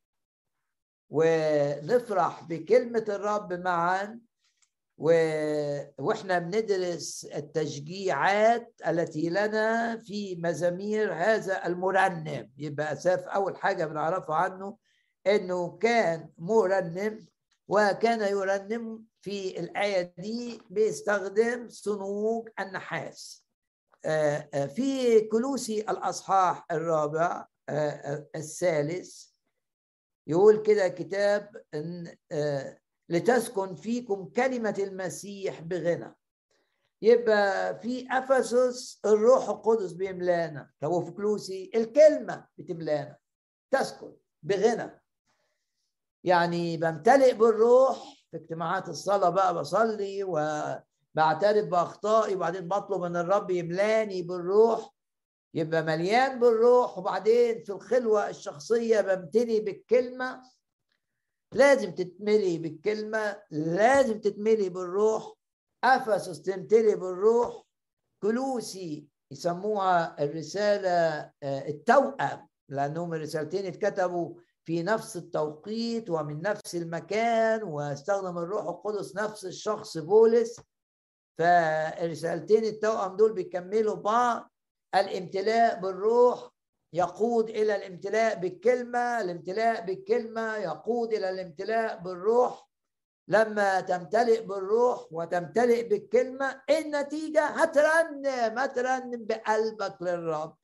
ونفرح 1.10 2.42
بكلمة 2.44 3.04
الرب 3.08 3.52
معا 3.52 4.20
و... 4.98 5.08
وإحنا 5.98 6.38
بندرس 6.38 7.24
التشجيعات 7.34 8.80
التي 8.86 9.28
لنا 9.28 9.96
في 10.02 10.36
مزامير 10.36 11.14
هذا 11.14 11.66
المرنم. 11.66 12.50
يبقى 12.58 12.92
اساف 12.92 13.20
أول 13.20 13.56
حاجة 13.56 13.84
بنعرفها 13.84 14.36
عنه 14.36 14.76
إنه 15.26 15.78
كان 15.78 16.28
مرنم 16.38 17.26
وكان 17.68 18.20
يرنم 18.20 19.04
في 19.20 19.60
الآية 19.60 20.14
دي 20.18 20.60
بيستخدم 20.70 21.68
صنوج 21.68 22.48
النحاس. 22.60 23.44
آه، 24.04 24.48
آه، 24.54 24.66
في 24.66 25.20
كلوسي 25.20 25.80
الأصحاح 25.80 26.66
الرابع 26.70 27.46
آه، 27.68 28.26
الثالث 28.36 29.33
يقول 30.26 30.62
كده 30.62 30.88
كتاب 30.88 31.62
إن 31.74 32.16
لتسكن 33.08 33.74
فيكم 33.74 34.24
كلمة 34.24 34.74
المسيح 34.78 35.60
بغنى. 35.60 36.14
يبقى 37.02 37.78
في 37.80 38.06
أفسس 38.10 39.00
الروح 39.04 39.48
القدس 39.48 39.92
بيملانا. 39.92 40.70
طب 40.80 40.90
وفي 40.90 41.10
كلوسي 41.10 41.70
الكلمة 41.74 42.46
بتملانا. 42.58 43.16
تسكن 43.70 44.12
بغنى. 44.42 45.00
يعني 46.24 46.76
بمتلئ 46.76 47.34
بالروح 47.34 48.26
في 48.30 48.36
اجتماعات 48.36 48.88
الصلاة 48.88 49.30
بقى 49.30 49.54
بصلي 49.54 50.24
وبعترف 50.24 51.68
بأخطائي 51.68 52.34
وبعدين 52.34 52.68
بطلب 52.68 53.00
من 53.00 53.16
الرب 53.16 53.50
يملاني 53.50 54.22
بالروح. 54.22 54.93
يبقى 55.54 55.82
مليان 55.82 56.40
بالروح 56.40 56.98
وبعدين 56.98 57.64
في 57.64 57.72
الخلوة 57.72 58.28
الشخصية 58.30 59.00
بمتلي 59.00 59.60
بالكلمة. 59.60 60.42
لازم 61.52 61.90
تتملي 61.94 62.58
بالكلمة 62.58 63.42
لازم 63.50 64.20
تتملي 64.20 64.68
بالروح. 64.68 65.32
أفسس 65.84 66.42
تمتلي 66.42 66.94
بالروح. 66.94 67.62
كلوسي 68.22 69.08
يسموها 69.30 70.24
الرسالة 70.24 70.90
آه، 71.42 71.68
التوأم 71.68 72.48
لأنهم 72.68 73.14
الرسالتين 73.14 73.66
اتكتبوا 73.66 74.34
في 74.64 74.82
نفس 74.82 75.16
التوقيت 75.16 76.10
ومن 76.10 76.42
نفس 76.42 76.74
المكان 76.74 77.62
واستخدم 77.62 78.38
الروح 78.38 78.64
القدس 78.68 79.16
نفس 79.16 79.44
الشخص 79.44 79.98
بولس. 79.98 80.60
فالرسالتين 81.38 82.64
التوأم 82.64 83.16
دول 83.16 83.32
بيكملوا 83.32 83.94
بعض. 83.94 84.50
الامتلاء 84.94 85.80
بالروح 85.80 86.50
يقود 86.92 87.50
إلى 87.50 87.76
الامتلاء 87.76 88.34
بالكلمة 88.34 89.20
الامتلاء 89.20 89.86
بالكلمة 89.86 90.56
يقود 90.56 91.12
إلى 91.12 91.30
الامتلاء 91.30 91.98
بالروح. 91.98 92.68
لما 93.28 93.80
تمتلئ 93.80 94.42
بالروح 94.42 95.06
وتمتلئ 95.10 95.88
بالكلمة 95.88 96.62
النتيجة 96.70 97.44
هترنم 97.46 98.58
هترنم 98.58 99.26
بقلبك 99.26 99.96
للرب. 100.02 100.56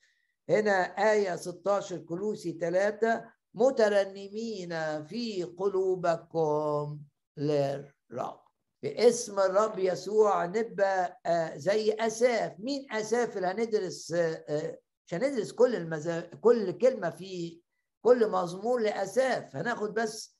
هنا 0.48 0.72
آية 1.12 1.36
16 1.36 1.98
كلوسي 1.98 2.52
3 2.52 3.24
مترنمين 3.54 5.04
في 5.04 5.44
قلوبكم 5.58 7.00
للرب. 7.36 8.49
باسم 8.82 9.38
الرب 9.40 9.78
يسوع 9.78 10.44
نبقى 10.46 11.20
آه، 11.26 11.56
زي 11.56 11.92
أساف. 11.92 12.52
مين 12.58 12.86
أساف 12.92 13.36
اللي 13.36 13.46
هندرس 13.48 14.12
آه، 14.12 14.44
آه، 14.48 14.78
مش 15.06 15.14
هندرس 15.14 15.52
كل 15.52 15.74
المزا... 15.76 16.20
كل 16.20 16.78
كلمة 16.78 17.10
في 17.10 17.60
كل 18.04 18.30
مزمور 18.30 18.80
لأساف. 18.80 19.56
هناخد 19.56 19.94
بس 19.94 20.36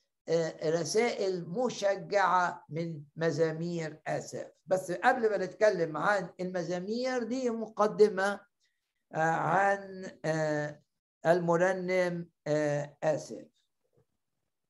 رسائل 0.65 1.49
مشجعة 1.49 2.65
من 2.69 3.03
مزامير 3.17 4.01
أساف. 4.07 4.49
بس 4.67 4.93
قبل 4.93 5.31
ما 5.31 5.37
نتكلم 5.37 5.97
عن 5.97 6.29
المزامير 6.41 7.23
دي 7.23 7.51
مقدمة 7.51 8.41
عن 9.15 10.11
المرنم 11.27 12.29
اسف 13.03 13.50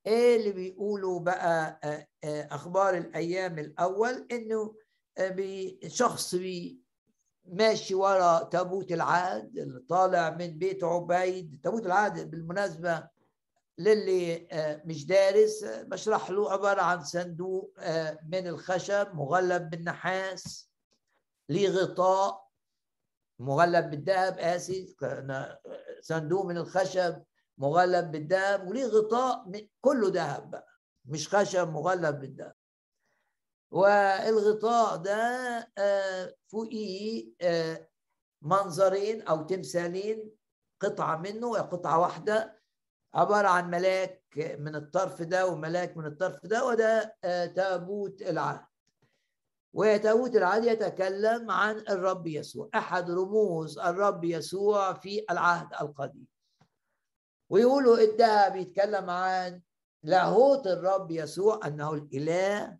إيه 0.06 0.36
اللي 0.36 0.52
بيقولوا 0.52 1.20
بقى 1.20 1.80
آه، 1.84 2.06
آه، 2.24 2.48
أخبار 2.54 2.96
الأيام 2.96 3.58
الأول؟ 3.58 4.26
إنه 4.32 4.74
آه، 5.18 5.36
شخص 5.86 6.34
بي 6.34 6.80
ماشي 7.44 7.94
ورا 7.94 8.42
تابوت 8.42 8.92
العهد 8.92 9.58
اللي 9.58 9.80
طالع 9.80 10.30
من 10.30 10.58
بيت 10.58 10.84
عبيد. 10.84 11.60
تابوت 11.64 11.86
العهد 11.86 12.30
بالمناسبة 12.30 13.08
للي 13.78 14.48
مش 14.84 15.06
دارس 15.06 15.64
بشرح 15.64 16.30
له 16.30 16.52
عبارة 16.52 16.82
عن 16.82 17.04
صندوق 17.04 17.74
من 18.28 18.46
الخشب 18.46 19.14
مغلف 19.14 19.62
بالنحاس 19.62 20.70
ليه 21.48 21.68
غطاء 21.68 22.48
مغلف 23.38 23.86
بالذهب 23.86 24.38
اسف 24.38 24.94
صندوق 26.00 26.44
من 26.46 26.56
الخشب. 26.56 27.22
مغلف 27.60 28.04
بالذهب 28.06 28.68
وليه 28.68 28.86
غطاء 28.86 29.66
كله 29.80 30.08
ذهب 30.08 30.50
بقى 30.50 30.66
مش 31.04 31.34
خشب 31.34 31.68
مغلف 31.68 32.10
بالذهب 32.16 32.54
والغطاء 33.70 34.96
ده 34.96 35.16
آه، 35.78 36.34
فوقيه 36.48 37.32
آه، 37.40 37.88
منظرين 38.42 39.22
أو 39.22 39.42
تمثالين 39.42 40.30
قطعة 40.80 41.16
منه 41.16 41.58
قطعة 41.58 41.98
واحدة 42.00 42.60
عبارة 43.14 43.48
عن 43.48 43.70
ملاك 43.70 44.22
من 44.58 44.74
الطرف 44.76 45.22
ده 45.22 45.46
وملاك 45.46 45.96
من 45.96 46.06
الطرف 46.06 46.46
ده 46.46 46.66
وده 46.66 47.16
آه، 47.24 47.46
تابوت 47.46 48.22
العهد. 48.22 48.66
وتابوت 49.72 50.36
العهد 50.36 50.64
يتكلم 50.64 51.50
عن 51.50 51.78
الرب 51.78 52.26
يسوع 52.26 52.68
أحد 52.74 53.10
رموز 53.10 53.78
الرب 53.78 54.24
يسوع 54.24 54.92
في 54.92 55.24
العهد 55.30 55.68
القديم. 55.80 56.26
ويقولوا 57.50 57.98
الذهب 57.98 58.52
بيتكلم 58.52 59.10
عن 59.10 59.60
لاهوت 60.02 60.66
الرب 60.66 61.10
يسوع 61.10 61.60
أنه 61.66 61.92
الإله 61.92 62.78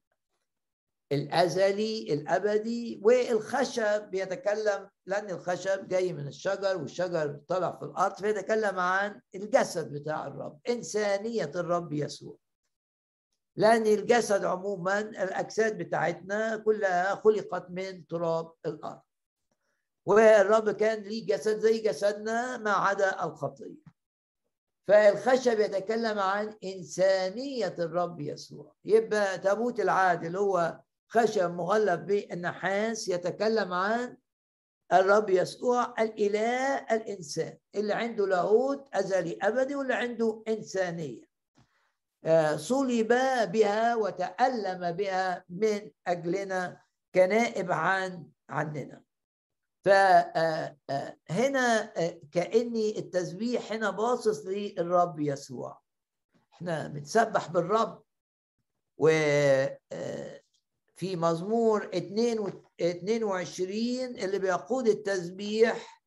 الأزلي 1.13 2.13
الأبدي 2.15 3.01
والخشب. 3.05 4.11
بيتكلم 4.11 4.89
لأن 5.07 5.31
الخشب 5.31 5.89
جاي 5.89 6.13
من 6.13 6.27
الشجر 6.27 6.77
والشجر 6.77 7.41
طلع 7.49 7.77
في 7.77 7.85
الأرض 7.85 8.15
فيتكلم 8.15 8.79
عن 8.79 9.21
الجسد 9.35 9.93
بتاع 9.93 10.27
الرب 10.27 10.61
إنسانية 10.69 11.51
الرب 11.55 11.93
يسوع. 11.93 12.37
لأن 13.57 13.87
الجسد 13.87 14.45
عموما 14.45 15.01
الأجساد 15.01 15.79
بتاعتنا 15.79 16.57
كلها 16.57 17.15
خلقت 17.15 17.71
من 17.71 18.07
تراب 18.07 18.53
الأرض. 18.67 19.01
والرب 20.07 20.71
كان 20.71 21.03
ليه 21.03 21.27
جسد 21.27 21.59
زي 21.59 21.79
جسدنا 21.79 22.57
ما 22.57 22.71
عدا 22.71 23.25
الخطيه 23.25 23.90
فالخشب 24.91 25.61
يتكلم 25.61 26.19
عن 26.19 26.55
إنسانية 26.65 27.75
الرب 27.79 28.21
يسوع. 28.21 28.75
يبقى 28.85 29.39
تابوت 29.39 29.81
العهد 29.81 30.25
اللي 30.25 30.39
هو 30.39 30.81
خشب 31.09 31.51
مغلف 31.51 32.01
بالنحاس 32.01 33.09
يتكلم 33.09 33.73
عن 33.73 34.17
الرب 34.93 35.31
يسوع 35.31 35.95
الإله 35.99 36.77
الإنسان 36.77 37.57
اللي 37.75 37.93
عنده 37.93 38.27
لاهوت 38.27 38.89
أزلي 38.95 39.39
أبدي 39.43 39.75
واللي 39.75 39.95
عنده 39.95 40.43
إنسانية. 40.49 41.23
آه، 42.25 42.57
صلب 42.57 43.09
بها 43.53 43.95
وتألم 43.95 44.93
بها 44.93 45.45
من 45.49 45.91
أجلنا 46.07 46.81
كنائب 47.15 47.73
عن 47.73 48.27
عننا. 48.49 49.03
فهنا 49.85 50.77
آه، 51.27 51.93
آه، 51.97 52.21
كأني 52.33 52.99
التسبيح 52.99 53.73
هنا 53.73 53.91
باصص 53.91 54.47
للرب 54.47 55.21
يسوع. 55.21 55.81
إحنا 56.53 56.89
بنسبح 56.89 57.49
بالرب. 57.49 58.03
وفي 58.99 59.77
آه، 59.93 60.41
مزمور 61.17 61.91
22 61.95 64.17
اللي 64.19 64.39
بيقود 64.39 64.89
التسبيح 64.89 66.01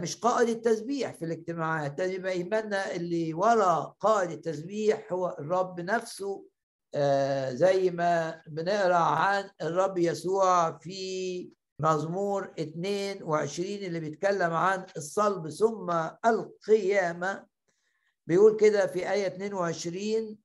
مش 0.00 0.16
قائد 0.16 0.48
التسبيح 0.48 1.14
في 1.14 1.24
الاجتماعات. 1.24 2.00
يبقى 2.00 2.32
ايماننا 2.32 2.92
اللي 2.94 3.34
ورا 3.34 3.94
قائد 4.00 4.30
التسبيح 4.30 5.12
هو 5.12 5.36
الرب 5.38 5.80
نفسه. 5.80 6.44
زي 7.50 7.90
ما 7.90 8.42
بنقرأ 8.46 8.94
عن 8.94 9.50
الرب 9.62 9.98
يسوع 9.98 10.78
في 10.78 11.57
مزمور 11.80 12.52
22 12.58 13.66
اللي 13.68 14.00
بيتكلم 14.00 14.52
عن 14.52 14.86
الصلب 14.96 15.48
ثم 15.48 15.90
القيامة. 16.26 17.46
بيقول 18.26 18.56
كده 18.56 18.86
في 18.86 19.10
آية 19.12 19.26
22 19.26 20.38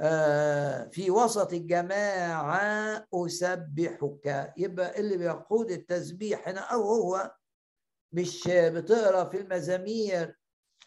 آه، 0.00 0.84
في 0.88 1.10
وسط 1.10 1.52
الجماعة 1.52 3.06
أسبحك. 3.14 4.52
يبقى 4.56 5.00
اللي 5.00 5.16
بيقود 5.16 5.70
التسبيح 5.70 6.48
هنا 6.48 6.60
أو 6.60 6.82
هو 6.82 7.34
مش 8.12 8.48
بتقرأ 8.48 9.24
في 9.24 9.36
المزامير 9.40 10.38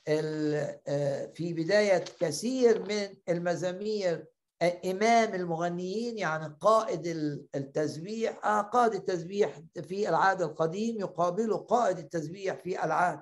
آه، 0.07 1.31
في 1.35 1.53
بداية 1.53 2.05
كثير 2.19 2.81
من 2.85 3.15
المزامير 3.29 4.25
إمام 4.61 5.33
المغنيين 5.35 6.17
يعني 6.17 6.55
قائد 6.61 7.07
التسبيح 7.55 8.45
آه 8.45 8.61
قائد 8.61 8.93
التسبيح 8.93 9.61
في 9.83 10.09
العهد 10.09 10.41
القديم 10.41 10.97
يقابله 10.99 11.57
قائد 11.57 11.97
التسبيح 11.99 12.55
في 12.55 12.83
العهد 12.85 13.19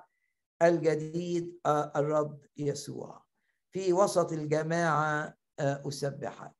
الجديد 0.62 1.58
آه 1.66 1.92
الرب 1.96 2.38
يسوع. 2.56 3.24
في 3.72 3.92
وسط 3.92 4.32
الجماعة 4.32 5.34
آه 5.60 5.82
أسبحك 5.88 6.52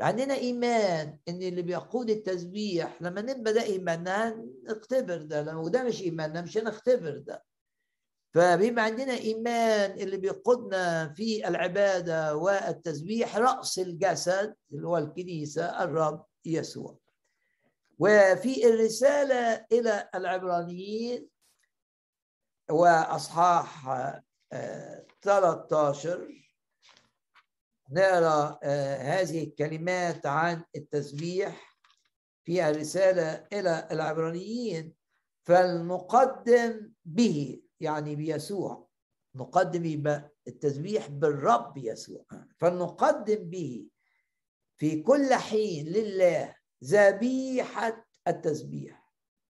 عندنا 0.00 0.34
إيمان 0.34 1.18
إن 1.28 1.42
اللي 1.42 1.62
بيقود 1.62 2.10
التسبيح 2.10 3.02
لما 3.02 3.20
نبقى 3.20 3.52
ده 3.52 3.62
إيماننا 3.62 4.44
نختبر 4.64 5.22
ده 5.22 5.42
لو 5.42 5.68
ده 5.68 5.82
مش 5.84 6.02
إيماننا 6.02 6.42
مش 6.42 6.58
هنختبر 6.58 7.18
ده. 7.18 7.44
فبيبقى 8.34 8.84
عندنا 8.84 9.12
إيمان 9.14 9.90
اللي 9.90 10.16
بيقودنا 10.16 11.12
في 11.16 11.48
العبادة 11.48 12.36
والتسبيح 12.36 13.36
رأس 13.36 13.78
الجسد 13.78 14.54
اللي 14.72 14.86
هو 14.86 14.98
الكنيسة 14.98 15.84
الرب 15.84 16.24
يسوع. 16.44 16.98
وفي 17.98 18.66
الرسالة 18.66 19.66
إلى 19.72 20.08
العبرانيين 20.14 21.28
وأصحاح 22.70 23.84
13 25.22 26.12
آه، 26.12 26.28
نقرا 27.90 28.58
آه، 28.62 28.96
هذه 28.96 29.44
الكلمات 29.44 30.26
عن 30.26 30.64
التسبيح 30.76 31.78
في 32.44 32.70
الرسالة 32.70 33.46
إلى 33.52 33.88
العبرانيين 33.90 34.94
فلنقدم 35.44 36.92
به 37.04 37.62
يعني 37.80 38.16
بيسوع 38.16 38.88
نقدم 39.34 40.12
التسبيح 40.48 41.08
بالرب 41.08 41.78
يسوع. 41.78 42.24
فنقدم 42.58 43.34
به 43.50 43.86
في 44.76 45.02
كل 45.02 45.34
حين 45.34 45.86
لله 45.86 46.54
ذبيحة 46.84 48.06
التسبيح. 48.28 49.12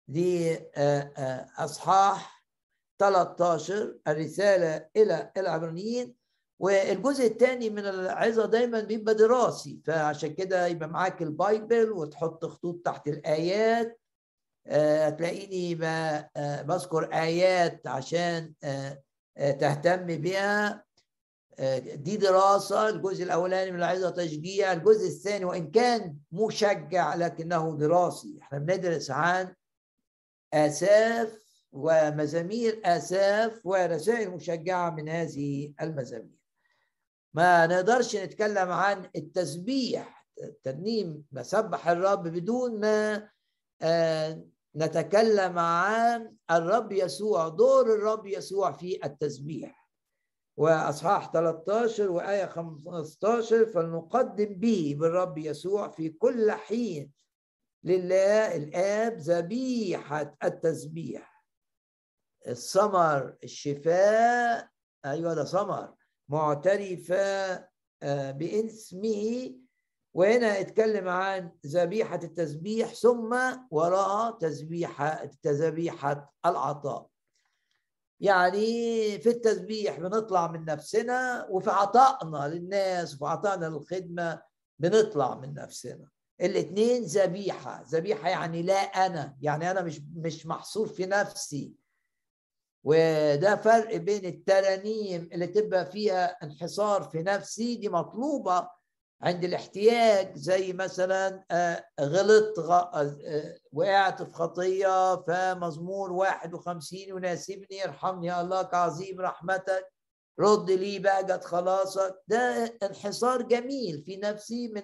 دي 0.07 0.57
أصحاح 1.57 2.45
13 2.99 3.99
الرسالة 4.07 4.89
إلى 4.97 5.31
العبرانيين. 5.37 6.15
والجزء 6.59 7.25
الثاني 7.25 7.69
من 7.69 7.85
العظة 7.85 8.45
دايما 8.45 8.79
بيبقى 8.81 9.15
دراسي. 9.15 9.81
فعشان 9.85 10.33
كده 10.33 10.67
يبقى 10.67 10.89
معاك 10.89 11.21
البايبل 11.21 11.91
وتحط 11.91 12.45
خطوط 12.45 12.81
تحت 12.85 13.07
الآيات. 13.07 14.00
هتلاقيني 14.67 15.85
آه، 15.85 16.61
بذكر 16.61 17.13
آيات 17.13 17.87
عشان 17.87 18.53
آه، 18.63 19.03
آه، 19.37 19.51
تهتم 19.51 20.05
بها 20.05 20.83
دي 21.95 22.17
دراسة 22.17 22.89
الجزء 22.89 23.23
الأولاني 23.23 23.71
من 23.71 23.77
العظة 23.77 24.09
تشجيع 24.09 24.73
الجزء 24.73 25.07
الثاني 25.07 25.45
وإن 25.45 25.71
كان 25.71 26.17
مشجع 26.31 27.15
لكنه 27.15 27.77
دراسي. 27.77 28.39
إحنا 28.41 28.59
بندرس 28.59 29.11
عن 29.11 29.55
آساف 30.53 31.41
ومزامير 31.71 32.81
آساف 32.85 33.65
ورسائل 33.65 34.29
مشجعة 34.31 34.89
من 34.89 35.09
هذه 35.09 35.73
المزامير. 35.81 36.41
ما 37.33 37.67
نقدرش 37.67 38.15
نتكلم 38.15 38.71
عن 38.71 39.09
التسبيح 39.15 40.27
الترنيم 40.43 41.23
بسبح 41.31 41.87
الرب 41.87 42.23
بدون 42.23 42.79
ما 42.79 43.15
آه، 43.15 43.29
نتكلم 44.75 45.59
عن 45.59 46.35
الرب 46.51 46.91
يسوع 46.91 47.47
دور 47.47 47.93
الرب 47.93 48.25
يسوع 48.25 48.71
في 48.71 49.05
التسبيح. 49.05 49.87
وأصحاح 50.57 51.31
13 51.31 52.11
وآية 52.11 52.45
15 52.45 53.65
فلنقدم 53.65 54.45
به 54.45 54.95
بالرب 54.99 55.37
يسوع 55.37 55.89
في 55.89 56.09
كل 56.09 56.51
حين. 56.51 57.11
لله 57.83 58.55
الآب 58.55 59.17
ذبيحة 59.17 60.35
التسبيح. 60.43 61.45
الثمر 62.47 63.35
الشفاء 63.43 64.69
أيوه 65.05 65.33
ده 65.33 65.43
ثمر 65.43 65.93
معترفة 66.29 67.51
آه، 68.03 68.31
باسمه 68.31 69.55
وهنا 70.13 70.59
اتكلم 70.59 71.07
عن 71.07 71.51
ذبيحة 71.65 72.19
التسبيح 72.23 72.93
ثم 72.93 73.37
وراء 73.71 74.31
تسبيحة 74.37 75.25
تذبيحة 75.41 76.33
العطاء. 76.45 77.07
يعني 78.19 79.19
في 79.19 79.29
التسبيح 79.29 79.99
بنطلع 79.99 80.47
من 80.51 80.65
نفسنا 80.65 81.47
وفي 81.49 81.69
عطائنا 81.69 82.47
للناس 82.47 83.13
وفي 83.13 83.25
عطائنا 83.25 83.65
للخدمة 83.65 84.41
بنطلع 84.79 85.35
من 85.35 85.53
نفسنا. 85.53 86.07
الاثنين 86.41 87.03
ذبيحة. 87.03 87.83
ذبيحة 87.89 88.29
يعني 88.29 88.61
لا 88.63 88.73
أنا. 88.81 89.37
يعني 89.41 89.71
أنا 89.71 89.81
مش 89.81 90.01
مش 90.15 90.45
محصور 90.45 90.87
في 90.87 91.05
نفسي. 91.05 91.73
وده 92.83 93.55
فرق 93.55 93.95
بين 93.95 94.25
الترانيم 94.25 95.29
اللي 95.33 95.47
تبقى 95.47 95.85
فيها 95.91 96.25
انحصار 96.43 97.03
في 97.03 97.23
نفسي 97.23 97.75
دي 97.75 97.89
مطلوبة 97.89 98.80
عند 99.23 99.43
الاحتياج 99.43 100.35
زي 100.35 100.73
مثلا 100.73 101.45
آه، 101.51 101.85
غلطت 102.01 102.59
آه، 102.59 103.57
وقعت 103.73 104.23
في 104.23 104.31
خطية 104.33 105.15
فمزمور 105.15 106.11
51 106.11 106.99
يناسبني 106.99 107.85
ارحمني 107.85 108.27
يا 108.27 108.41
الله 108.41 108.63
كعظيم 108.63 109.21
رحمتك 109.21 109.93
رد 110.39 110.71
لي 110.71 110.99
بهجة 110.99 111.39
خلاصك. 111.43 112.15
ده 112.27 112.77
انحصار 112.83 113.41
جميل 113.41 114.03
في 114.05 114.17
نفسي 114.17 114.67
من 114.67 114.83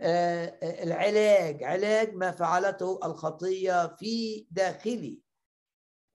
آه، 0.00 0.58
العلاج 0.62 1.62
علاج 1.64 2.14
ما 2.14 2.30
فعلته 2.30 3.00
الخطية 3.04 3.86
في 3.96 4.46
داخلي. 4.50 5.18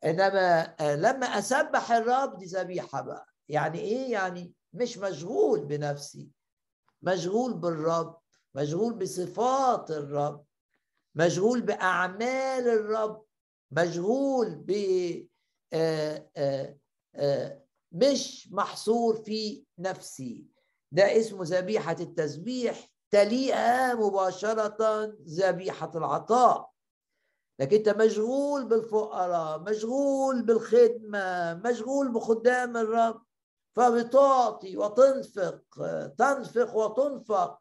إنما 0.06 0.76
لما 0.82 1.26
أسبح 1.26 1.92
الرب 1.92 2.38
دي 2.38 2.46
ذبيحة 2.46 3.02
بقى. 3.02 3.26
يعني 3.50 3.80
إيه؟ 3.80 4.12
يعني 4.12 4.54
مش 4.74 4.98
مشغول 4.98 5.66
بنفسي. 5.66 6.37
مشغول 7.02 7.54
بالرب 7.54 8.20
مشغول 8.56 8.94
بصفات 8.94 9.92
الرب 9.92 10.46
مشغول 11.16 11.62
بأعمال 11.62 12.68
الرب 12.68 13.26
مشغول 13.72 14.56
ب 14.56 14.72
آه، 15.74 16.30
آه، 16.38 16.78
آه، 17.16 17.64
مش 17.92 18.50
محصور 18.52 19.16
في 19.16 19.66
نفسي. 19.80 20.46
ده 20.92 21.20
اسمه 21.20 21.44
ذبيحة 21.44 21.96
التسبيح 22.00 22.90
تليها 23.12 23.94
مباشرة 23.96 25.06
ذبيحة 25.28 25.92
العطاء. 25.96 26.72
لكن 27.60 27.76
أنت 27.78 27.90
مشغول 27.90 28.66
بالفقراء 28.66 29.60
مشغول 29.60 30.42
بالخدمة 30.42 31.54
مشغول 31.54 32.12
بخدام 32.12 32.78
الرب. 32.78 33.22
فبتعطي 33.78 34.78
وتنفق 34.78 35.62
تنفق 36.18 36.76
وتنفق 36.76 37.60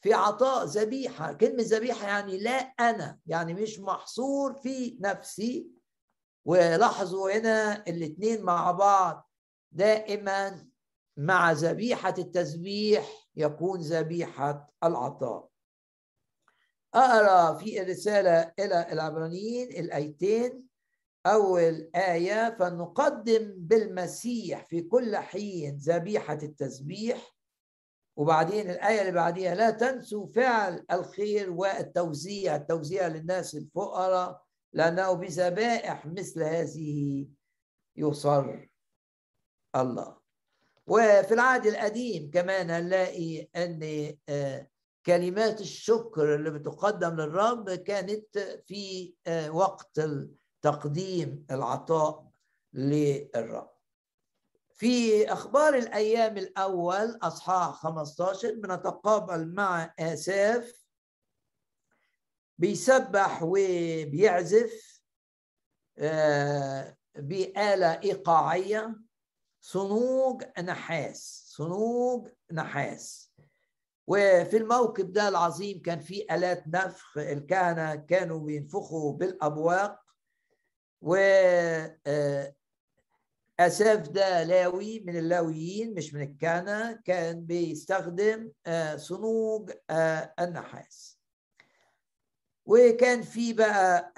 في 0.00 0.14
عطاء 0.14 0.64
ذبيحة. 0.64 1.32
كلمة 1.32 1.62
ذبيحة 1.62 2.06
يعني 2.06 2.38
لا 2.38 2.50
أنا 2.80 3.18
يعني 3.26 3.54
مش 3.54 3.80
محصور 3.80 4.54
في 4.54 4.96
نفسي. 5.00 5.70
ولاحظوا 6.44 7.30
هنا 7.30 7.86
الاثنين 7.88 8.42
مع 8.42 8.70
بعض. 8.70 9.30
دائما 9.72 10.68
مع 11.16 11.52
ذبيحة 11.52 12.14
التسبيح 12.18 13.28
يكون 13.36 13.80
ذبيحة 13.80 14.72
العطاء. 14.84 15.48
أقرأ 16.94 17.58
في 17.58 17.82
الرسالة 17.82 18.52
إلى 18.58 18.92
العبرانيين 18.92 19.68
الآيتين. 19.84 20.65
أول 21.26 21.90
آية 21.94 22.56
فنقدم 22.58 23.54
بالمسيح 23.56 24.64
في 24.66 24.82
كل 24.82 25.16
حين 25.16 25.76
ذبيحة 25.76 26.38
التسبيح. 26.42 27.36
وبعدين 28.16 28.70
الآية 28.70 29.00
اللي 29.00 29.12
بعديها 29.12 29.54
لا 29.54 29.70
تنسوا 29.70 30.26
فعل 30.26 30.84
الخير 30.92 31.50
والتوزيع 31.50 32.56
التوزيع 32.56 33.06
للناس 33.06 33.54
الفقراء 33.54 34.42
لأنه 34.72 35.12
بذبائح 35.12 36.06
مثل 36.06 36.42
هذه 36.42 37.26
يصر 37.96 38.66
الله. 39.76 40.16
وفي 40.86 41.34
العهد 41.34 41.66
القديم 41.66 42.30
كمان 42.30 42.70
هنلاقي 42.70 43.48
أن 43.56 43.80
آه، 44.28 44.68
كلمات 45.06 45.60
الشكر 45.60 46.34
اللي 46.34 46.50
بتقدم 46.50 47.16
للرب 47.16 47.70
كانت 47.70 48.38
في 48.66 49.14
آه، 49.26 49.50
وقت 49.50 50.00
تقديم 50.66 51.46
العطاء 51.50 52.30
للرب. 52.72 53.70
في 54.74 55.24
أخبار 55.32 55.74
الأيام 55.74 56.36
الأول 56.36 57.18
أصحاح 57.22 57.74
15 57.74 58.54
بنتقابل 58.54 59.54
مع 59.54 59.94
آساف 59.98 60.86
بيسبح 62.58 63.42
وبيعزف 63.42 65.02
آه، 65.98 66.96
بآلة 67.14 68.00
إيقاعية 68.02 68.96
صنوج 69.60 70.42
نحاس 70.58 71.44
صنوج 71.56 72.28
نحاس. 72.52 73.32
وفي 74.06 74.56
الموكب 74.56 75.12
ده 75.12 75.28
العظيم 75.28 75.82
كان 75.82 76.00
في 76.00 76.26
آلات 76.34 76.64
نفخ 76.68 77.18
الكهنة 77.18 77.94
كانوا 77.94 78.38
بينفخوا 78.40 79.12
بالأبواق. 79.12 80.05
و 81.06 81.14
آه، 82.06 82.54
أساف 83.60 84.08
ده 84.08 84.42
لاوي 84.42 85.00
من 85.00 85.16
اللاويين 85.16 85.94
مش 85.94 86.14
من 86.14 86.22
الكهنة 86.22 86.92
كان 87.04 87.46
بيستخدم 87.46 88.50
آه، 88.66 88.96
صنوج 88.96 89.70
آه، 89.90 90.34
النحاس. 90.40 91.18
وكان 92.66 93.22
في 93.22 93.52
بقى 93.52 94.12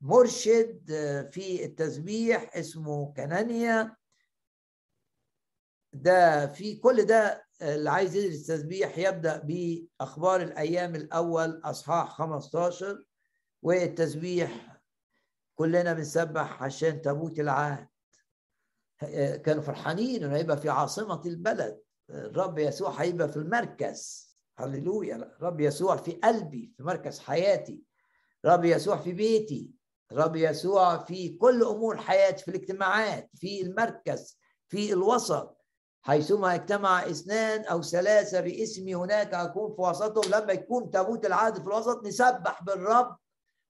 مرشد 0.00 0.86
في 1.32 1.64
التسبيح 1.64 2.56
اسمه 2.56 3.12
كنانيا. 3.16 3.96
ده 5.92 6.46
في 6.46 6.76
كل 6.76 7.04
ده 7.04 7.46
اللي 7.62 7.90
عايز 7.90 8.16
يدرس 8.16 8.46
تسبيح 8.46 8.98
يبدأ 8.98 9.42
بأخبار 9.44 10.42
الأيام 10.42 10.94
الأول 10.94 11.60
أصحاح 11.64 12.08
15 12.08 13.04
والتسبيح 13.62 14.71
كلنا 15.62 15.92
بنسبح 15.92 16.62
عشان 16.62 17.02
تابوت 17.02 17.38
العهد. 17.38 17.88
كانوا 19.44 19.62
فرحانين 19.62 20.24
إنه 20.24 20.36
هيبقى 20.36 20.56
في 20.56 20.68
عاصمة 20.68 21.20
البلد. 21.26 21.80
الرب 22.10 22.58
يسوع 22.58 22.90
هيبقى 22.90 23.28
في 23.28 23.36
المركز. 23.36 24.32
هللويا. 24.58 25.16
الرب 25.16 25.60
يسوع 25.60 25.96
في 25.96 26.12
قلبي 26.12 26.72
في 26.76 26.82
مركز 26.82 27.18
حياتي. 27.18 27.82
الرب 28.44 28.64
يسوع 28.64 28.96
في 28.96 29.12
بيتي. 29.12 29.70
الرب 30.12 30.36
يسوع 30.36 30.98
في 31.04 31.28
كل 31.28 31.62
أمور 31.64 31.96
حياتي 31.96 32.44
في 32.44 32.50
الاجتماعات 32.50 33.30
في 33.34 33.62
المركز 33.62 34.38
في 34.68 34.92
الوسط. 34.92 35.58
حيثما 36.02 36.54
اجتمع 36.54 37.06
اثنان 37.06 37.64
أو 37.64 37.82
ثلاثة 37.82 38.40
باسمي 38.40 38.94
هناك 38.94 39.34
أكون 39.34 39.74
في 39.74 39.80
وسطهم. 39.80 40.42
لما 40.42 40.52
يكون 40.52 40.90
تابوت 40.90 41.26
العهد 41.26 41.54
في 41.58 41.66
الوسط 41.66 42.06
نسبح 42.06 42.62
بالرب. 42.62 43.16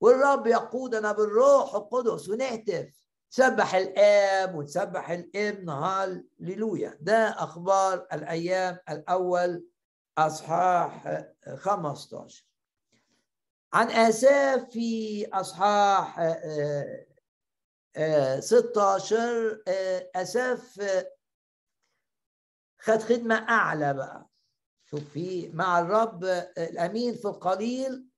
والرب 0.02 0.46
يقودنا 0.46 1.12
بالروح 1.12 1.74
القدس 1.74 2.28
ونهتف. 2.28 3.02
سبح 3.30 3.74
الآب 3.74 4.54
وتسبح 4.54 5.10
الابن. 5.10 5.68
هاللويا 5.68 6.98
ده 7.00 7.28
أخبار 7.28 8.06
الأيام 8.12 8.78
الأول 8.90 9.66
أصحاح 10.18 11.22
15 11.56 12.44
عن 13.72 13.90
اساف 13.90 14.70
في 14.70 15.26
اصحاح 15.32 16.20
16 18.40 19.62
آساف 20.16 20.80
خد 22.78 22.98
خدمة 22.98 23.34
أعلى 23.34 23.94
بقى. 23.94 24.28
شوف 24.90 25.08
في 25.12 25.48
مع 25.54 25.78
الرب 25.80 26.24
الأمين 26.58 27.14
في 27.14 27.24
القليل. 27.24 28.11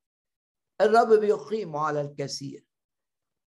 الرب 0.81 1.13
بيقيمه 1.13 1.81
على 1.81 2.01
الكثير. 2.01 2.65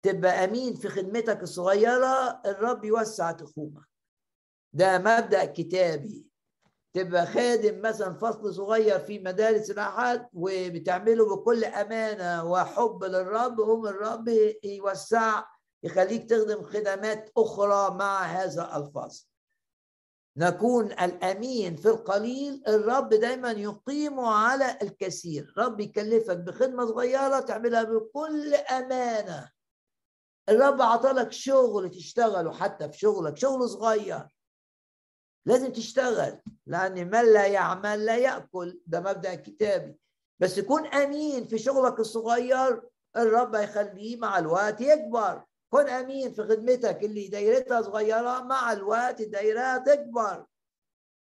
تبقى 0.02 0.44
أمين 0.44 0.74
في 0.74 0.88
خدمتك 0.88 1.42
الصغيرة 1.42 2.40
الرب 2.46 2.84
يوسع 2.84 3.32
تخومك. 3.32 3.88
ده 4.72 4.98
مبدأ 4.98 5.44
كتابي. 5.44 6.28
تبقى 6.92 7.26
خادم 7.26 7.82
مثلا 7.82 8.14
فصل 8.14 8.54
صغير 8.54 8.98
في 8.98 9.18
مدارس 9.18 9.70
الأحد 9.70 10.28
وبتعمله 10.32 11.36
بكل 11.36 11.64
أمانة 11.64 12.44
وحب 12.44 13.04
للرب 13.04 13.60
هم 13.60 13.86
الرب 13.86 14.28
يوسع 14.64 15.44
يخليك 15.82 16.30
تخدم 16.30 16.62
خدمات 16.62 17.30
أخرى 17.36 17.94
مع 17.94 18.22
هذا 18.22 18.76
الفصل. 18.76 19.26
نكون 20.38 20.86
الأمين 20.92 21.76
في 21.76 21.88
القليل 21.88 22.62
الرب 22.68 23.08
دايما 23.08 23.50
يقيمه 23.50 24.28
على 24.30 24.78
الكثير. 24.82 25.54
رب 25.58 25.80
يكلفك 25.80 26.36
بخدمة 26.36 26.86
صغيرة 26.86 27.40
تعملها 27.40 27.82
بكل 27.82 28.54
أمانة. 28.54 29.50
الرب 30.48 30.82
عطلك 30.82 31.32
شغل 31.32 31.90
تشتغله 31.90 32.52
حتى 32.52 32.88
في 32.88 32.98
شغلك 32.98 33.36
شغل 33.36 33.68
صغير. 33.68 34.28
لازم 35.46 35.72
تشتغل 35.72 36.40
لأن 36.66 37.10
من 37.10 37.32
لا 37.32 37.46
يعمل 37.46 38.04
لا 38.04 38.16
يأكل. 38.16 38.80
ده 38.86 39.00
مبدأ 39.00 39.34
كتابي. 39.34 39.98
بس 40.40 40.60
كن 40.60 40.86
أمين 40.86 41.44
في 41.44 41.58
شغلك 41.58 42.00
الصغير 42.00 42.82
الرب 43.16 43.54
هيخليه 43.54 44.16
مع 44.16 44.38
الوقت 44.38 44.80
يكبر. 44.80 45.44
كن 45.70 45.88
أمين 45.88 46.32
في 46.32 46.42
خدمتك 46.42 47.04
اللي 47.04 47.28
دايرتها 47.28 47.82
صغيرة 47.82 48.40
مع 48.42 48.72
الوقت 48.72 49.20
الدايرة 49.20 49.76
تكبر. 49.76 50.46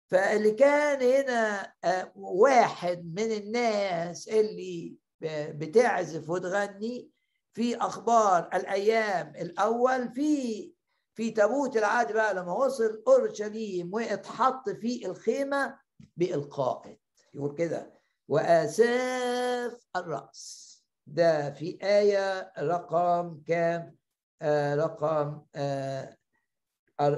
فاللي 0.08 0.52
كان 0.52 1.02
هنا 1.02 1.74
آه، 1.84 2.12
واحد 2.16 3.06
من 3.16 3.32
الناس 3.32 4.28
اللي 4.28 4.96
بتعزف 5.32 6.30
وتغني 6.30 7.10
في 7.54 7.76
أخبار 7.78 8.50
الأيام 8.54 9.34
الأول 9.36 10.10
في 10.12 10.72
في 11.14 11.32
تابوت 11.32 11.78
العهد 11.78 12.12
بقى 12.12 12.34
لما 12.34 12.54
وصل 12.54 13.04
أورشليم 13.08 13.94
واتحط 13.94 14.70
في 14.70 15.06
الخيمة 15.06 15.80
بالقائد 16.18 16.98
يقول 17.34 17.56
كده 17.56 17.94
وأساف 18.28 19.88
الرأس. 19.96 20.68
ده 21.08 21.52
في 21.52 21.78
آية 21.84 22.52
رقم 22.60 23.42
كام؟ 23.48 23.82
آه 23.84 23.98
رقم 24.44 25.42
آه 25.56 26.18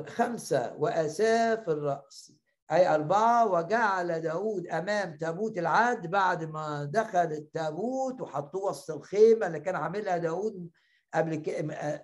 خمسة. 0.07 0.75
وأساف 0.77 1.69
الرأس. 1.69 2.33
أي 2.71 2.95
أربعة. 2.95 3.47
وجعل 3.51 4.21
داود 4.21 4.67
أمام 4.67 5.17
تابوت 5.17 5.57
العهد 5.57 6.07
بعد 6.07 6.43
ما 6.43 6.83
دخل 6.93 7.19
التابوت 7.19 8.21
وحطوه 8.21 8.63
وسط 8.69 8.91
الخيمة 8.91 9.47
اللي 9.47 9.59
كان 9.59 9.75
عاملها 9.75 10.17
داود 10.17 10.69
قبل 11.13 11.35
كده 11.35 12.03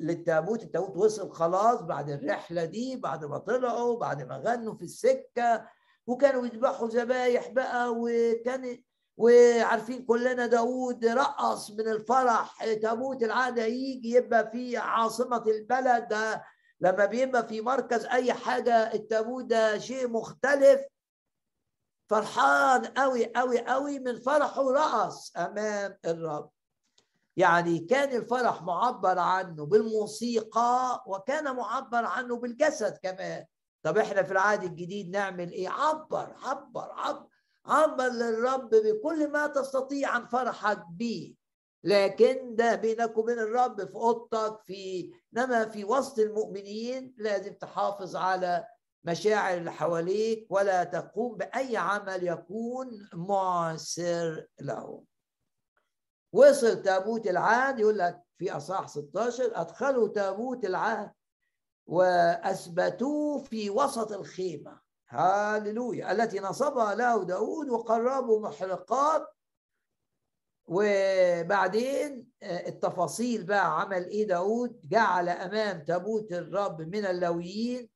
للتابوت. 0.00 0.62
التابوت 0.62 0.96
وصل 0.96 1.32
خلاص 1.32 1.82
بعد 1.82 2.10
الرحلة 2.10 2.64
دي 2.64 2.96
بعد 2.96 3.24
ما 3.24 3.38
طلعوا 3.38 3.98
بعد 3.98 4.22
ما 4.22 4.36
غنوا 4.36 4.74
في 4.74 4.84
السكة. 4.84 5.66
وكانوا 6.06 6.46
يذبحوا 6.46 6.88
ذبايح 6.88 7.48
بقى 7.48 7.94
وكان 7.96 8.82
وعارفين 9.16 10.04
كلنا 10.04 10.46
داود 10.46 11.04
رقص 11.04 11.70
من 11.70 11.88
الفرح 11.88 12.64
تابوت 12.74 13.22
العهد 13.22 13.58
هيجي 13.58 14.10
يبقى 14.10 14.50
في 14.50 14.76
عاصمة 14.76 15.44
البلد 15.46 16.40
لما 16.80 17.04
بيبقى 17.04 17.48
في 17.48 17.60
مركز 17.60 18.04
أي 18.04 18.32
حاجة 18.32 18.94
التابوت 18.94 19.44
ده 19.44 19.78
شيء 19.78 20.08
مختلف. 20.08 20.80
فرحان 22.10 22.84
قوي 22.84 23.32
قوي 23.36 23.58
قوي 23.60 23.98
من 23.98 24.20
فرحه 24.20 24.70
رقص 24.72 25.36
أمام 25.36 25.98
الرب. 26.04 26.50
يعني 27.36 27.78
كان 27.78 28.16
الفرح 28.16 28.62
معبر 28.62 29.18
عنه 29.18 29.66
بالموسيقى 29.66 31.04
وكان 31.06 31.56
معبر 31.56 32.04
عنه 32.04 32.36
بالجسد 32.36 32.98
كمان. 33.02 33.44
طب 33.82 33.98
إحنا 33.98 34.22
في 34.22 34.32
العهد 34.32 34.64
الجديد 34.64 35.10
نعمل 35.10 35.52
إيه؟ 35.52 35.68
عبر 35.68 36.34
عبر 36.44 36.92
عبر. 36.92 37.26
عبر 37.66 38.06
للرب 38.08 38.70
بكل 38.70 39.30
ما 39.30 39.46
تستطيع 39.46 40.10
عن 40.10 40.26
فرحك 40.26 40.84
به 40.90 41.34
لكن 41.84 42.54
ده 42.54 42.74
بينك 42.74 43.18
وبين 43.18 43.38
الرب 43.38 43.84
في 43.84 43.94
أوضتك 43.94 44.60
في 44.64 45.12
إنما 45.36 45.64
في 45.68 45.84
وسط 45.84 46.18
المؤمنين 46.18 47.14
لازم 47.18 47.52
تحافظ 47.54 48.16
على 48.16 48.66
مشاعر 49.04 49.56
اللي 49.56 49.72
حواليك 49.72 50.46
ولا 50.50 50.84
تقوم 50.84 51.36
بأي 51.36 51.76
عمل 51.76 52.26
يكون 52.26 53.08
معسر 53.14 54.46
له 54.60 55.04
وصل 56.32 56.82
تابوت 56.82 57.26
العهد 57.26 57.78
يقول 57.80 57.98
لك 57.98 58.22
في 58.38 58.56
أصحاح 58.56 58.88
16 58.88 59.60
أدخلوا 59.60 60.08
تابوت 60.08 60.64
العهد 60.64 61.12
وأثبتوه 61.86 63.38
في 63.38 63.70
وسط 63.70 64.12
الخيمة. 64.12 64.80
هاللويا 65.08 66.12
التي 66.12 66.40
نصبها 66.40 66.94
له 66.94 67.24
داود 67.24 67.68
وقربوا 67.70 68.40
محرقات. 68.48 69.28
وبعدين 70.68 72.28
آه، 72.42 72.68
التفاصيل 72.68 73.44
بقى 73.44 73.80
عمل 73.80 74.04
إيه 74.08 74.26
داود؟ 74.26 74.80
جعل 74.88 75.28
أمام 75.28 75.84
تابوت 75.84 76.32
الرب 76.32 76.80
من 76.80 77.04
اللويين. 77.04 77.90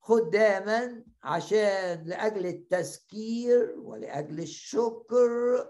خداما 0.00 1.04
عشان 1.22 2.04
لأجل 2.06 2.46
التذكير 2.46 3.74
ولأجل 3.78 4.40
الشكر. 4.40 5.66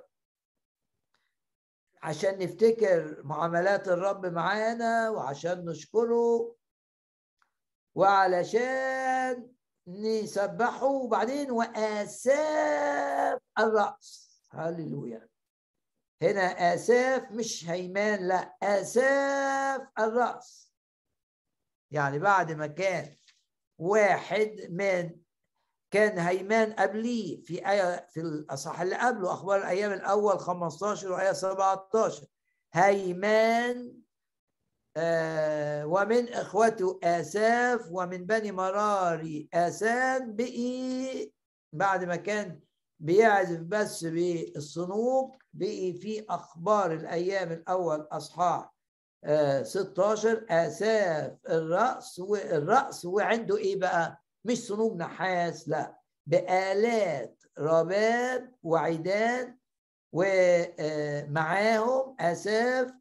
عشان 2.03 2.39
نفتكر 2.39 3.23
معاملات 3.25 3.89
الرب 3.89 4.27
معانا 4.27 5.11
وعشان 5.11 5.65
نشكره. 5.65 6.55
وعلشان 7.95 9.53
نسبحه 9.89 10.87
وبعدين 10.87 11.51
وآساف 11.51 13.41
الرأس. 13.59 14.41
هللويا. 14.51 15.29
هنا 16.23 16.75
آساف 16.75 17.31
مش 17.31 17.69
هيمان 17.71 18.29
لا 18.29 18.57
آساف 18.63 19.81
الرأس. 19.99 20.73
يعني 21.91 22.19
بعد 22.19 22.53
ما 22.53 22.67
كان 22.67 23.17
واحد 23.79 24.67
من 24.71 25.11
كان 25.91 26.19
هيمان 26.19 26.73
قبليه 26.73 27.43
في 27.43 27.71
آية 27.71 28.07
في 28.11 28.21
الأصح 28.21 28.81
اللي 28.81 28.97
قبله 28.97 29.33
أخبار 29.33 29.59
الأيام 29.59 29.93
الأول 29.93 30.39
15 30.39 31.13
وآية 31.13 31.33
17 31.33 32.27
هيمان 32.73 33.95
ومن 35.85 36.29
إخوته 36.29 37.01
آساف 37.05 37.89
ومن 37.91 38.27
بني 38.27 38.53
مراري 38.53 39.49
آسان 39.55 40.37
بقي 40.37 41.31
بعد 41.73 42.05
ما 42.05 42.17
كان 42.17 42.61
بيعزف 43.01 43.61
بس 43.61 44.05
بالصنوب 44.05 45.37
بقي 45.55 45.93
في 45.93 46.25
أخبار 46.31 46.93
الأيام 46.93 47.53
الأول 47.53 48.09
أصحاح 48.13 48.75
16 49.63 50.47
آه، 50.51 50.67
آساف 50.67 51.33
الرأس 51.51 52.19
والراس 52.19 53.05
وعنده 53.05 53.57
إيه 53.57 53.79
بقى؟ 53.81 54.23
مش 54.45 54.59
صنوب 54.67 54.97
نحاس 54.97 55.69
لا 55.69 55.99
بآلات 56.27 57.43
رباب 57.59 58.53
وعيدان 58.63 59.59
ومعاهم 60.89 62.17
آساف 62.21 62.93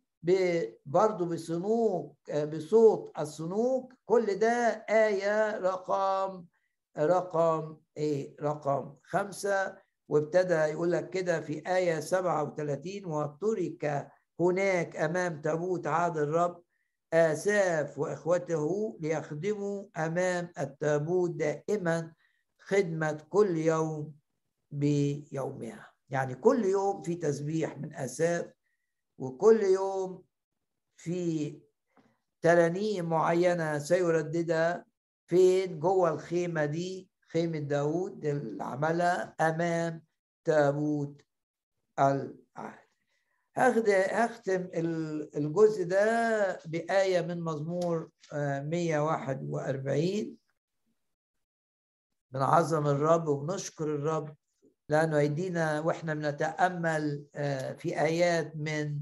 برضه 0.86 1.26
بصنوك 1.26 2.16
آه، 2.30 2.46
بصوت 2.46 3.12
الصنوك. 3.20 3.94
كل 4.06 4.40
ده 4.40 4.86
آية 4.90 5.58
رقم 5.58 6.46
رقم 6.98 7.78
إيه؟ 7.98 8.36
رقم 8.42 8.96
خمسة. 9.04 9.78
وابتدى 10.10 10.54
يقول 10.54 10.92
لك 10.92 11.10
كده 11.10 11.42
في 11.42 11.64
آية 11.68 12.00
37 12.00 13.06
وترك 13.06 14.08
هناك 14.40 14.96
أمام 14.96 15.42
تابوت 15.42 15.88
عهد 15.88 16.18
الرب 16.18 16.64
آساف 17.14 18.00
وإخوته 18.00 18.98
ليخدموا 19.02 19.86
أمام 19.98 20.52
التابوت 20.60 21.32
دائما 21.32 22.14
خدمة 22.60 23.26
كل 23.30 23.58
يوم 23.58 24.14
بيومها. 24.72 25.92
يعني 26.10 26.36
كل 26.36 26.66
يوم 26.66 27.02
في 27.02 27.16
تسبيح 27.16 27.78
من 27.78 27.94
آساف 27.94 28.46
وكل 29.18 29.64
يوم 29.64 30.24
في 30.96 31.60
ترانيم 32.42 33.10
معينة 33.10 33.80
سيرددها 33.80 34.86
فين؟ 35.28 35.80
جوه 35.80 36.10
الخيمة 36.10 36.66
دي 36.66 37.10
خيمة 37.32 37.60
داود 37.60 38.26
اللي 38.26 38.64
عملها 38.64 39.36
أمام 39.42 40.04
تابوت 40.44 41.22
العهد. 42.00 42.88
هختم 43.58 44.70
الجزء 45.36 45.84
ده 45.84 46.60
بآية 46.66 47.22
من 47.22 47.42
مزمور 47.42 48.10
141 48.34 50.38
بنعظم 52.32 52.88
الرب 52.88 53.28
وبنشكر 53.28 53.96
الرب 53.96 54.36
لأنه 54.90 55.20
يدينا 55.20 55.80
وإحنا 55.80 56.14
بنتأمل 56.14 57.26
آه، 57.36 57.74
في 57.74 58.02
آيات 58.02 58.56
من 58.56 59.00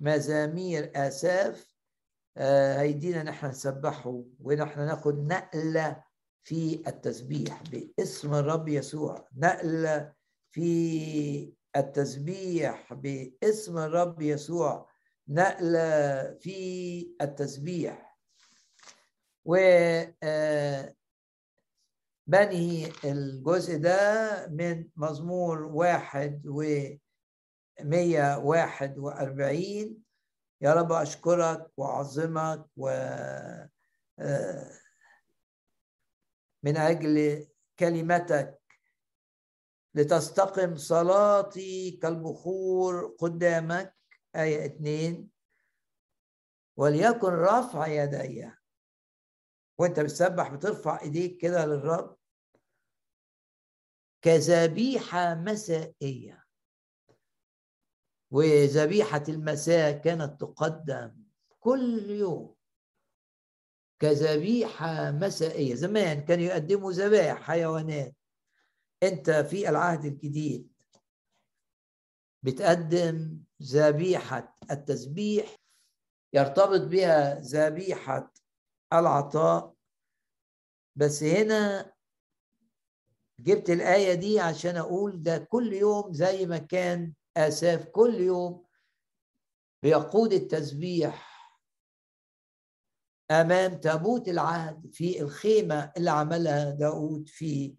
مزامير 0.00 0.92
آساف 0.96 1.74
آه، 2.36 2.80
هيدينا 2.80 3.22
نحن 3.22 3.46
نسبحه 3.46 4.22
ونحن 4.40 4.80
ناخد 4.80 5.18
نقلة 5.32 6.04
في 6.44 6.82
التسبيح 6.86 7.62
باسم 7.62 8.34
الرب 8.34 8.68
يسوع. 8.68 9.28
نقلة 9.36 10.12
في 10.50 11.52
التسبيح 11.76 12.94
باسم 12.94 13.78
الرب 13.78 14.22
يسوع. 14.22 14.88
نقلة 15.28 16.22
في 16.40 17.16
التسبيح. 17.20 18.18
و 19.44 19.56
بني 22.26 22.92
الجزء 23.04 23.76
ده 23.76 24.46
من 24.50 24.88
مزمور 24.96 25.62
واحد 25.62 26.46
و 26.46 26.62
واحد 28.36 28.98
وأربعين. 28.98 30.04
يا 30.60 30.72
رب 30.74 30.92
أشكرك 30.92 31.70
وأعظمك 31.76 32.66
و 32.76 32.88
آه، 34.18 34.70
من 36.62 36.76
أجل 36.76 37.46
كلمتك 37.78 38.60
لتستقم 39.94 40.76
صلاتي 40.76 41.90
كالبخور 42.02 43.16
قدامك. 43.18 43.94
آية 44.36 44.66
اثنين. 44.66 45.30
وليكن 46.76 47.28
رفع 47.28 47.86
يدي. 47.86 48.50
وانت 49.78 50.00
بتسبح 50.00 50.54
بترفع 50.54 51.00
ايديك 51.02 51.36
كده 51.36 51.66
للرب. 51.66 52.16
كذبيحة 54.22 55.34
مسائية. 55.34 56.44
وذبيحة 58.30 59.22
المساء 59.28 59.98
كانت 59.98 60.40
تقدم 60.40 61.16
كل 61.60 62.10
يوم. 62.10 62.56
كذبيحة 63.98 65.10
مسائية. 65.10 65.74
زمان 65.74 66.24
كانوا 66.24 66.44
يقدموا 66.44 66.92
ذبائح 66.92 67.42
حيوانات. 67.42 68.16
انت 69.02 69.30
في 69.30 69.68
العهد 69.68 70.04
الجديد 70.04 70.72
بتقدم 72.42 73.40
ذبيحة 73.62 74.54
التسبيح 74.70 75.56
يرتبط 76.32 76.80
بها 76.80 77.40
ذبيحة 77.40 78.33
العطاء. 79.00 79.74
بس 80.96 81.22
هنا 81.22 81.92
جبت 83.40 83.70
الآية 83.70 84.14
دي 84.14 84.40
عشان 84.40 84.76
أقول 84.76 85.22
ده 85.22 85.38
كل 85.38 85.72
يوم 85.72 86.12
زي 86.12 86.46
ما 86.46 86.58
كان 86.58 87.12
آساف 87.36 87.84
كل 87.84 88.14
يوم 88.14 88.64
بيقود 89.82 90.32
التسبيح 90.32 91.34
أمام 93.30 93.74
تابوت 93.74 94.28
العهد 94.28 94.90
في 94.92 95.20
الخيمة 95.20 95.92
اللي 95.96 96.10
عملها 96.10 96.70
داود 96.70 97.28
في 97.28 97.74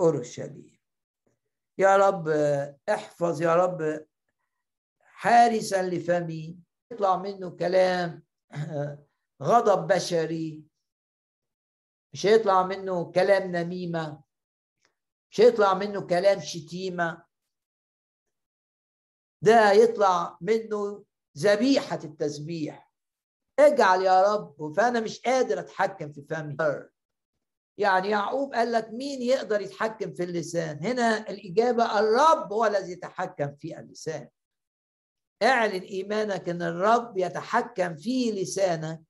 أورشليم. 0.00 0.80
يا 1.78 1.96
رب 1.96 2.28
احفظ 2.88 3.42
يا 3.42 3.56
رب 3.56 4.06
حارسا 5.00 5.82
لفمي. 5.82 6.58
يطلع 6.92 7.16
منه 7.16 7.50
كلام 7.50 8.22
غضب 9.42 9.86
بشري. 9.94 10.64
مش 12.12 12.26
هيطلع 12.26 12.62
منه 12.66 13.12
كلام 13.12 13.56
نميمة 13.56 14.22
مش 15.30 15.40
هيطلع 15.40 15.74
منه 15.74 16.06
كلام 16.06 16.40
شتيمة. 16.40 17.24
ده 19.42 19.72
يطلع 19.72 20.38
منه 20.40 21.04
ذبيحة 21.38 21.98
التسبيح. 22.04 22.92
اجعل 23.58 24.02
يا 24.02 24.34
رب 24.34 24.72
فأنا 24.76 25.00
مش 25.00 25.20
قادر 25.20 25.60
أتحكم 25.60 26.12
في 26.12 26.22
فمي 26.22 26.56
يعني 27.78 28.08
يعقوب 28.10 28.54
قال 28.54 28.72
لك 28.72 28.88
مين 28.90 29.22
يقدر 29.22 29.60
يتحكم 29.60 30.12
في 30.14 30.24
اللسان؟ 30.24 30.84
هنا 30.84 31.30
الإجابة 31.30 31.98
الرب 31.98 32.52
هو 32.52 32.64
الذي 32.66 32.92
يتحكم 32.92 33.56
في 33.56 33.78
اللسان. 33.78 34.28
اعلن 35.42 35.82
إيمانك 35.82 36.48
أن 36.48 36.62
الرب 36.62 37.18
يتحكم 37.18 37.96
في 37.96 38.32
لسانك. 38.32 39.02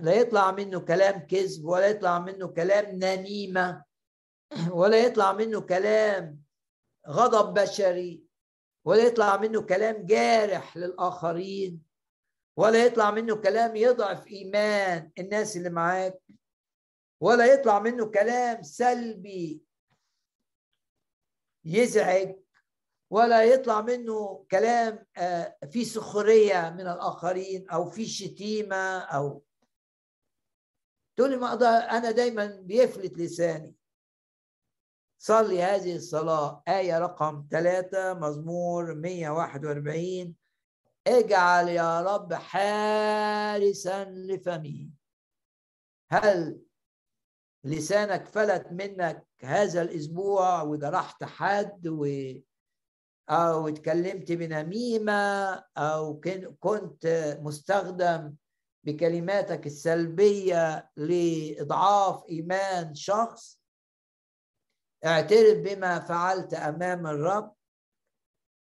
لا 0.00 0.14
يطلع 0.14 0.50
منه 0.50 0.80
كلام 0.80 1.26
كذب 1.26 1.64
ولا 1.64 1.86
يطلع 1.86 2.18
منه 2.18 2.48
كلام 2.48 2.84
نميمة 2.90 3.84
ولا 4.70 4.98
يطلع 4.98 5.32
منه 5.32 5.60
كلام 5.60 6.42
غضب 7.08 7.60
بشري 7.60 8.24
ولا 8.84 9.06
يطلع 9.06 9.36
منه 9.36 9.62
كلام 9.62 10.06
جارح 10.06 10.76
للآخرين 10.76 11.82
ولا 12.56 12.86
يطلع 12.86 13.10
منه 13.10 13.36
كلام 13.36 13.76
يضعف 13.76 14.26
إيمان 14.26 15.10
الناس 15.18 15.56
اللي 15.56 15.70
معاك 15.70 16.22
ولا 17.20 17.46
يطلع 17.46 17.78
منه 17.78 18.06
كلام 18.06 18.62
سلبي 18.62 19.62
يزعج 21.64 22.36
ولا 23.10 23.44
يطلع 23.44 23.80
منه 23.80 24.46
كلام 24.50 25.06
آه، 25.16 25.56
في 25.70 25.84
سخرية 25.84 26.70
من 26.70 26.80
الآخرين 26.80 27.70
أو 27.70 27.90
في 27.90 28.06
شتيمة 28.06 28.98
أو 28.98 29.43
تقول 31.16 31.30
لي 31.30 31.36
ما 31.36 31.48
أقدر 31.48 31.66
أنا 31.66 32.10
دايما 32.10 32.46
بيفلت 32.46 33.18
لساني. 33.18 33.74
صلي 35.18 35.62
هذه 35.62 35.96
الصلاة 35.96 36.62
آية 36.68 36.98
رقم 36.98 37.46
ثلاثة 37.50 38.14
مزمور 38.14 38.94
141 38.94 40.34
اجعل 41.06 41.68
يا 41.68 42.00
رب 42.00 42.34
حارسا 42.34 44.04
لفمي. 44.04 44.90
هل 46.10 46.60
لسانك 47.64 48.28
فلت 48.28 48.66
منك 48.72 49.26
هذا 49.42 49.82
الأسبوع 49.82 50.62
وجرحت 50.62 51.24
حد 51.24 51.88
و 51.88 52.06
أو 53.30 53.68
اتكلمت 53.68 54.32
بنميمه 54.32 55.54
أو 55.76 56.20
كنت 56.60 57.36
مستخدم 57.40 58.34
بكلماتك 58.84 59.66
السلبية 59.66 60.90
لإضعاف 60.96 62.24
إيمان 62.28 62.94
شخص 62.94 63.60
اعترف 65.04 65.58
بما 65.58 65.98
فعلت 65.98 66.54
أمام 66.54 67.06
الرب 67.06 67.54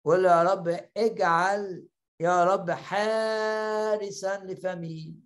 قل 0.05 0.25
يا 0.25 0.43
رب 0.43 0.91
اجعل 0.97 1.87
يا 2.21 2.45
رب 2.45 2.71
حارسا 2.71 4.39
لفمي 4.45 5.17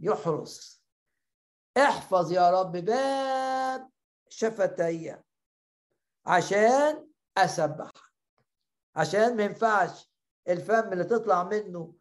يحرس. 0.00 0.82
احفظ 1.76 2.32
يا 2.32 2.50
رب 2.50 2.72
باب 2.72 3.90
شفتي 4.28 5.16
عشان 6.26 7.08
أسبح. 7.36 7.90
عشان 8.96 9.36
ما 9.36 9.42
ينفعش 9.42 10.10
الفم 10.48 10.92
اللي 10.92 11.04
تطلع 11.04 11.44
منه 11.44 11.94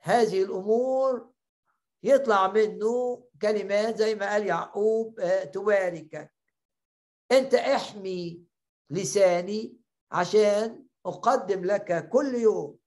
هذه 0.00 0.42
الأمور 0.42 1.33
يطلع 2.04 2.52
منه 2.52 3.24
كلمات 3.42 3.98
زي 3.98 4.14
ما 4.14 4.30
قال 4.30 4.46
يعقوب 4.46 5.20
آه، 5.20 5.44
تباركك 5.44 6.32
أنت 7.32 7.54
احمي 7.54 8.44
لساني 8.90 9.76
عشان 10.12 10.84
أقدم 11.06 11.64
لك 11.64 12.08
كل 12.08 12.34
يوم 12.34 12.78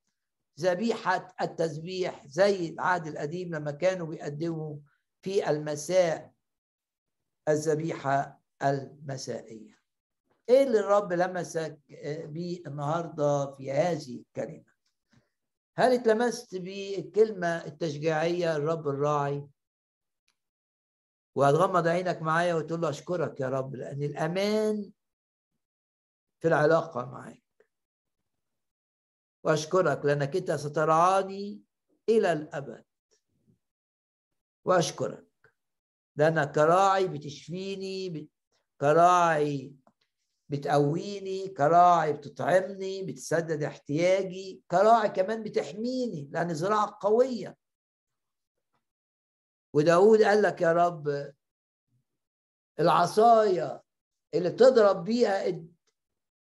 ذبيحة 0.59 1.35
التسبيح 1.41 2.27
زي 2.27 2.69
العهد 2.69 3.07
القديم 3.07 3.55
لما 3.55 3.71
كانوا 3.71 4.07
بيقدموا 4.07 4.77
في 5.21 5.49
المساء 5.49 6.33
الذبيحة 7.49 8.41
المسائية. 8.63 9.77
إيه 10.49 10.63
اللي 10.63 10.79
الرب 10.79 11.13
لمسك 11.13 11.79
بيه 12.25 12.61
النهارده 12.67 13.55
في 13.55 13.71
هذه 13.71 14.15
الكلمة؟ 14.19 14.76
هل 15.77 15.93
اتلمست 15.93 16.55
بالكلمة 16.55 17.65
التشجيعية 17.65 18.55
الرب 18.55 18.87
الراعي 18.87 19.47
وهتغمض 21.35 21.87
عينك 21.87 22.21
معايا 22.21 22.55
وتقول 22.55 22.81
له 22.81 22.89
أشكرك 22.89 23.39
يا 23.39 23.49
رب 23.49 23.75
لأن 23.75 24.03
الأمان 24.03 24.91
في 26.39 26.47
العلاقة 26.47 27.05
معاك. 27.05 27.43
وأشكرك 29.43 30.05
لأنك 30.05 30.35
أنت 30.35 30.51
سترعاني 30.51 31.61
إلى 32.09 32.31
الأبد. 32.33 32.85
وأشكرك 34.65 35.27
لأنك 36.15 36.51
كراعي 36.51 37.07
بتشفيني 37.07 38.29
كراعي 38.81 39.73
بتقويني 40.49 41.47
كراعي 41.47 42.13
بتطعمني 42.13 43.03
بتسدد 43.03 43.63
احتياجي 43.63 44.63
كراعي 44.71 45.09
كمان 45.09 45.43
بتحميني 45.43 46.29
لأن 46.31 46.53
زراعة 46.53 46.97
قوية. 47.01 47.57
وداود 49.73 50.23
قال 50.23 50.41
لك 50.41 50.61
يا 50.61 50.73
رب 50.73 51.33
العصاية 52.79 53.83
اللي 54.33 54.49
تضرب 54.49 55.03
بيها 55.03 55.63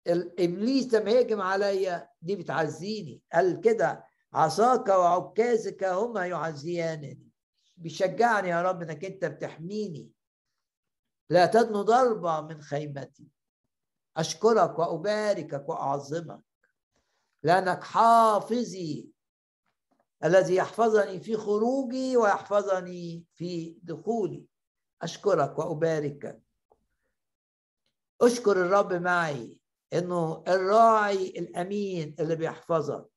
الابليس 0.08 0.94
لما 0.94 1.12
يهجم 1.12 1.42
عليا 1.42 2.10
دي 2.22 2.36
بتعزيني. 2.36 3.22
قال 3.34 3.62
كده 3.62 4.06
عصاك 4.34 4.88
وعكازك 4.88 5.84
هما 5.84 6.26
يعزيانني. 6.26 7.30
بيشجعني 7.78 8.50
يا 8.50 8.62
رب 8.62 8.82
إنك 8.82 9.06
أنت 9.06 9.26
بتحميني. 9.26 10.12
لا 11.30 11.46
تدنو 11.46 11.82
ضربة 11.82 12.42
من 12.42 12.62
خيمتي. 12.62 13.28
أشكرك 14.18 14.80
وأباركك 14.80 15.70
وأعظمك. 15.70 16.42
لأنك 17.44 17.84
حافظي 17.84 19.10
الذي 20.24 20.56
يحفظني 20.56 21.20
في 21.20 21.38
خروجي 21.38 22.18
ويحفظني 22.18 23.26
في 23.34 23.78
دخولي. 23.84 24.46
أشكرك 25.02 25.60
وأباركك. 25.60 26.42
أشكر 28.22 28.52
الرب 28.52 28.94
معي 28.94 29.60
إنه 29.94 30.44
الراعي 30.48 31.30
الأمين 31.30 32.16
اللي 32.20 32.36
بيحفظك. 32.36 33.10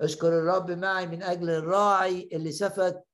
أشكر 0.00 0.28
الرب 0.28 0.70
معي 0.70 1.06
من 1.06 1.22
أجل 1.22 1.50
الراعي 1.50 2.28
اللي 2.32 2.52
سفك 2.52 3.04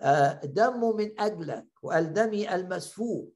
آه، 0.00 0.40
دمه 0.44 0.92
من 0.92 1.20
أجلك 1.20 1.66
وقال 1.82 2.12
دمي 2.12 2.54
المسفوك. 2.54 3.35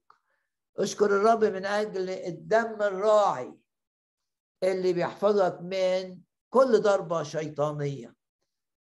أشكر 0.81 1.05
الرب 1.05 1.43
من 1.43 1.65
أجل 1.65 2.09
الدم 2.09 2.81
الراعي 2.81 3.53
اللي 4.63 4.93
بيحفظك 4.93 5.59
من 5.61 6.19
كل 6.49 6.81
ضربة 6.81 7.23
شيطانية. 7.23 8.15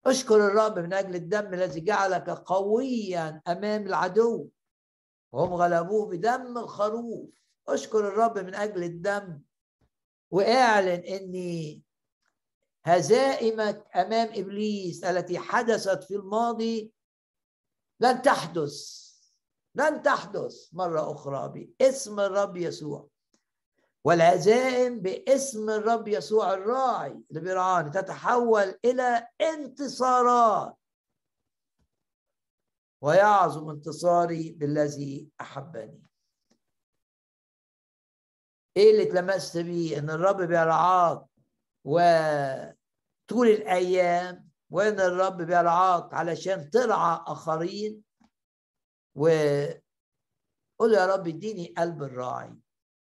اشكر 0.06 0.36
الرب 0.48 0.80
من 0.80 0.94
أجل 0.94 1.16
الدم 1.16 1.53
الذي 1.53 1.80
جعلك 1.80 2.30
قويا 2.30 3.41
أمام 3.48 3.88
العدو. 3.88 4.49
وهم 5.32 5.53
غلبوه 5.53 6.07
بدم 6.07 6.57
الخروف 6.57 7.30
اشكر 7.68 8.07
الرب 8.07 8.38
من 8.38 8.56
أجل 8.56 8.84
الدم. 8.84 9.41
وأعلن 10.32 11.03
إني 11.03 11.84
هزائمك 12.86 13.88
أمام 13.95 14.28
إبليس 14.34 15.03
التي 15.03 15.40
حدثت 15.40 16.03
في 16.03 16.16
الماضي 16.16 16.94
لن 17.99 18.22
تحدث. 18.22 19.05
لن 19.76 20.02
تحدث 20.02 20.69
مرة 20.73 21.11
أخرى 21.11 21.49
باسم 21.80 22.19
الرب 22.19 22.57
يسوع. 22.57 23.07
والعزائم 24.03 24.99
باسم 24.99 25.69
الرب 25.69 26.07
يسوع 26.07 26.53
الراعي 26.53 27.23
اللي 27.30 27.41
بيرعاني 27.41 27.89
تتحول 27.89 28.76
إلى 28.85 29.27
انتصارات. 29.41 30.77
ويعظم 33.02 33.69
انتصاري 33.69 34.52
بالذي 34.52 35.30
أحبني. 35.41 36.02
إيه 38.77 38.91
اللي 38.91 39.03
اتلمست 39.03 39.57
بيه؟ 39.57 39.99
إن 39.99 40.10
الرب 40.10 40.41
بيرعاك 40.41 41.26
وطول 41.84 43.47
الأيام 43.47 44.49
وإن 44.69 44.99
الرب 44.99 45.38
بيرعاك 45.41 46.14
علشان 46.14 46.69
ترعى 46.69 47.19
آخرين 47.27 48.05
وقول 49.15 50.93
يا 50.93 51.05
رب 51.05 51.27
اديني 51.27 51.73
قلب 51.77 52.03
الراعي. 52.03 52.55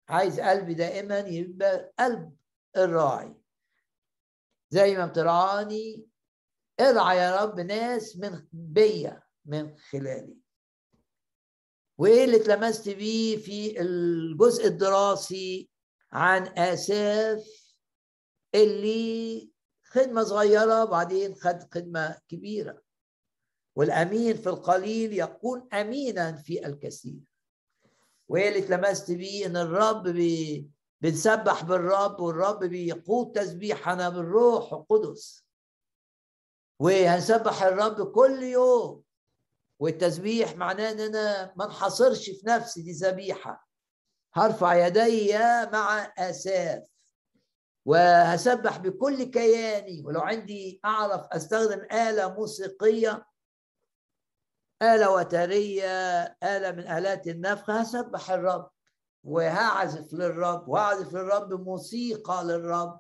عايز 0.10 0.40
قلبي 0.40 0.74
دائما 0.74 1.20
يبقى 1.20 1.94
قلب 2.00 2.36
الراعي. 2.78 3.36
زي 4.70 4.98
ما 4.98 5.06
بترعاني 5.06 6.08
ارعى 6.80 7.18
يا 7.18 7.44
رب 7.44 7.60
ناس 7.60 8.18
من 8.18 8.48
بيا 8.52 9.24
من 9.46 9.78
خلالي. 9.78 10.38
وإيه 11.98 12.26
اللي 12.26 12.38
اتلمست 12.38 12.90
بيه 12.90 13.38
في 13.38 13.82
الجزء 13.82 14.68
الدراسي 14.68 15.70
عن 16.12 16.48
آساف؟ 16.48 17.66
اللي 18.56 19.52
خدمة 19.84 20.24
صغيرة 20.24 20.84
بعدين 20.84 21.36
خد 21.36 21.74
خدمة 21.74 22.20
كبيرة. 22.28 22.85
والأمين 23.76 24.38
في 24.38 24.50
القليل 24.50 25.20
يكون 25.20 25.68
أمينا 25.74 26.36
في 26.36 26.66
الكثير. 26.68 27.20
وايه 28.28 28.48
اللي 28.48 28.60
اتلمست 28.60 29.12
بيه 29.12 29.46
إن 29.46 29.58
الرب 29.58 30.08
بي 30.08 30.70
بنسبح 31.02 31.64
بالرب 31.64 32.20
والرب 32.20 32.64
بيقود 32.64 33.32
تسبيحنا 33.32 34.10
بالروح 34.10 34.74
القدس. 34.74 35.46
وهنسبح 36.80 37.64
الرب 37.64 38.12
كل 38.12 38.44
يوم. 38.44 39.04
والتسبيح 39.80 40.56
معناه 40.56 40.92
إن 40.92 41.00
أنا 41.00 41.54
ما 41.56 41.66
انحصرش 41.66 42.30
في 42.30 42.42
نفسي 42.46 42.82
دي 42.82 42.92
ذبيحة. 42.92 43.68
هرفع 44.34 44.88
يدي 44.88 45.38
مع 45.72 46.14
آساف. 46.18 46.84
وهسبح 47.86 48.78
بكل 48.78 49.24
كياني. 49.24 50.04
ولو 50.06 50.20
عندي 50.22 50.80
أعرف 50.86 51.28
أستخدم 51.32 51.82
آلة 51.92 52.34
موسيقية 52.34 53.26
آلة 54.82 55.12
وترية 55.12 56.22
آلة 56.44 56.72
من 56.72 56.88
آلات 56.88 57.28
النفخ 57.28 57.70
هسبح 57.70 58.32
الرب؟ 58.32 58.72
وهعزف 59.24 60.14
للرب 60.14 60.68
وهعزف 60.68 61.14
للرب 61.14 61.54
موسيقى 61.54 62.44
للرب. 62.44 63.00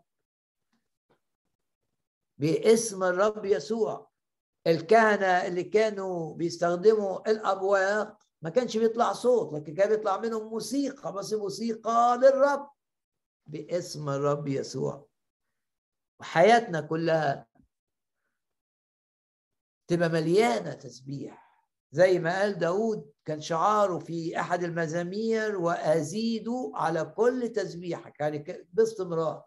باسم 2.37 3.03
الرب 3.03 3.45
يسوع. 3.45 4.09
الكهنة 4.67 5.47
اللي 5.47 5.63
كانوا 5.63 6.35
بيستخدموا 6.35 7.31
الأبواق 7.31 8.17
ما 8.41 8.49
كانش 8.49 8.77
بيطلع 8.77 9.13
صوت 9.13 9.53
لكن 9.53 9.75
كان 9.75 9.89
بيطلع 9.89 10.17
منهم 10.17 10.47
موسيقى 10.49 11.13
بس 11.13 11.33
موسيقى 11.33 12.19
للرب. 12.21 12.69
باسم 13.47 14.09
الرب 14.09 14.47
يسوع. 14.47 15.07
وحياتنا 16.19 16.81
كلها 16.81 17.47
تبقى 19.87 20.09
مليانة 20.09 20.73
تسبيح. 20.73 21.44
زي 21.95 22.19
ما 22.19 22.39
قال 22.39 22.59
داود 22.59 23.11
كان 23.25 23.41
شعاره 23.41 23.99
في 23.99 24.39
أحد 24.39 24.63
المزامير 24.63 25.57
وأزيد 25.57 26.45
على 26.73 27.05
كل 27.05 27.49
تسبيحة 27.49 28.13
يعني 28.19 28.67
باستمرار. 28.73 29.45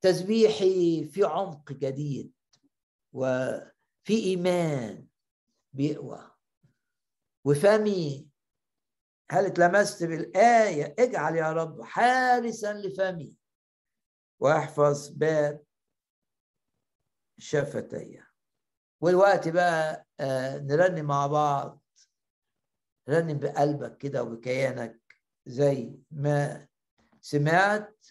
تسبيحي 0.00 1.04
في 1.04 1.24
عمق 1.24 1.72
جديد 1.72 2.32
وفي 3.12 4.14
إيمان 4.24 5.06
بيقوى. 5.72 6.30
وفمي 7.44 8.28
هل 9.30 9.46
اتلمست 9.46 10.04
بالآية؟ 10.04 10.94
اجعل 10.98 11.36
يا 11.36 11.52
رب 11.52 11.82
حارسا 11.82 12.72
لفمي 12.72 13.38
واحفظ 14.40 15.08
باب 15.08 15.64
شفتي. 17.38 18.23
والوقت 19.04 19.48
بقى 19.48 20.06
آه، 20.20 20.58
نرنم 20.58 21.04
مع 21.04 21.26
بعض 21.26 21.82
رنم 23.08 23.38
بقلبك 23.38 23.96
كده 23.96 24.22
وبكيانك 24.22 25.00
زي 25.46 25.98
ما 26.10 26.66
سمعت 27.20 28.06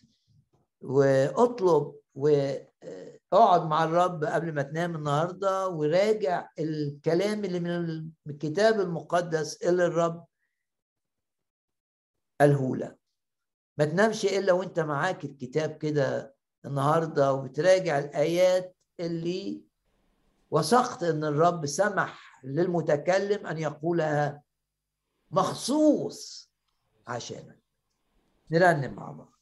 واطلب 0.82 1.96
واقعد 2.16 3.62
مع 3.68 3.84
الرب 3.84 4.24
قبل 4.24 4.54
ما 4.54 4.62
تنام 4.62 4.96
النهارده 4.96 5.68
وراجع 5.68 6.50
الكلام 6.60 7.46
اللي 7.46 7.60
من 7.60 8.12
الكتاب 8.28 8.80
المقدس 8.80 9.64
اللي 9.64 9.86
الرب 9.86 10.26
قاله 12.42 12.76
لك. 12.76 13.00
ما 13.78 13.86
تنامش 13.86 14.26
إلا 14.26 14.54
وأنت 14.54 14.80
معاك 14.80 15.26
الكتاب 15.26 15.78
كده 15.78 16.36
النهارده 16.66 17.34
وبتراجع 17.34 18.00
الآيات 18.00 18.76
اللي 19.00 19.73
وثقت 20.54 21.04
إن 21.04 21.24
الرب 21.24 21.66
سمح 21.66 22.40
للمتكلم 22.44 23.48
أن 23.48 23.58
يقولها 23.58 24.42
مخصوص 25.32 26.52
عشانك 27.08 27.60
نرنم 28.52 28.94
مع 28.94 29.12
بعض. 29.12 29.34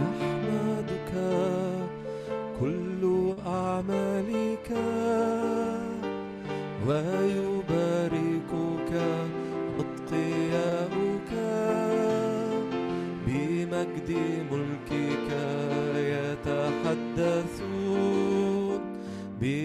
يحمدك 0.00 1.12
كل 2.60 3.34
أعمالك 3.46 4.70
ويباركك 6.86 7.49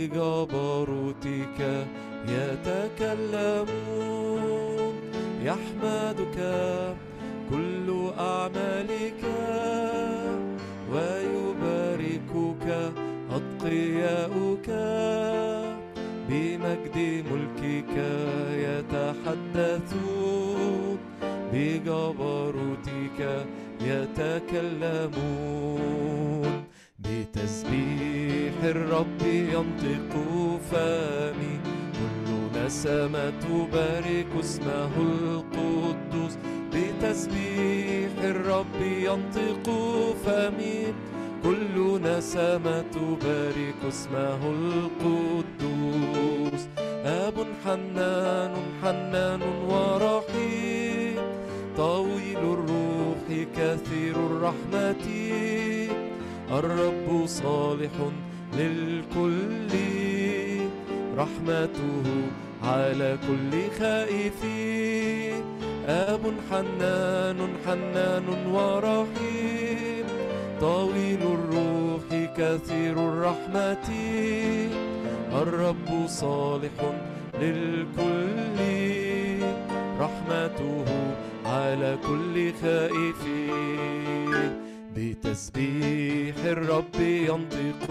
بجبروتك 0.05 1.59
يتكلمون. 2.29 3.65
يحمدك 5.43 6.37
كل 7.49 7.87
أعمالك 8.19 9.23
ويباركك 10.91 12.65
أتقياؤك 13.31 14.69
بمجد 16.29 16.97
ملكك 17.31 17.95
يتحدثون. 18.65 20.15
بجبروتك 21.53 23.19
يتكلمون. 23.81 25.15
بتسبيح 27.15 28.53
الرب 28.63 29.21
ينطق 29.23 30.11
فمي. 30.71 31.59
كل 31.95 32.65
نسمة 32.65 33.29
تبارك 33.29 34.27
اسمه 34.39 34.93
القدوس 34.97 36.37
بتسبيح 36.73 38.11
الرب 38.23 38.81
ينطق 38.81 39.67
فمي. 40.25 40.93
كل 41.43 42.01
نسمة 42.03 42.81
تبارك 42.81 43.79
اسمه 43.87 44.41
القدوس 44.49 45.83
أب 47.05 47.33
حنان 47.65 48.53
حنان 48.83 49.41
ورحيم. 49.69 51.21
طويل 51.77 52.37
الروح 52.37 53.25
كثير 53.57 54.15
الرحمة. 54.15 55.05
الرب 56.51 57.25
صالح 57.25 57.91
للكل. 58.57 59.75
رحمته 61.17 62.03
على 62.63 63.17
كل 63.27 63.79
خائف. 63.79 64.45
أب 65.87 66.21
حنان 66.51 67.47
حنان 67.65 68.27
ورحيم. 68.51 70.05
طويل 70.61 71.19
الروح 71.21 72.33
كثير 72.37 72.91
الرحمة. 72.91 73.89
الرب 75.41 76.07
صالح 76.07 76.93
للكل. 77.41 78.59
رحمته 79.99 80.85
على 81.45 81.97
كل 82.07 82.53
خائف. 82.61 83.21
بتسبيح 84.95 86.35
الرب 86.45 86.95
ينطق 86.99 87.85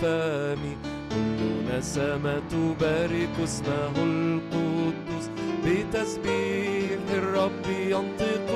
فمي. 0.00 0.76
كل 1.10 1.78
نسمة 1.78 2.42
تبارك 2.50 3.34
اسمه 3.44 3.96
القدوس 3.96 5.26
بتسبيح 5.64 7.00
الرب 7.14 7.66
ينطق 7.88 8.48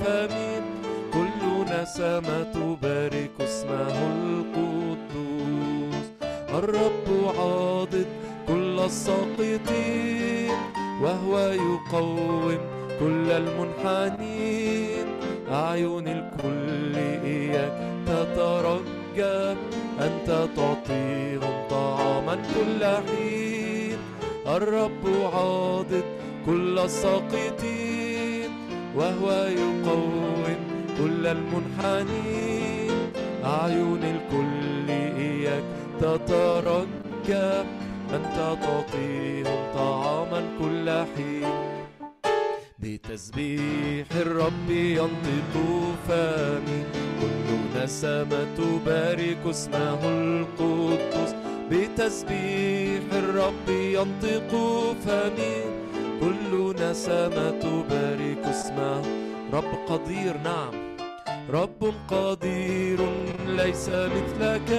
فمي. 0.00 0.60
كل 1.12 1.40
نسمة 1.74 2.42
تبارك 2.42 3.30
اسمه 3.40 3.98
القدوس 4.12 6.06
الرب 6.54 7.08
عاضد 7.38 8.06
كل 8.48 8.80
الساقطين 8.80 10.58
وهو 11.02 11.38
يقوم 11.38 12.58
كل 13.00 13.30
المنحنين. 13.30 15.06
أعين 15.52 16.08
الكل 16.08 16.94
إياك 17.50 17.72
تترجى 18.06 19.56
أنت 20.00 20.48
تعطيهم 20.56 21.68
طعاما 21.70 22.34
كل 22.34 22.84
حين. 22.84 23.98
الرب 24.46 25.04
عاضد 25.34 26.04
كل 26.46 26.78
الساقطين 26.78 28.50
وهو 28.96 29.30
يقوم 29.32 30.44
كل 30.98 31.26
المنحنين. 31.26 32.90
أعين 33.44 34.02
الكل 34.04 34.90
إياك 35.18 35.64
تترجى 36.00 37.48
أنت 38.14 38.36
تعطيهم 38.62 39.58
طعاما 39.74 40.42
كل 40.58 40.90
حين. 40.90 41.79
بتسبيح 42.82 44.06
الرب 44.16 44.70
ينطق 44.70 45.54
فمي. 46.08 46.84
كل 47.20 47.82
نسمة 47.82 48.46
تبارك 48.56 49.38
اسمه 49.50 50.08
القدوس 50.08 51.34
بتسبيح 51.70 53.02
الرب 53.12 53.68
ينطق 53.68 54.52
فمي. 55.06 55.56
كل 56.20 56.74
نسمة 56.82 57.50
تبارك 57.50 58.44
اسمه. 58.44 59.02
رب 59.52 59.78
قدير 59.88 60.36
نعم. 60.44 60.96
رب 61.50 61.94
قدير 62.08 62.98
ليس 63.46 63.88
مثلك. 63.88 64.70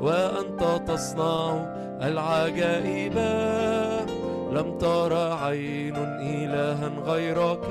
وأنت 0.00 0.82
تصنع 0.88 1.52
العجائب. 2.02 3.14
لم 4.50 4.78
تر 4.78 5.16
عين 5.16 5.96
إلها 6.20 6.88
غيرك. 7.04 7.66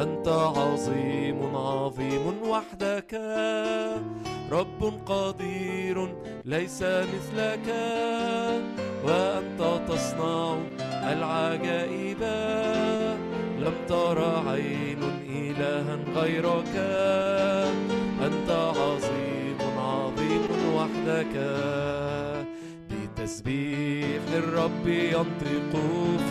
أنت 0.00 0.28
عظيم 0.28 1.56
عظيم 1.56 2.48
وحدك. 2.48 3.20
رب 4.52 4.92
قدير 5.06 6.14
ليس 6.44 6.82
مثلك. 6.82 7.74
وأنت 9.04 9.80
تصنع 9.88 10.56
العجائب. 11.12 12.22
لم 13.58 13.74
تر 13.88 14.24
عين 14.48 15.02
إلها 15.28 16.22
غيرك. 16.22 16.76
أنت 18.26 18.50
عظيم 18.50 19.78
عظيم 19.78 20.74
وحدك. 20.74 21.34
بتسبيح 23.22 24.22
الرب 24.34 24.86
ينطق 24.86 25.72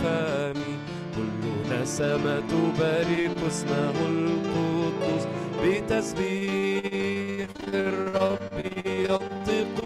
فمي. 0.02 0.74
كل 1.16 1.42
نسمة 1.74 2.40
تبارك 2.40 3.36
اسمه 3.48 3.96
القدوس 4.08 5.24
بتسبيح 5.64 7.48
الرب 7.74 8.56
ينطق 8.86 9.76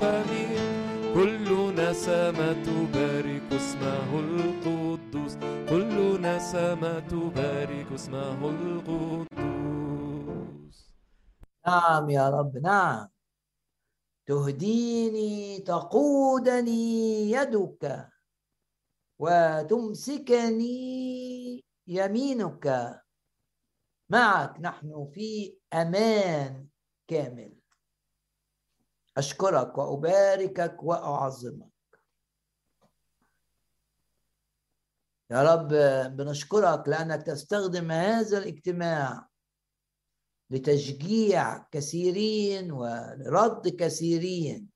فمي. 0.00 0.46
كل 1.14 1.74
نسمة 1.74 2.52
تبارك 2.52 3.42
اسمه 3.52 4.10
القدوس 4.18 5.34
كل 5.70 6.20
نسمة 6.22 6.98
تبارك 7.00 7.86
اسمه 7.94 8.50
القدوس 8.50 9.36
نعم 11.66 12.10
يا 12.10 12.30
رب 12.30 12.56
نعم. 12.62 13.15
تهديني 14.26 15.58
تقودني 15.58 17.30
يدك 17.30 18.08
وتمسكني 19.18 20.76
يمينك. 21.86 22.96
معك 24.08 24.60
نحن 24.60 25.10
في 25.14 25.58
أمان 25.72 26.66
كامل. 27.08 27.56
أشكرك 29.16 29.78
وأباركك 29.78 30.82
وأعظمك. 30.82 31.76
يا 35.30 35.42
رب 35.42 35.68
بنشكرك 36.16 36.88
لأنك 36.88 37.22
تستخدم 37.22 37.90
هذا 37.90 38.38
الاجتماع 38.38 39.25
لتشجيع 40.50 41.58
كثيرين 41.58 42.72
ولرد 42.72 43.68
كثيرين 43.68 44.68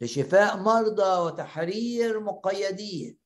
لشفاء 0.00 0.56
مرضى 0.56 1.18
وتحرير 1.20 2.20
مقيدين. 2.20 3.18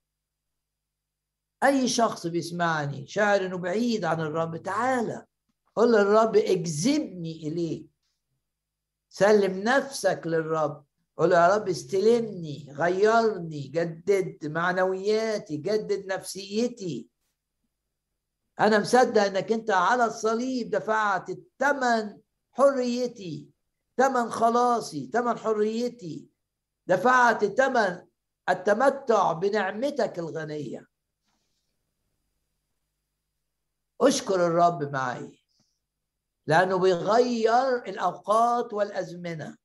أي 1.65 1.89
شخص 1.89 2.27
بيسمعني 2.27 3.07
شاعر 3.07 3.47
إنه 3.47 3.59
بعيد 3.59 4.05
عن 4.05 4.21
الرب 4.21 4.57
تعالى 4.57 5.27
قل 5.75 5.93
للرب 5.93 6.37
اجذبني 6.37 7.49
اليه 7.49 7.85
سلم 9.09 9.63
نفسك 9.63 10.23
للرب. 10.27 10.85
قل 11.17 11.33
يا 11.33 11.57
رب 11.57 11.69
استلمني 11.69 12.73
غيرني 12.73 13.61
جدد 13.61 14.47
معنوياتي 14.47 15.57
جدد 15.57 16.07
نفسيتي. 16.07 17.09
أنا 18.61 18.79
مصدق 18.79 19.23
إنك 19.23 19.53
أنت 19.53 19.71
على 19.71 20.05
الصليب 20.05 20.71
دفعت 20.71 21.31
الثمن 21.31 22.21
حريتي 22.53 23.49
ثمن 23.97 24.31
خلاصي 24.31 25.11
ثمن 25.13 25.39
حريتي. 25.39 26.29
دفعت 26.87 27.45
ثمن 27.45 28.07
التمتع 28.49 29.33
بنعمتك 29.33 30.19
الغنية. 30.19 30.87
أشكر 34.01 34.47
الرب 34.47 34.93
معي 34.93 35.45
لأنه 36.47 36.79
بيغير 36.79 37.77
الأوقات 37.77 38.73
والأزمنة. 38.73 39.57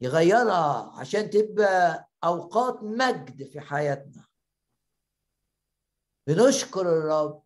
يغيرها 0.00 0.92
عشان 0.98 1.30
تبقى 1.30 2.08
أوقات 2.24 2.82
مجد 2.82 3.48
في 3.48 3.60
حياتنا. 3.60 4.25
بنشكر 6.26 6.80
الرب. 6.80 7.42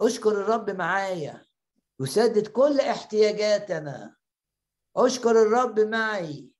اشكر 0.00 0.30
الرب 0.30 0.70
معايا. 0.70 1.46
يسدد 2.00 2.46
كل 2.46 2.80
احتياجاتنا. 2.80 4.16
اشكر 4.96 5.42
الرب 5.42 5.80
معي. 5.80 6.50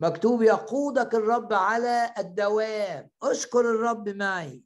مكتوب 0.00 0.42
يقودك 0.42 1.14
الرب 1.14 1.52
على 1.52 2.14
الدوام. 2.18 3.10
اشكر 3.22 3.60
الرب 3.60 4.08
معي. 4.08 4.64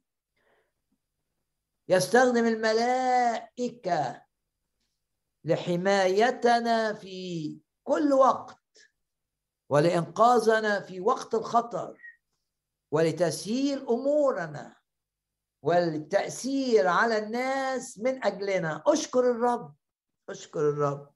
يستخدم 1.87 2.45
الملائكة 2.45 4.25
لحمايتنا 5.43 6.93
في 6.93 7.59
كل 7.83 8.13
وقت 8.13 8.61
ولإنقاذنا 9.69 10.79
في 10.79 10.99
وقت 10.99 11.33
الخطر. 11.33 12.04
ولتسهيل 12.95 13.87
أمورنا 13.87 14.75
والتاثير 15.61 16.87
على 16.87 17.17
الناس 17.17 17.99
من 17.99 18.25
أجلنا. 18.25 18.83
أشكر 18.87 19.31
الرب 19.31 19.75
أشكر 20.29 20.69
الرب. 20.69 21.13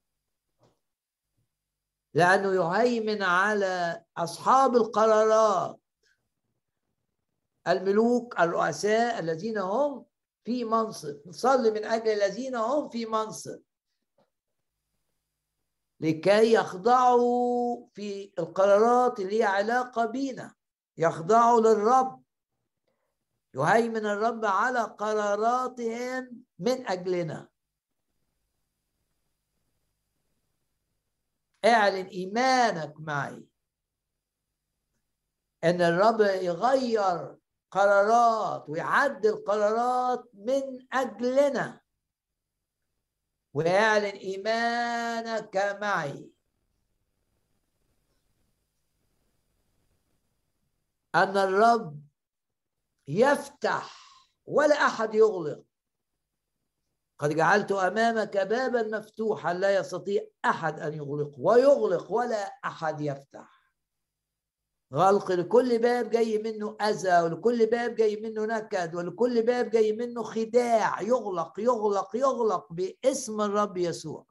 لأنه 2.13 2.53
يهيمن 2.53 3.23
على 3.23 4.03
أصحاب 4.17 4.75
القرارات. 4.75 5.79
الملوك 7.67 8.39
الرؤساء 8.39 9.19
الذين 9.19 9.57
هم 9.57 10.05
في 10.43 10.63
منصب. 10.63 11.27
نصلي 11.27 11.71
من 11.71 11.85
أجل 11.85 12.09
الذين 12.09 12.55
هم 12.55 12.89
في 12.89 13.05
منصب. 13.05 13.61
لكي 15.99 16.53
يخضعوا 16.53 17.87
في 17.93 18.33
القرارات 18.39 19.19
اللي 19.19 19.39
هي 19.39 19.43
علاقة 19.43 20.05
بينا. 20.05 20.58
يخضعوا 20.99 21.61
للرب. 21.61 22.23
يهيمن 23.53 24.05
الرب 24.05 24.45
على 24.45 24.79
قراراتهم 24.79 26.43
من 26.59 26.87
أجلنا. 26.87 27.49
اعلن 31.65 32.05
إيمانك 32.05 32.93
معي. 32.99 33.47
إن 35.63 35.81
الرب 35.81 36.21
يغير 36.21 37.37
قرارات 37.71 38.69
ويعدل 38.69 39.43
قرارات 39.47 40.23
من 40.33 40.87
أجلنا. 40.93 41.81
واعلن 43.53 44.05
إيمانك 44.05 45.77
معي. 45.81 46.38
أن 51.15 51.37
الرب 51.37 52.01
يفتح 53.07 53.99
ولا 54.45 54.75
أحد 54.75 55.15
يغلق. 55.15 55.63
قد 57.19 57.35
جعلت 57.35 57.71
أمامك 57.71 58.37
بابا 58.37 58.97
مفتوحا 58.97 59.53
لا 59.53 59.75
يستطيع 59.75 60.23
أحد 60.45 60.79
أن 60.79 60.93
يغلقه 60.93 61.39
ويغلق 61.39 62.11
ولا 62.11 62.43
أحد 62.65 63.01
يفتح. 63.01 63.59
غلق 64.93 65.31
لكل 65.31 65.79
باب 65.79 66.09
جاي 66.09 66.37
منه 66.37 66.77
أذى 66.81 67.21
ولكل 67.21 67.65
باب 67.65 67.95
جاي 67.95 68.15
منه 68.15 68.45
نكد 68.45 68.95
ولكل 68.95 69.41
باب 69.43 69.69
جاي 69.69 69.93
منه 69.93 70.23
خداع. 70.23 71.01
يغلق 71.01 71.59
يغلق 71.59 72.15
يغلق 72.15 72.73
باسم 72.73 73.41
الرب 73.41 73.77
يسوع. 73.77 74.25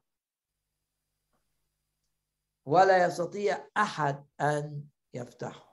ولا 2.65 3.05
يستطيع 3.05 3.69
أحد 3.77 4.27
أن 4.41 4.83
يفتحه. 5.13 5.68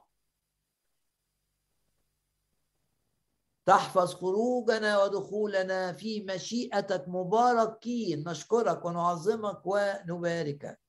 تحفظ 3.67 4.15
خروجنا 4.15 5.03
ودخولنا 5.03 5.93
في 5.93 6.21
مشيئتك 6.23 7.05
مباركين. 7.09 8.29
نشكرك 8.29 8.85
ونعظمك 8.85 9.67
ونباركك. 9.67 10.81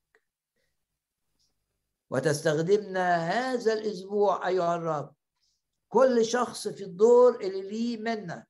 وتستخدمنا 2.10 3.16
هذا 3.16 3.72
الأسبوع 3.72 4.48
أيها 4.48 4.76
الرب. 4.76 5.14
كل 5.88 6.24
شخص 6.24 6.68
في 6.68 6.84
الدور 6.84 7.40
اللي 7.40 7.62
ليه 7.62 7.98
منك. 7.98 8.48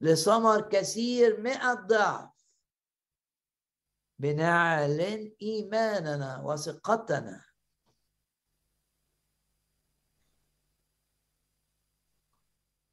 لثمر 0.00 0.60
كثير 0.60 1.40
مئة 1.40 1.74
ضعف. 1.74 2.30
بنعلن 4.18 5.32
إيماننا 5.42 6.42
وثقتنا. 6.44 7.49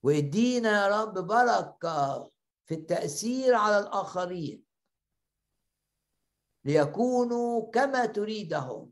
وادينا 0.04 0.70
يا 0.70 1.02
رب 1.02 1.14
بركة 1.14 2.32
في 2.66 2.74
التأثير 2.74 3.56
على 3.56 3.80
الآخرين. 3.80 4.64
ليكونوا 6.66 7.72
كما 7.72 8.06
تريدهم. 8.06 8.92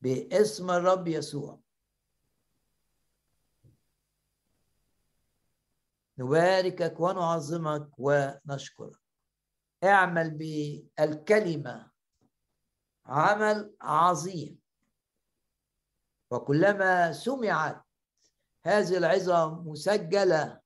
باسم 0.00 0.70
الرب 0.70 1.08
يسوع. 1.08 1.60
نباركك 6.18 7.00
ونعظمك 7.00 7.88
ونشكرك. 7.98 9.00
اعمل 9.84 10.30
بالكلمة 10.30 11.90
عمل 13.06 13.76
عظيم. 13.80 14.60
وكلما 16.30 17.12
سمعت 17.12 17.89
هذه 18.64 18.96
العظة 18.96 19.62
مسجلة. 19.62 20.60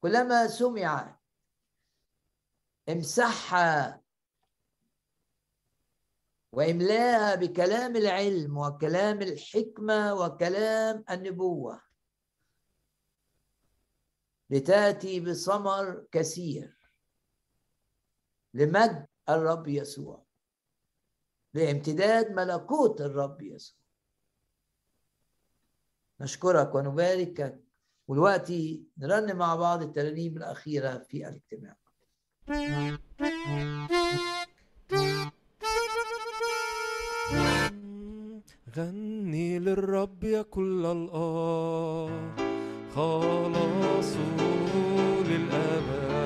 كلما 0.00 0.46
سمعت 0.46 1.20
امسحها 2.88 4.02
واملاها 6.52 7.34
بكلام 7.34 7.96
العلم 7.96 8.58
وكلام 8.58 9.22
الحكمة 9.22 10.14
وكلام 10.14 11.04
النبوة. 11.10 11.82
لتأتي 14.50 15.20
بثمر 15.20 16.06
كثير. 16.12 16.76
لمجد 18.54 19.08
الرب 19.28 19.68
يسوع. 19.68 20.26
لامتداد 21.54 22.30
ملكوت 22.30 23.00
الرب 23.00 23.42
يسوع. 23.42 23.85
نشكرك 26.20 26.74
ونباركك 26.74 27.60
ودلوقتي 28.08 28.82
نرنم 28.98 29.36
مع 29.36 29.56
بعض 29.56 29.82
الترانيم 29.82 30.36
الأخيرة 30.36 30.98
في 30.98 31.28
الاجتماع. 31.28 31.76
غني 38.76 39.58
للرب 39.58 40.24
يا 40.24 40.42
كل 40.42 40.86
الأرض. 40.86 42.40
خلاصه 42.94 44.36
للأبد. 45.28 46.16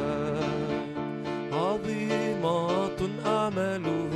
عظيمة 1.53 3.27
أعماله 3.27 4.10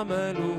عمله 0.00 0.58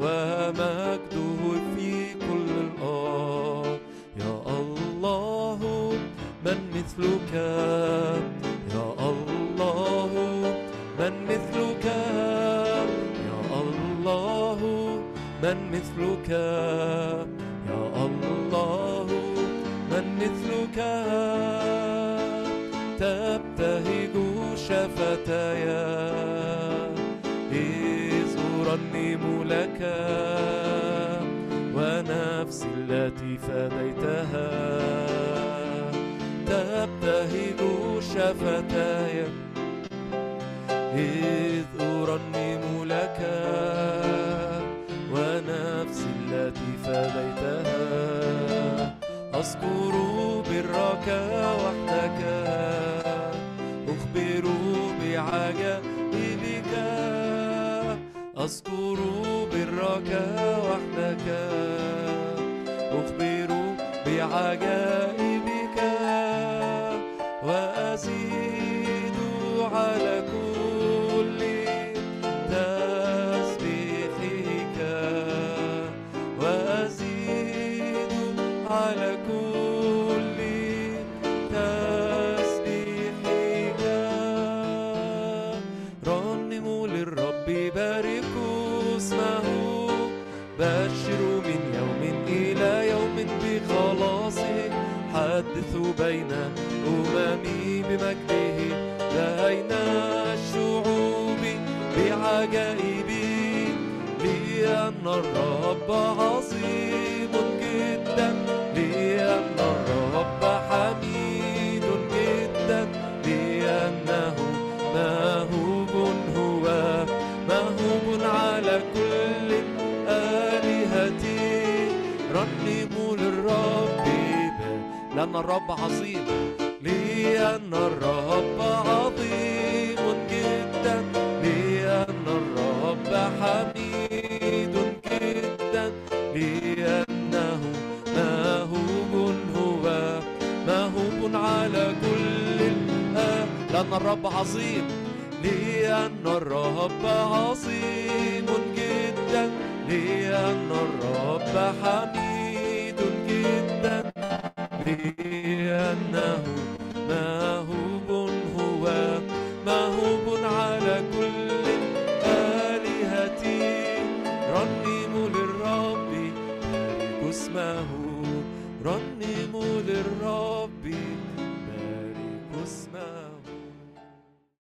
ومجده 0.00 1.40
في 1.76 2.14
كل 2.14 2.48
الأرض. 2.64 3.78
يا 4.20 4.34
الله 4.60 5.60
من 6.44 6.58
مثلك؟ 6.74 7.32